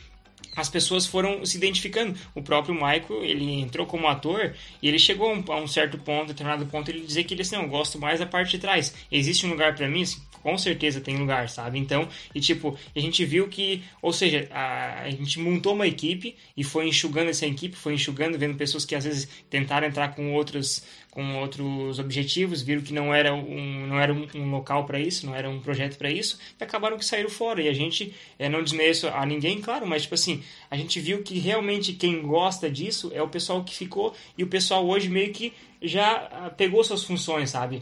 [0.57, 2.17] as pessoas foram se identificando.
[2.33, 6.65] O próprio Michael, ele entrou como ator e ele chegou a um certo ponto, determinado
[6.65, 8.93] ponto, ele dizer que ele assim, não, eu gosto mais da parte de trás.
[9.11, 10.01] Existe um lugar para mim?
[10.01, 11.79] Assim, com certeza tem lugar, sabe?
[11.79, 16.35] Então, e tipo, a gente viu que, ou seja, a, a gente montou uma equipe
[16.55, 20.33] e foi enxugando essa equipe, foi enxugando, vendo pessoas que às vezes tentaram entrar com
[20.33, 20.83] outros
[21.17, 25.33] com outros objetivos, viram que não era um, não era um, local para isso, não
[25.33, 27.59] era um projeto para isso, e acabaram que saíram fora.
[27.59, 31.23] E a gente, é, não desmereço a ninguém, claro, mas tipo assim, a gente viu
[31.23, 35.33] que realmente quem gosta disso é o pessoal que ficou, e o pessoal hoje meio
[35.33, 35.51] que
[35.81, 37.81] já ah, pegou suas funções, sabe?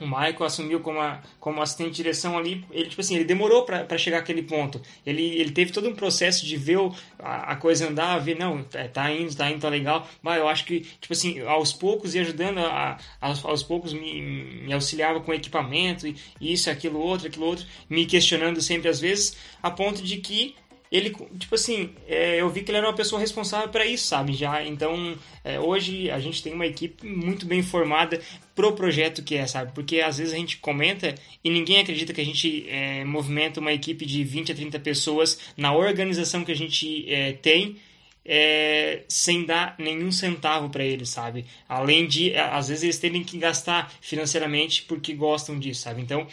[0.00, 3.64] O Michael assumiu como, a, como assistente de direção ali, ele tipo assim, ele demorou
[3.64, 4.80] para chegar àquele ponto.
[5.06, 8.64] Ele, ele teve todo um processo de ver o, a, a, coisa andar, ver, não,
[8.74, 10.08] é, tá indo, tá indo, tá legal.
[10.22, 14.20] Mas eu acho que, tipo assim, aos poucos ia ajudando, a, aos, aos poucos me,
[14.62, 19.36] me auxiliava com equipamento, e isso, aquilo, outro, aquilo outro, me questionando sempre às vezes,
[19.62, 20.54] a ponto de que
[20.92, 24.34] ele, tipo assim, é, eu vi que ele era uma pessoa responsável para isso, sabe?
[24.34, 28.20] Já, então, é, hoje a gente tem uma equipe muito bem formada
[28.54, 29.72] pro projeto que é, sabe?
[29.72, 33.72] Porque às vezes a gente comenta e ninguém acredita que a gente é, movimenta uma
[33.72, 37.76] equipe de 20 a 30 pessoas na organização que a gente é, tem.
[38.24, 41.44] É, sem dar nenhum centavo para eles, sabe?
[41.68, 46.02] Além de, às vezes, eles terem que gastar financeiramente porque gostam disso, sabe?
[46.02, 46.28] Então,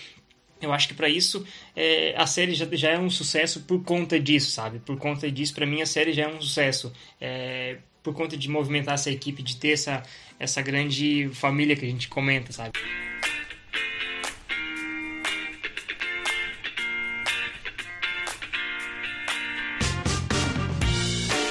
[0.61, 1.45] eu acho que para isso
[1.75, 4.79] é, a série já, já é um sucesso por conta disso, sabe?
[4.79, 6.91] Por conta disso, para mim a série já é um sucesso.
[7.19, 10.03] É, por conta de movimentar essa equipe, de ter essa,
[10.39, 12.71] essa grande família que a gente comenta, sabe?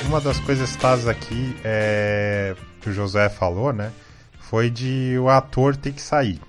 [0.07, 3.93] Uma das coisas citadas aqui é, que o José falou, né?
[4.41, 6.41] Foi de o ator ter que sair.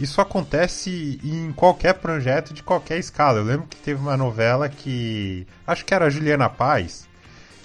[0.00, 3.38] Isso acontece em qualquer projeto de qualquer escala.
[3.38, 5.46] Eu lembro que teve uma novela que.
[5.66, 7.06] Acho que era Juliana Paz.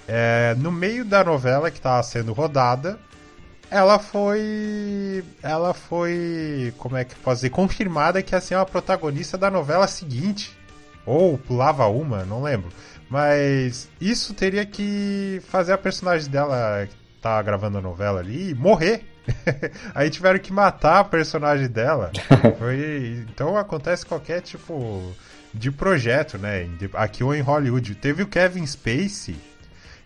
[0.05, 2.99] É, no meio da novela que estava sendo rodada,
[3.71, 5.23] ela foi.
[5.41, 6.73] Ela foi.
[6.77, 7.51] Como é que posso dizer?
[7.51, 10.57] Confirmada que ia ser uma protagonista da novela seguinte.
[11.05, 12.69] Ou pulava uma, não lembro.
[13.09, 19.14] Mas isso teria que fazer a personagem dela que tá gravando a novela ali morrer
[19.93, 22.11] Aí tiveram que matar a personagem dela.
[22.59, 23.25] Foi...
[23.29, 25.13] Então acontece qualquer tipo
[25.53, 26.67] de projeto, né?
[26.93, 27.95] Aqui ou em Hollywood.
[27.95, 29.35] Teve o Kevin Spacey.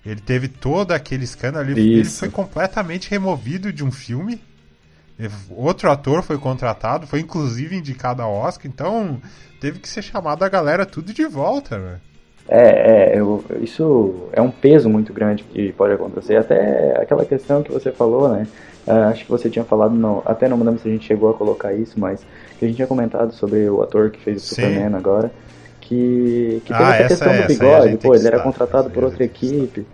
[0.05, 1.69] Ele teve todo aquele escândalo.
[1.69, 4.41] Ele, ele foi completamente removido de um filme.
[5.49, 9.19] Outro ator foi contratado, foi inclusive indicado ao Oscar, então
[9.59, 11.99] teve que ser chamado a galera tudo de volta, né?
[12.47, 16.37] É, é eu, isso é um peso muito grande que pode acontecer.
[16.37, 18.47] Até aquela questão que você falou, né?
[18.89, 21.29] Uh, acho que você tinha falado, no, até não me lembro se a gente chegou
[21.29, 22.25] a colocar isso, mas
[22.57, 24.55] que a gente tinha comentado sobre o ator que fez o Sim.
[24.55, 25.31] Superman agora,
[25.79, 29.85] que, que ah, teve essa, questão do bigode, pô, ele era contratado por outra equipe.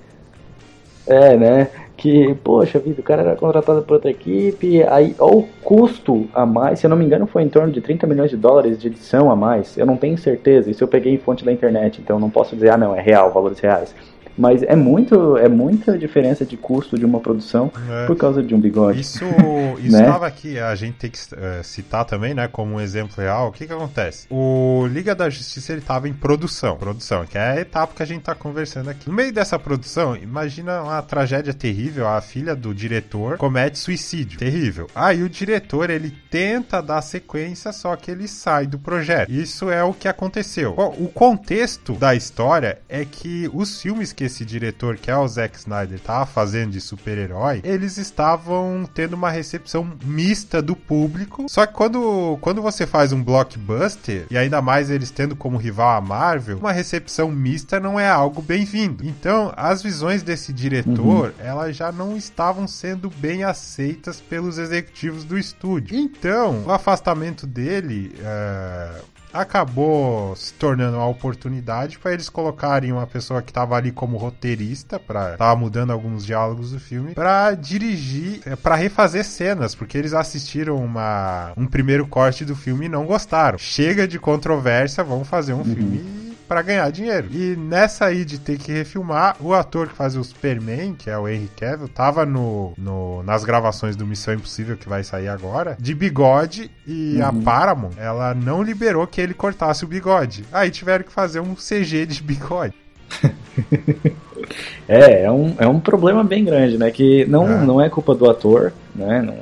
[1.06, 1.68] É, né?
[1.98, 6.46] Que, poxa vida, o cara era contratado por outra equipe, aí, ó, o custo a
[6.46, 8.88] mais, se eu não me engano, foi em torno de 30 milhões de dólares de
[8.88, 9.78] edição a mais.
[9.78, 12.70] Eu não tenho certeza, isso eu peguei em fonte da internet, então não posso dizer,
[12.70, 13.94] ah, não, é real, valores reais.
[14.38, 18.06] Mas é muito, é muita diferença de custo de uma produção é.
[18.06, 19.02] por causa de um bigode.
[19.02, 19.24] Isso,
[19.80, 20.06] isso né?
[20.06, 23.50] estava aqui, a gente tem que uh, citar também, né, como um exemplo real.
[23.50, 24.28] O que que acontece?
[24.30, 28.06] O Liga da Justiça ele estava em produção, produção, que é a etapa que a
[28.06, 29.10] gente está conversando aqui.
[29.10, 32.08] No meio dessa produção, imagina uma tragédia terrível.
[32.08, 34.88] A filha do diretor comete suicídio, terrível.
[34.94, 39.32] Aí o diretor ele tenta dar sequência, só que ele sai do projeto.
[39.32, 40.76] Isso é o que aconteceu.
[40.78, 45.58] O contexto da história é que os filmes que esse diretor, que é o Zack
[45.58, 51.46] Snyder, tava fazendo de super-herói, eles estavam tendo uma recepção mista do público.
[51.50, 55.98] Só que quando, quando você faz um blockbuster, e ainda mais eles tendo como rival
[55.98, 59.06] a Marvel, uma recepção mista não é algo bem-vindo.
[59.06, 61.34] Então, as visões desse diretor, uhum.
[61.46, 65.98] elas já não estavam sendo bem aceitas pelos executivos do estúdio.
[65.98, 68.14] Então, o afastamento dele.
[68.20, 74.18] Uh acabou se tornando uma oportunidade para eles colocarem uma pessoa que estava ali como
[74.18, 79.98] roteirista, para tava mudando alguns diálogos do filme, para dirigir, é, para refazer cenas, porque
[79.98, 83.58] eles assistiram uma, um primeiro corte do filme e não gostaram.
[83.58, 85.64] Chega de controvérsia, vamos fazer um uhum.
[85.64, 87.28] filme para ganhar dinheiro.
[87.32, 91.18] E nessa aí de ter que refilmar, o ator que faz o Superman, que é
[91.18, 95.76] o Henry Cavill, tava no, no, nas gravações do Missão Impossível que vai sair agora,
[95.80, 97.26] de bigode e uhum.
[97.26, 100.44] a Paramount, ela não liberou que ele cortasse o bigode.
[100.52, 102.74] Aí tiveram que fazer um CG de bigode.
[104.88, 106.92] é, é um, é um problema bem grande, né?
[106.92, 109.22] Que não é, não é culpa do ator, né?
[109.22, 109.38] Não,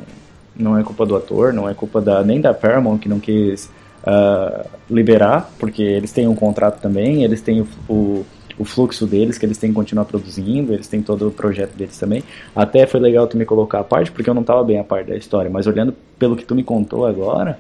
[0.56, 3.70] não é culpa do ator, não é culpa da, nem da Paramount que não quis
[4.04, 8.26] uh, liberar, porque eles têm um contrato também, eles têm o, o,
[8.60, 11.98] o, fluxo deles, que eles têm que continuar produzindo, eles têm todo o projeto deles
[11.98, 12.24] também.
[12.56, 15.10] Até foi legal tu me colocar a parte, porque eu não estava bem a parte
[15.10, 17.58] da história, mas olhando pelo que tu me contou agora,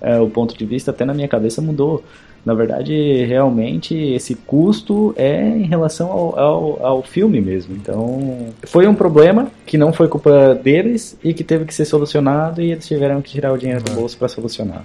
[0.00, 2.02] uh, o ponto de vista até na minha cabeça mudou.
[2.44, 7.76] Na verdade, realmente, esse custo é em relação ao, ao, ao, filme mesmo.
[7.76, 12.60] Então, foi um problema que não foi culpa deles e que teve que ser solucionado
[12.60, 14.84] e eles tiveram que tirar o dinheiro do bolso para solucionar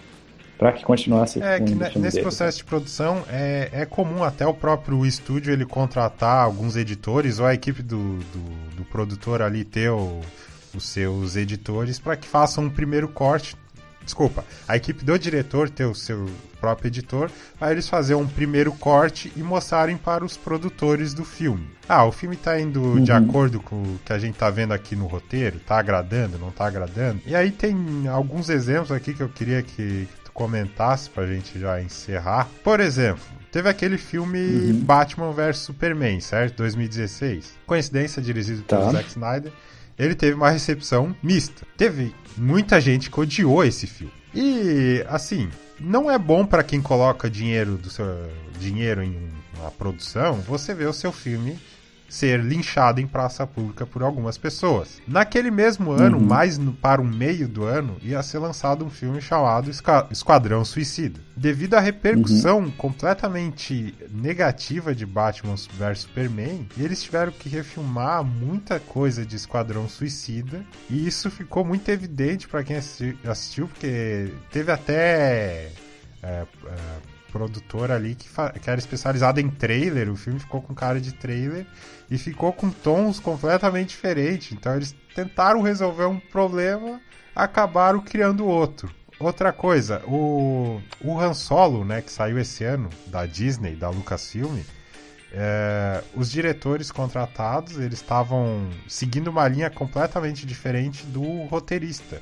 [0.58, 1.42] para que continuasse.
[1.42, 2.22] É que nesse dele.
[2.22, 7.46] processo de produção é, é comum até o próprio estúdio ele contratar alguns editores ou
[7.46, 10.22] a equipe do, do, do produtor ali ter o,
[10.74, 13.56] os seus editores para que façam um primeiro corte.
[14.04, 16.28] Desculpa, a equipe do diretor ter o seu
[16.60, 17.30] próprio editor,
[17.60, 21.68] para eles fazerem um primeiro corte e mostrarem para os produtores do filme.
[21.88, 23.04] Ah, o filme está indo uhum.
[23.04, 26.50] de acordo com o que a gente está vendo aqui no roteiro, está agradando, não
[26.50, 27.22] está agradando.
[27.26, 30.08] E aí tem alguns exemplos aqui que eu queria que
[30.38, 32.48] comentasse pra gente já encerrar.
[32.64, 34.80] Por exemplo, teve aquele filme uhum.
[34.82, 36.58] Batman vs Superman, certo?
[36.58, 37.56] 2016.
[37.66, 38.78] Coincidência, dirigido tá.
[38.78, 39.52] pelo Zack Snyder.
[39.98, 41.66] Ele teve uma recepção mista.
[41.76, 44.14] Teve muita gente que odiou esse filme.
[44.32, 45.50] E, assim,
[45.80, 48.06] não é bom para quem coloca dinheiro do seu
[48.60, 49.18] dinheiro em
[49.58, 51.58] uma produção, você vê o seu filme
[52.10, 55.02] ser linchado em praça pública por algumas pessoas.
[55.08, 56.26] Naquele mesmo ano, uhum.
[56.26, 59.70] mais no, para o meio do ano, ia ser lançado um filme chamado
[60.12, 61.20] Esquadrão Suicida.
[61.36, 62.72] Devido à repercussão uhum.
[62.72, 70.64] completamente negativa de Batman vs Superman, eles tiveram que refilmar muita coisa de Esquadrão Suicida,
[70.90, 75.72] e isso ficou muito evidente para quem assistiu, porque teve até.
[76.24, 78.28] É, é, produtora ali que,
[78.60, 81.68] que era especializada em trailer, o filme ficou com cara de trailer
[82.10, 84.52] e ficou com tons completamente diferentes.
[84.52, 87.02] Então eles tentaram resolver um problema,
[87.36, 88.90] acabaram criando outro.
[89.20, 94.60] Outra coisa, o, o Han Solo, né, que saiu esse ano da Disney, da Lucasfilm,
[95.34, 102.22] é, os diretores contratados eles estavam seguindo uma linha completamente diferente do roteirista.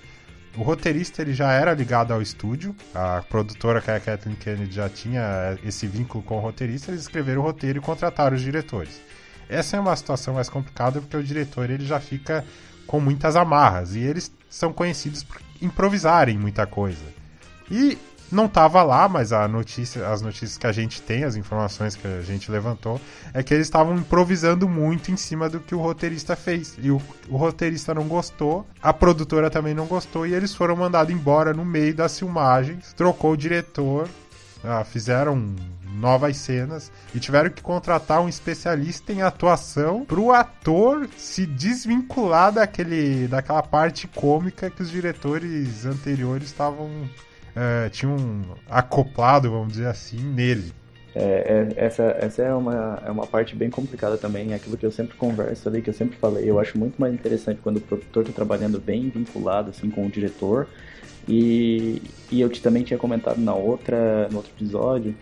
[0.58, 4.74] O roteirista ele já era ligado ao estúdio, a produtora que é a Kathleen Kennedy
[4.74, 9.02] já tinha esse vínculo com o roteirista, eles escreveram o roteiro e contrataram os diretores.
[9.50, 12.44] Essa é uma situação mais complicada porque o diretor ele já fica
[12.88, 17.04] com muitas amarras e eles são conhecidos por improvisarem muita coisa.
[17.70, 17.98] E
[18.32, 22.08] não estava lá, mas a notícia, as notícias que a gente tem, as informações que
[22.08, 23.00] a gente levantou,
[23.34, 26.76] é que eles estavam improvisando muito em cima do que o roteirista fez.
[26.82, 31.14] E o, o roteirista não gostou, a produtora também não gostou, e eles foram mandados
[31.14, 34.10] embora no meio das filmagens, trocou o diretor,
[34.66, 35.56] ah, fizeram
[35.96, 43.28] novas cenas e tiveram que contratar um especialista em atuação pro ator se desvincular daquele,
[43.28, 48.18] daquela parte cômica que os diretores anteriores estavam uh, tinham
[48.70, 50.74] acoplado, vamos dizer assim, nele.
[51.18, 54.86] É, é, essa, essa é, uma, é uma parte bem complicada também, é aquilo que
[54.86, 56.50] eu sempre converso ali, que eu sempre falei.
[56.50, 60.10] Eu acho muito mais interessante quando o produtor está trabalhando bem vinculado assim, com o
[60.10, 60.68] diretor.
[61.28, 65.16] E, e eu também tinha comentado na outra, no outro episódio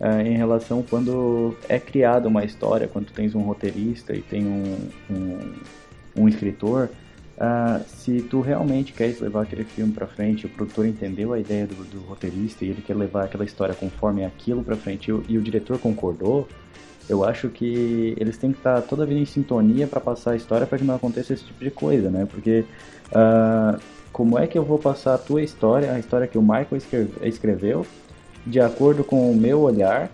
[0.00, 4.76] uh, em relação quando é criada uma história, quando tens um roteirista e tem um,
[5.10, 5.38] um,
[6.22, 6.90] um escritor,
[7.36, 11.66] Uh, se tu realmente queres levar aquele filme para frente, o produtor entendeu a ideia
[11.66, 15.36] do, do, roteirista e ele quer levar aquela história conforme aquilo para frente e, e,
[15.36, 16.46] o diretor concordou,
[17.08, 20.36] eu acho que eles têm que estar toda a vida em sintonia para passar a
[20.36, 22.24] história para que não aconteça esse tipo de coisa, né?
[22.30, 22.64] Porque
[23.10, 23.80] uh,
[24.14, 26.78] como é que eu vou passar a tua história, a história que o Michael
[27.24, 27.84] escreveu,
[28.46, 30.08] de acordo com o meu olhar,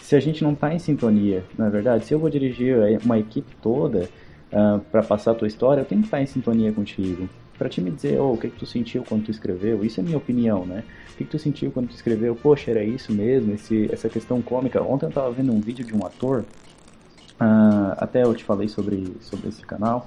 [0.00, 2.06] se a gente não está em sintonia, na é verdade?
[2.06, 4.08] Se eu vou dirigir uma equipe toda uh,
[4.52, 7.28] ah, para passar a tua história, eu tenho que estar em sintonia contigo.
[7.58, 10.04] Para te me dizer, oh, o que, que tu sentiu quando tu escreveu, isso é
[10.04, 10.84] minha opinião, né?
[11.12, 14.40] O que, que tu sentiu quando tu escreveu, poxa, era isso mesmo, esse, essa questão
[14.40, 14.80] cômica.
[14.80, 16.44] Ontem eu estava vendo um vídeo de um ator,
[17.40, 20.06] uh, até eu te falei sobre, sobre esse canal,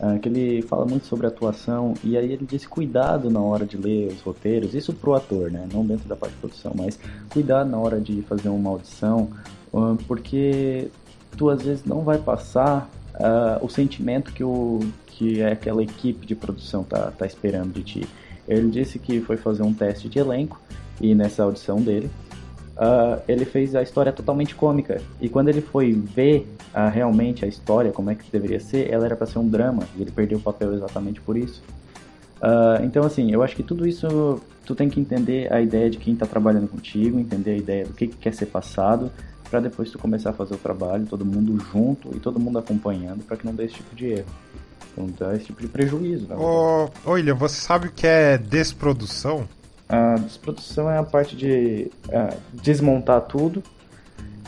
[0.00, 3.76] uh, que ele fala muito sobre atuação e aí ele diz cuidado na hora de
[3.76, 5.66] ler os roteiros, isso pro ator, né?
[5.72, 6.98] Não dentro da parte de produção, mas
[7.30, 9.30] cuidado na hora de fazer uma audição,
[9.72, 10.88] uh, porque
[11.36, 16.34] tu às vezes não vai passar uh, o sentimento que, o, que aquela equipe de
[16.34, 18.08] produção tá, tá esperando de ti.
[18.46, 20.60] Ele disse que foi fazer um teste de elenco
[21.00, 22.10] e nessa audição dele
[22.78, 25.00] uh, ele fez a história totalmente cômica.
[25.20, 29.04] E quando ele foi ver uh, realmente a história, como é que deveria ser, ela
[29.04, 29.82] era para ser um drama.
[29.96, 31.62] E ele perdeu o papel exatamente por isso.
[32.40, 35.98] Uh, então, assim, eu acho que tudo isso tu tem que entender a ideia de
[35.98, 39.10] quem está trabalhando contigo, entender a ideia do que, que quer ser passado,
[39.50, 43.24] para depois tu começar a fazer o trabalho, todo mundo junto e todo mundo acompanhando,
[43.24, 44.26] para que não dê esse tipo de erro.
[44.96, 46.26] Não dá esse tipo de prejuízo.
[46.34, 49.48] Ô, William, você sabe o que é desprodução?
[49.88, 53.62] A desprodução é a parte de uh, desmontar tudo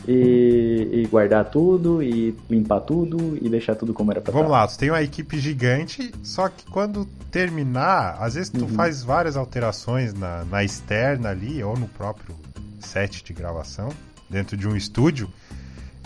[0.07, 4.67] e, e, guardar tudo e limpar tudo e deixar tudo como era pra Vamos lá,
[4.67, 8.69] tu tem uma equipe gigante, só que quando terminar, às vezes tu uhum.
[8.69, 12.35] faz várias alterações na, na externa ali ou no próprio
[12.79, 13.91] set de gravação,
[14.29, 15.29] dentro de um estúdio.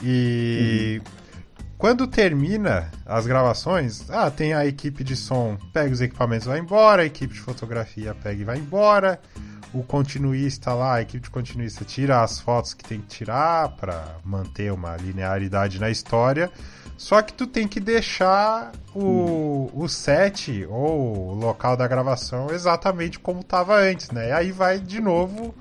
[0.02, 1.23] E uhum.
[1.78, 6.58] Quando termina as gravações, ah, tem a equipe de som, pega os equipamentos e vai
[6.58, 9.20] embora, a equipe de fotografia pega e vai embora
[9.74, 14.16] o continuista lá, a equipe de continuista tira as fotos que tem que tirar para
[14.24, 16.50] manter uma linearidade na história.
[16.96, 23.18] Só que tu tem que deixar o, o set ou o local da gravação exatamente
[23.18, 24.28] como estava antes, né?
[24.28, 25.52] E aí vai de novo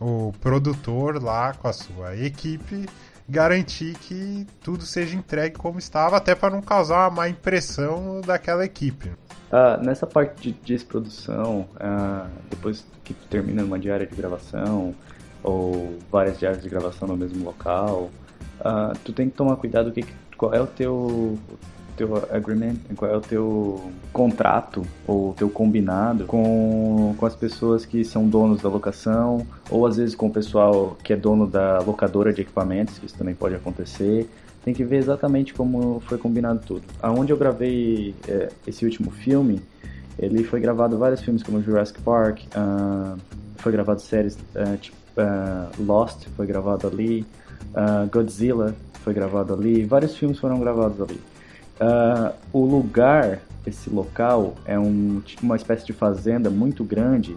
[0.00, 2.88] o produtor lá com a sua equipe
[3.30, 8.64] garantir que tudo seja entregue como estava, até para não causar uma má impressão daquela
[8.64, 9.08] equipe.
[9.08, 14.94] Uh, nessa parte de desprodução, uh, depois que termina uma diária de gravação
[15.42, 18.10] ou várias diárias de gravação no mesmo local,
[18.60, 20.04] uh, tu tem que tomar cuidado que,
[20.36, 21.38] qual é o teu
[22.06, 28.04] teu agreement, qual é o teu contrato ou teu combinado com, com as pessoas que
[28.04, 32.32] são donos da locação ou às vezes com o pessoal que é dono da locadora
[32.32, 34.28] de equipamentos, que isso também pode acontecer
[34.62, 36.82] tem que ver exatamente como foi combinado tudo.
[37.00, 39.62] Aonde eu gravei é, esse último filme,
[40.18, 43.18] ele foi gravado vários filmes como Jurassic Park, uh,
[43.56, 47.24] foi gravado séries uh, tipo uh, Lost, foi gravado ali,
[48.12, 51.20] Godzilla foi gravado ali, vários filmes foram gravados ali.
[52.52, 57.36] O lugar, esse local, é um, tipo uma espécie de fazenda muito grande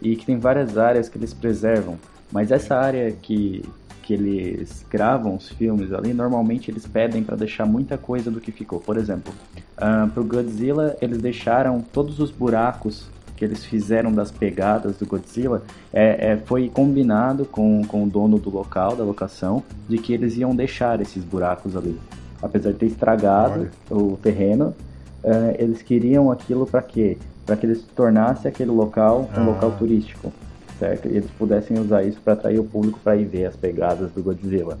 [0.00, 1.98] e que tem várias áreas que eles preservam.
[2.32, 3.62] Mas essa área que
[4.10, 8.50] que eles gravam os filmes ali, normalmente eles pedem para deixar muita coisa do que
[8.50, 8.80] ficou.
[8.80, 9.32] Por exemplo,
[9.78, 15.62] uh, pro Godzilla, eles deixaram todos os buracos que eles fizeram das pegadas do Godzilla,
[15.92, 20.36] é, é, foi combinado com, com o dono do local, da locação, de que eles
[20.36, 21.96] iam deixar esses buracos ali.
[22.42, 24.00] Apesar de ter estragado Olha.
[24.00, 24.74] o terreno,
[25.22, 27.18] uh, eles queriam aquilo para quê?
[27.44, 29.44] Para que eles tornasse aquele local um ah.
[29.44, 30.32] local turístico
[30.80, 31.06] certo?
[31.06, 34.22] E eles pudessem usar isso para atrair o público para ir ver as pegadas do
[34.22, 34.78] Godzilla,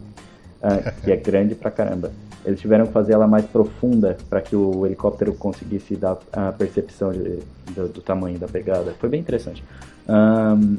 [0.62, 2.10] uh, que é grande pra caramba.
[2.42, 7.12] Eles tiveram que fazer ela mais profunda para que o helicóptero conseguisse dar a percepção
[7.12, 7.40] de,
[7.74, 8.94] do, do, tamanho da pegada.
[8.98, 9.62] Foi bem interessante.
[10.08, 10.78] Um,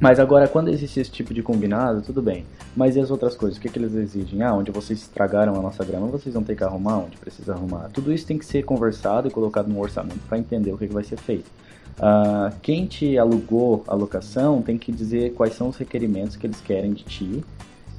[0.00, 2.46] mas agora, quando existe esse tipo de combinado, tudo bem.
[2.74, 3.58] Mas e as outras coisas?
[3.58, 4.42] O que, que eles exigem?
[4.42, 7.90] Ah, onde vocês estragaram a nossa grama, vocês vão ter que arrumar onde precisa arrumar.
[7.92, 10.94] Tudo isso tem que ser conversado e colocado no orçamento para entender o que, que
[10.94, 11.50] vai ser feito.
[11.98, 16.58] Uh, quem te alugou a locação tem que dizer quais são os requerimentos que eles
[16.62, 17.44] querem de ti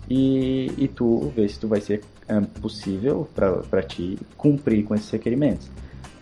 [0.10, 5.10] e, e tu ver se tu vai ser um, possível para ti cumprir com esses
[5.12, 5.70] requerimentos.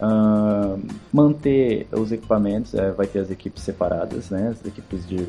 [0.02, 0.80] Uh,
[1.12, 4.50] manter os equipamentos, uh, vai ter as equipes separadas, né?
[4.50, 5.26] As equipes de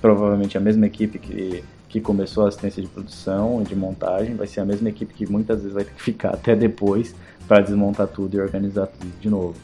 [0.00, 4.46] provavelmente a mesma equipe que, que começou a assistência de produção e de montagem, vai
[4.46, 7.14] ser a mesma equipe que muitas vezes vai ter que ficar até depois
[7.46, 9.54] para desmontar tudo e organizar tudo de novo.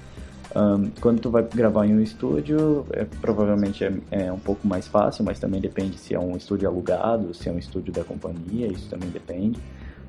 [0.56, 4.86] Um, quando tu vai gravar em um estúdio, é, provavelmente é, é, um pouco mais
[4.86, 8.68] fácil, mas também depende se é um estúdio alugado, se é um estúdio da companhia,
[8.68, 9.58] isso também depende.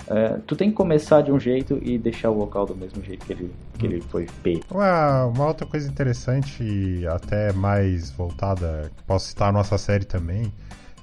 [0.07, 3.25] É, tu tem que começar de um jeito e deixar o local do mesmo jeito
[3.25, 4.65] que ele, que ele foi feito.
[4.73, 10.53] Uma, uma outra coisa interessante, até mais voltada, posso citar a nossa série também,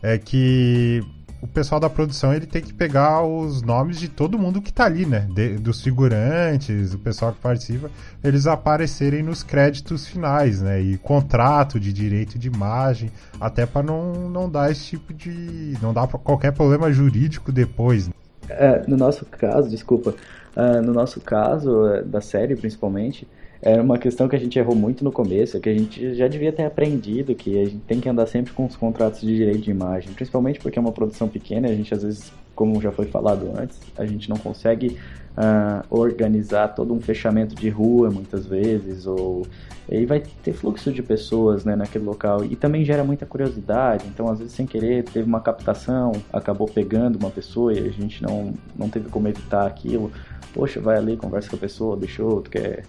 [0.03, 1.03] é que
[1.43, 4.85] o pessoal da produção ele tem que pegar os nomes de todo mundo que tá
[4.85, 5.27] ali, né?
[5.35, 7.91] De, dos figurantes, do pessoal que participa,
[8.23, 10.81] eles aparecerem nos créditos finais, né?
[10.81, 13.11] E contrato de direito de imagem,
[13.41, 15.77] até para não, não dar esse tipo de.
[15.83, 18.07] não dar qualquer problema jurídico depois.
[18.07, 18.15] Né?
[18.53, 20.15] É, no nosso caso, desculpa,
[20.57, 23.27] uh, no nosso caso, uh, da série principalmente,
[23.63, 26.53] é uma questão que a gente errou muito no começo, que a gente já devia
[26.53, 29.71] ter aprendido que a gente tem que andar sempre com os contratos de direito de
[29.71, 33.53] imagem, principalmente porque é uma produção pequena, a gente às vezes, como já foi falado
[33.57, 34.99] antes, a gente não consegue
[35.37, 39.47] uh, organizar todo um fechamento de rua muitas vezes, ou
[39.89, 44.07] e vai ter fluxo de pessoas né, naquele local e também gera muita curiosidade.
[44.09, 48.23] Então, às vezes, sem querer, teve uma captação, acabou pegando uma pessoa e a gente
[48.23, 50.11] não, não teve como evitar aquilo.
[50.55, 52.85] Poxa, vai ali, conversa com a pessoa, deixou, tu quer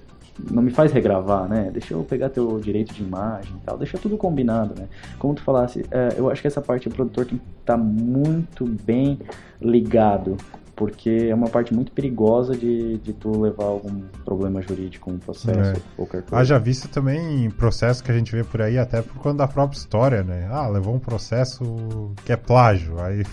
[0.51, 1.69] não me faz regravar, né?
[1.71, 4.87] Deixa eu pegar teu direito de imagem e tal, deixa tudo combinado, né?
[5.19, 7.83] Como tu falasse, é, eu acho que essa parte o produtor tem que estar tá
[7.83, 9.19] muito bem
[9.61, 10.37] ligado
[10.75, 15.79] porque é uma parte muito perigosa de, de tu levar algum problema jurídico, um processo,
[15.79, 15.81] é.
[15.95, 16.35] qualquer coisa.
[16.35, 19.77] Haja visto também processo que a gente vê por aí, até por conta da própria
[19.77, 20.47] história, né?
[20.51, 22.99] Ah, levou um processo que é plágio.
[22.99, 23.23] Aí,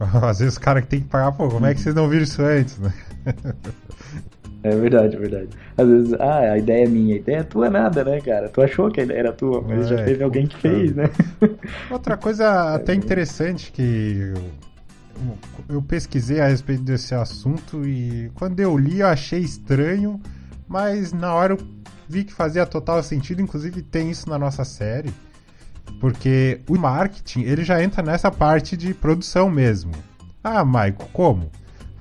[0.22, 2.24] às vezes, o cara que tem que pagar, pô, como é que vocês não viram
[2.24, 2.92] isso antes, né?
[4.64, 5.48] É verdade, é verdade.
[5.76, 8.48] Às vezes, ah, a ideia é minha, a ideia é tua nada, né, cara?
[8.48, 11.10] Tu achou que a ideia era tua, mas é, já teve alguém que fez, né?
[11.90, 14.32] Outra coisa até interessante que
[15.68, 20.18] eu pesquisei a respeito desse assunto e quando eu li eu achei estranho,
[20.66, 21.58] mas na hora eu
[22.08, 25.12] vi que fazia total sentido, inclusive tem isso na nossa série,
[26.00, 29.92] porque o marketing ele já entra nessa parte de produção mesmo.
[30.42, 31.50] Ah, Maico, como?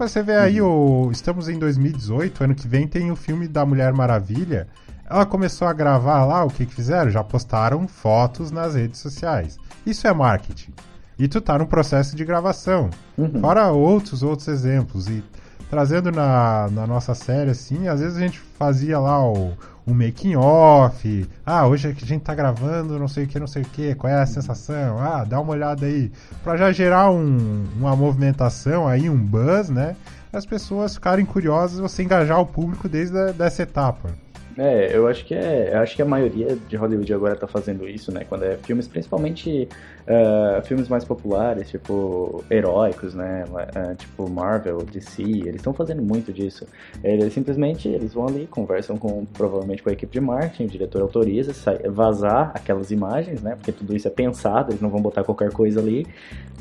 [0.07, 3.93] Você vê aí, o, estamos em 2018, ano que vem tem o filme da Mulher
[3.93, 4.67] Maravilha.
[5.09, 7.09] Ela começou a gravar lá, o que, que fizeram?
[7.09, 9.57] Já postaram fotos nas redes sociais.
[9.85, 10.73] Isso é marketing
[11.17, 12.89] e tu tá no processo de gravação.
[13.17, 13.39] Uhum.
[13.39, 15.07] Fora outros, outros exemplos.
[15.07, 15.23] E
[15.69, 19.53] trazendo na, na nossa série, assim, às vezes a gente fazia lá o,
[19.85, 21.27] o making off.
[21.45, 24.11] Ah, hoje a gente tá gravando não sei o que, não sei o que, qual
[24.11, 24.99] é a sensação?
[24.99, 26.11] Ah, dá uma olhada aí.
[26.43, 29.95] Pra já gerar um, uma movimentação aí, um buzz, né?
[30.31, 34.09] As pessoas ficarem curiosas e você engajar o público desde a, dessa etapa.
[34.57, 37.87] É, eu acho que é, eu acho que a maioria de Hollywood agora tá fazendo
[37.87, 38.23] isso, né?
[38.27, 39.67] Quando é filmes, principalmente
[40.07, 43.45] uh, filmes mais populares, tipo heróicos, né?
[43.45, 46.65] Uh, tipo Marvel, DC, eles estão fazendo muito disso.
[47.03, 51.01] Eles simplesmente eles vão ali, conversam com provavelmente com a equipe de marketing, o diretor
[51.01, 53.55] autoriza, sai, vazar aquelas imagens, né?
[53.55, 56.05] Porque tudo isso é pensado, eles não vão botar qualquer coisa ali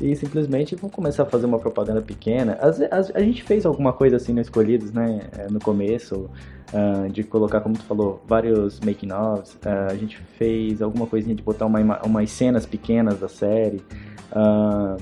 [0.01, 2.57] e simplesmente vão começar a fazer uma propaganda pequena.
[2.61, 5.21] As, as, a gente fez alguma coisa assim no Escolhidos, né?
[5.49, 6.29] No começo
[6.73, 9.57] uh, de colocar, como tu falou, vários making-ofs.
[9.63, 13.83] A gente fez alguma coisinha de botar uma, umas cenas pequenas da série.
[14.31, 14.97] Uh,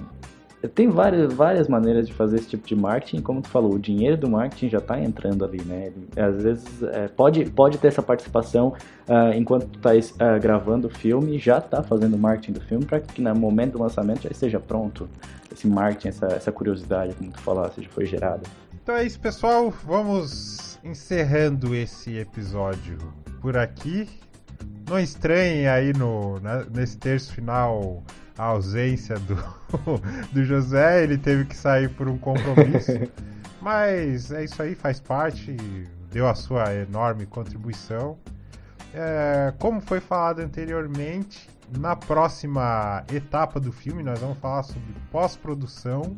[0.70, 4.16] tem várias, várias maneiras de fazer esse tipo de marketing, como tu falou, o dinheiro
[4.16, 5.92] do marketing já está entrando ali, né?
[6.16, 8.70] Às vezes é, pode, pode ter essa participação
[9.08, 13.00] uh, enquanto tu tá uh, gravando o filme, já está fazendo marketing do filme para
[13.00, 15.10] que no momento do lançamento já esteja pronto
[15.52, 18.44] esse marketing, essa, essa curiosidade, como tu falaste, já foi gerada.
[18.84, 19.74] Então é isso, pessoal.
[19.84, 22.98] Vamos encerrando esse episódio
[23.42, 24.08] por aqui.
[24.88, 28.04] Não estranhe aí no, né, nesse terço final
[28.42, 29.36] a ausência do,
[30.34, 32.92] do José, ele teve que sair por um compromisso.
[33.62, 35.56] Mas é isso aí, faz parte,
[36.12, 38.18] deu a sua enorme contribuição.
[38.96, 41.48] É, como foi falado anteriormente,
[41.78, 46.18] na próxima etapa do filme nós vamos falar sobre pós-produção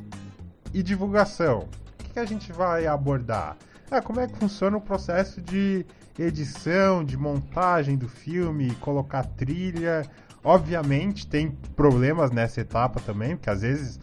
[0.73, 1.67] e divulgação.
[1.99, 3.57] O que a gente vai abordar?
[3.91, 5.85] Ah, como é que funciona o processo de
[6.17, 10.09] edição, de montagem do filme, colocar trilha.
[10.43, 13.99] Obviamente tem problemas nessa etapa também, porque às vezes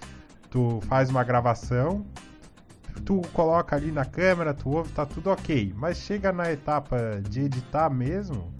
[0.50, 2.04] tu faz uma gravação,
[3.04, 5.72] tu coloca ali na câmera, tu ouve, tá tudo ok.
[5.76, 8.52] Mas chega na etapa de editar mesmo,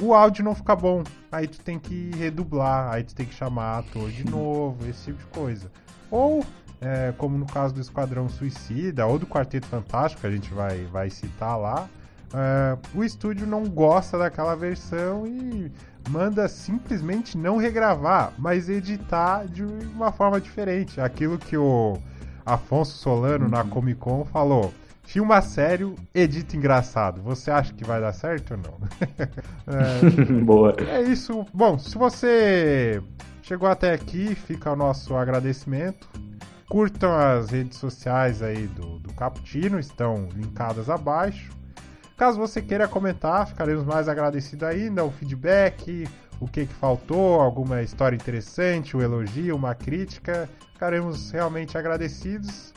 [0.00, 1.02] o áudio não fica bom.
[1.30, 5.18] Aí tu tem que redublar, aí tu tem que chamar ator de novo, esse tipo
[5.18, 5.70] de coisa.
[6.10, 6.44] Ou
[6.80, 10.84] é, como no caso do Esquadrão Suicida ou do Quarteto Fantástico, que a gente vai,
[10.86, 11.88] vai citar lá,
[12.34, 15.70] é, o estúdio não gosta daquela versão e
[16.08, 21.00] manda simplesmente não regravar, mas editar de uma forma diferente.
[21.00, 21.98] Aquilo que o
[22.44, 24.72] Afonso Solano na Comic Con falou.
[25.04, 27.20] Filma sério, edita engraçado.
[27.22, 28.80] Você acha que vai dar certo ou não?
[29.66, 30.74] é, Boa.
[30.88, 31.44] É isso.
[31.52, 33.02] Bom, se você
[33.42, 36.08] chegou até aqui, fica o nosso agradecimento.
[36.68, 41.50] Curtam as redes sociais aí do, do Caputino, estão linkadas abaixo.
[42.22, 46.06] Caso você queira comentar, ficaremos mais agradecidos ainda, o feedback,
[46.38, 50.48] o que, que faltou, alguma história interessante, um elogio, uma crítica.
[50.72, 52.72] Ficaremos realmente agradecidos.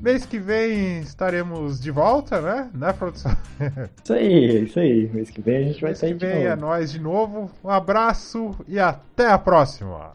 [0.00, 2.70] Mês que vem estaremos de volta, né?
[2.72, 3.36] Né, produção?
[4.02, 5.10] Isso aí, isso aí.
[5.12, 7.50] Mês que vem a gente vai Mês sair que vem é nós de novo.
[7.62, 10.14] Um abraço e até a próxima.